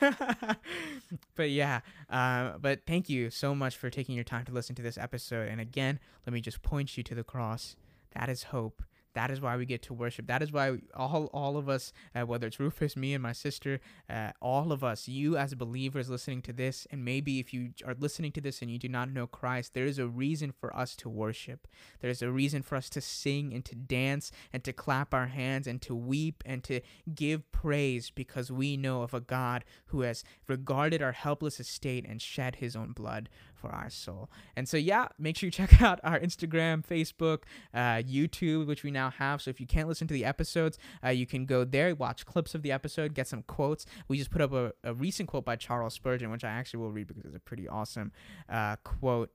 but 1.36 1.50
yeah, 1.50 1.80
uh, 2.10 2.58
but 2.60 2.80
thank 2.86 3.08
you 3.08 3.30
so 3.30 3.54
much 3.54 3.76
for 3.76 3.88
taking 3.88 4.16
your 4.16 4.24
time 4.24 4.44
to 4.46 4.52
listen 4.52 4.74
to 4.76 4.82
this 4.82 4.98
episode. 4.98 5.48
And 5.48 5.60
again, 5.60 6.00
let 6.26 6.32
me 6.32 6.40
just 6.40 6.62
point 6.62 6.96
you 6.96 7.02
to 7.04 7.14
the 7.14 7.24
cross. 7.24 7.76
That 8.14 8.28
is 8.28 8.44
hope. 8.44 8.82
That 9.14 9.30
is 9.30 9.40
why 9.40 9.56
we 9.56 9.66
get 9.66 9.82
to 9.82 9.94
worship. 9.94 10.26
That 10.26 10.42
is 10.42 10.52
why 10.52 10.78
all 10.94 11.26
all 11.32 11.56
of 11.56 11.68
us, 11.68 11.92
uh, 12.14 12.22
whether 12.22 12.46
it's 12.46 12.60
Rufus, 12.60 12.96
me, 12.96 13.14
and 13.14 13.22
my 13.22 13.32
sister, 13.32 13.80
uh, 14.08 14.30
all 14.40 14.72
of 14.72 14.84
us, 14.84 15.08
you 15.08 15.36
as 15.36 15.54
believers 15.54 16.08
listening 16.08 16.42
to 16.42 16.52
this, 16.52 16.86
and 16.90 17.04
maybe 17.04 17.40
if 17.40 17.52
you 17.52 17.70
are 17.86 17.96
listening 17.98 18.32
to 18.32 18.40
this 18.40 18.62
and 18.62 18.70
you 18.70 18.78
do 18.78 18.88
not 18.88 19.10
know 19.10 19.26
Christ, 19.26 19.74
there 19.74 19.86
is 19.86 19.98
a 19.98 20.06
reason 20.06 20.52
for 20.52 20.74
us 20.76 20.94
to 20.96 21.08
worship. 21.08 21.66
There's 22.00 22.22
a 22.22 22.30
reason 22.30 22.62
for 22.62 22.76
us 22.76 22.88
to 22.90 23.00
sing 23.00 23.52
and 23.52 23.64
to 23.64 23.74
dance 23.74 24.30
and 24.52 24.62
to 24.64 24.72
clap 24.72 25.14
our 25.14 25.26
hands 25.26 25.66
and 25.66 25.80
to 25.82 25.94
weep 25.94 26.42
and 26.46 26.62
to 26.64 26.80
give 27.14 27.50
praise 27.52 28.10
because 28.10 28.52
we 28.52 28.76
know 28.76 29.02
of 29.02 29.14
a 29.14 29.20
God 29.20 29.64
who 29.86 30.02
has 30.02 30.24
regarded 30.46 31.02
our 31.02 31.12
helpless 31.12 31.60
estate 31.60 32.06
and 32.08 32.20
shed 32.22 32.56
his 32.56 32.76
own 32.76 32.92
blood 32.92 33.28
for 33.58 33.70
our 33.70 33.90
soul. 33.90 34.30
And 34.56 34.68
so, 34.68 34.76
yeah, 34.76 35.08
make 35.18 35.36
sure 35.36 35.48
you 35.48 35.50
check 35.50 35.82
out 35.82 36.00
our 36.04 36.18
Instagram, 36.18 36.84
Facebook, 36.86 37.40
uh, 37.74 38.02
YouTube, 38.02 38.66
which 38.66 38.82
we 38.82 38.90
now 38.90 39.10
have. 39.10 39.42
So 39.42 39.50
if 39.50 39.60
you 39.60 39.66
can't 39.66 39.88
listen 39.88 40.06
to 40.08 40.14
the 40.14 40.24
episodes, 40.24 40.78
uh, 41.04 41.10
you 41.10 41.26
can 41.26 41.44
go 41.44 41.64
there, 41.64 41.94
watch 41.94 42.24
clips 42.24 42.54
of 42.54 42.62
the 42.62 42.72
episode, 42.72 43.14
get 43.14 43.26
some 43.26 43.42
quotes. 43.42 43.84
We 44.08 44.16
just 44.18 44.30
put 44.30 44.40
up 44.40 44.52
a, 44.52 44.72
a 44.84 44.94
recent 44.94 45.28
quote 45.28 45.44
by 45.44 45.56
Charles 45.56 45.94
Spurgeon, 45.94 46.30
which 46.30 46.44
I 46.44 46.50
actually 46.50 46.80
will 46.80 46.92
read 46.92 47.06
because 47.08 47.24
it's 47.24 47.36
a 47.36 47.40
pretty 47.40 47.68
awesome 47.68 48.12
uh, 48.48 48.76
quote 48.84 49.30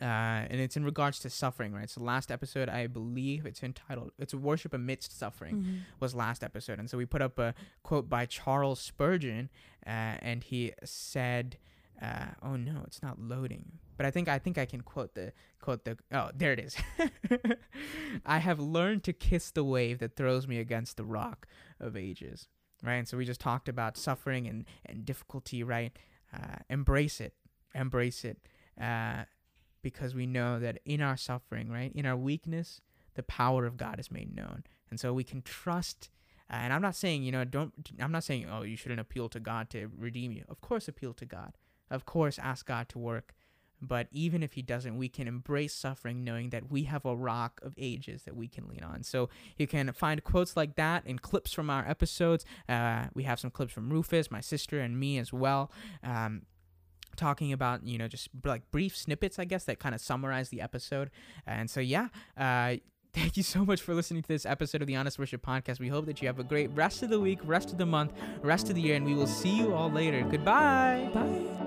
uh, 0.00 0.04
and 0.50 0.60
it's 0.60 0.76
in 0.76 0.84
regards 0.84 1.20
to 1.20 1.30
suffering, 1.30 1.72
right? 1.72 1.88
So 1.88 2.02
last 2.02 2.32
episode, 2.32 2.68
I 2.68 2.88
believe 2.88 3.46
it's 3.46 3.62
entitled 3.62 4.10
"It's 4.18 4.34
Worship 4.34 4.74
Amidst 4.74 5.16
Suffering." 5.16 5.56
Mhm. 5.62 5.80
Was 6.00 6.14
last 6.14 6.42
episode, 6.42 6.80
and 6.80 6.90
so 6.90 6.98
we 6.98 7.06
put 7.06 7.22
up 7.22 7.38
a 7.38 7.54
quote 7.84 8.08
by 8.08 8.26
Charles 8.26 8.80
Spurgeon, 8.80 9.50
uh, 9.86 10.18
and 10.20 10.42
he 10.42 10.72
said, 10.82 11.58
uh, 12.00 12.26
"Oh 12.42 12.56
no, 12.56 12.82
it's 12.86 13.02
not 13.02 13.20
loading." 13.20 13.78
But 13.96 14.06
I 14.06 14.10
think 14.10 14.28
I 14.28 14.38
think 14.38 14.58
I 14.58 14.66
can 14.66 14.82
quote 14.82 15.14
the 15.14 15.32
quote 15.60 15.84
the 15.84 15.98
oh 16.12 16.30
there 16.34 16.52
it 16.52 16.60
is. 16.60 16.76
I 18.26 18.38
have 18.38 18.58
learned 18.60 19.04
to 19.04 19.12
kiss 19.12 19.50
the 19.50 19.64
wave 19.64 19.98
that 19.98 20.16
throws 20.16 20.46
me 20.48 20.58
against 20.58 20.96
the 20.96 21.04
rock 21.04 21.46
of 21.80 21.96
ages, 21.96 22.48
right? 22.82 22.96
And 22.96 23.08
so 23.08 23.16
we 23.16 23.24
just 23.24 23.40
talked 23.40 23.68
about 23.68 23.96
suffering 23.96 24.46
and 24.46 24.64
and 24.86 25.04
difficulty, 25.04 25.62
right? 25.62 25.96
Uh, 26.32 26.56
embrace 26.68 27.20
it, 27.20 27.34
embrace 27.74 28.24
it. 28.24 28.38
Uh, 28.80 29.24
because 29.84 30.14
we 30.14 30.26
know 30.26 30.58
that 30.58 30.80
in 30.84 31.00
our 31.00 31.16
suffering, 31.16 31.70
right, 31.70 31.92
in 31.94 32.06
our 32.06 32.16
weakness, 32.16 32.80
the 33.14 33.22
power 33.22 33.66
of 33.66 33.76
God 33.76 34.00
is 34.00 34.10
made 34.10 34.34
known. 34.34 34.64
And 34.90 34.98
so 34.98 35.12
we 35.12 35.22
can 35.22 35.42
trust. 35.42 36.08
Uh, 36.50 36.54
and 36.54 36.72
I'm 36.72 36.82
not 36.82 36.96
saying, 36.96 37.22
you 37.22 37.30
know, 37.30 37.44
don't, 37.44 37.72
I'm 38.00 38.10
not 38.10 38.24
saying, 38.24 38.46
oh, 38.50 38.62
you 38.62 38.76
shouldn't 38.76 39.00
appeal 39.00 39.28
to 39.28 39.38
God 39.38 39.70
to 39.70 39.90
redeem 39.96 40.32
you. 40.32 40.44
Of 40.48 40.60
course, 40.60 40.88
appeal 40.88 41.12
to 41.14 41.26
God. 41.26 41.52
Of 41.90 42.04
course, 42.04 42.38
ask 42.38 42.66
God 42.66 42.88
to 42.90 42.98
work. 42.98 43.34
But 43.80 44.08
even 44.10 44.42
if 44.42 44.54
He 44.54 44.62
doesn't, 44.62 44.96
we 44.96 45.08
can 45.08 45.28
embrace 45.28 45.74
suffering 45.74 46.24
knowing 46.24 46.50
that 46.50 46.70
we 46.70 46.84
have 46.84 47.04
a 47.04 47.14
rock 47.14 47.60
of 47.62 47.74
ages 47.76 48.22
that 48.22 48.34
we 48.34 48.48
can 48.48 48.66
lean 48.68 48.82
on. 48.82 49.02
So 49.02 49.28
you 49.58 49.66
can 49.66 49.92
find 49.92 50.22
quotes 50.24 50.56
like 50.56 50.76
that 50.76 51.04
and 51.06 51.20
clips 51.20 51.52
from 51.52 51.68
our 51.68 51.86
episodes. 51.86 52.44
Uh, 52.68 53.06
we 53.14 53.24
have 53.24 53.38
some 53.38 53.50
clips 53.50 53.72
from 53.72 53.90
Rufus, 53.90 54.30
my 54.30 54.40
sister, 54.40 54.80
and 54.80 54.98
me 54.98 55.18
as 55.18 55.32
well. 55.32 55.70
Um, 56.02 56.42
talking 57.16 57.52
about 57.52 57.86
you 57.86 57.96
know 57.96 58.08
just 58.08 58.28
like 58.44 58.68
brief 58.72 58.96
snippets 58.96 59.38
i 59.38 59.44
guess 59.44 59.62
that 59.62 59.78
kind 59.78 59.94
of 59.94 60.00
summarize 60.00 60.48
the 60.48 60.60
episode 60.60 61.12
and 61.46 61.70
so 61.70 61.78
yeah 61.78 62.08
uh 62.36 62.74
Thank 63.14 63.36
you 63.36 63.44
so 63.44 63.64
much 63.64 63.80
for 63.80 63.94
listening 63.94 64.22
to 64.22 64.28
this 64.28 64.44
episode 64.44 64.80
of 64.80 64.88
the 64.88 64.96
Honest 64.96 65.20
Worship 65.20 65.40
Podcast. 65.40 65.78
We 65.78 65.86
hope 65.86 66.06
that 66.06 66.20
you 66.20 66.26
have 66.26 66.40
a 66.40 66.42
great 66.42 66.68
rest 66.74 67.04
of 67.04 67.10
the 67.10 67.20
week, 67.20 67.38
rest 67.44 67.70
of 67.70 67.78
the 67.78 67.86
month, 67.86 68.12
rest 68.42 68.70
of 68.70 68.74
the 68.74 68.80
year, 68.80 68.96
and 68.96 69.06
we 69.06 69.14
will 69.14 69.28
see 69.28 69.56
you 69.56 69.72
all 69.72 69.88
later. 69.88 70.26
Goodbye. 70.28 71.08
Bye. 71.14 71.63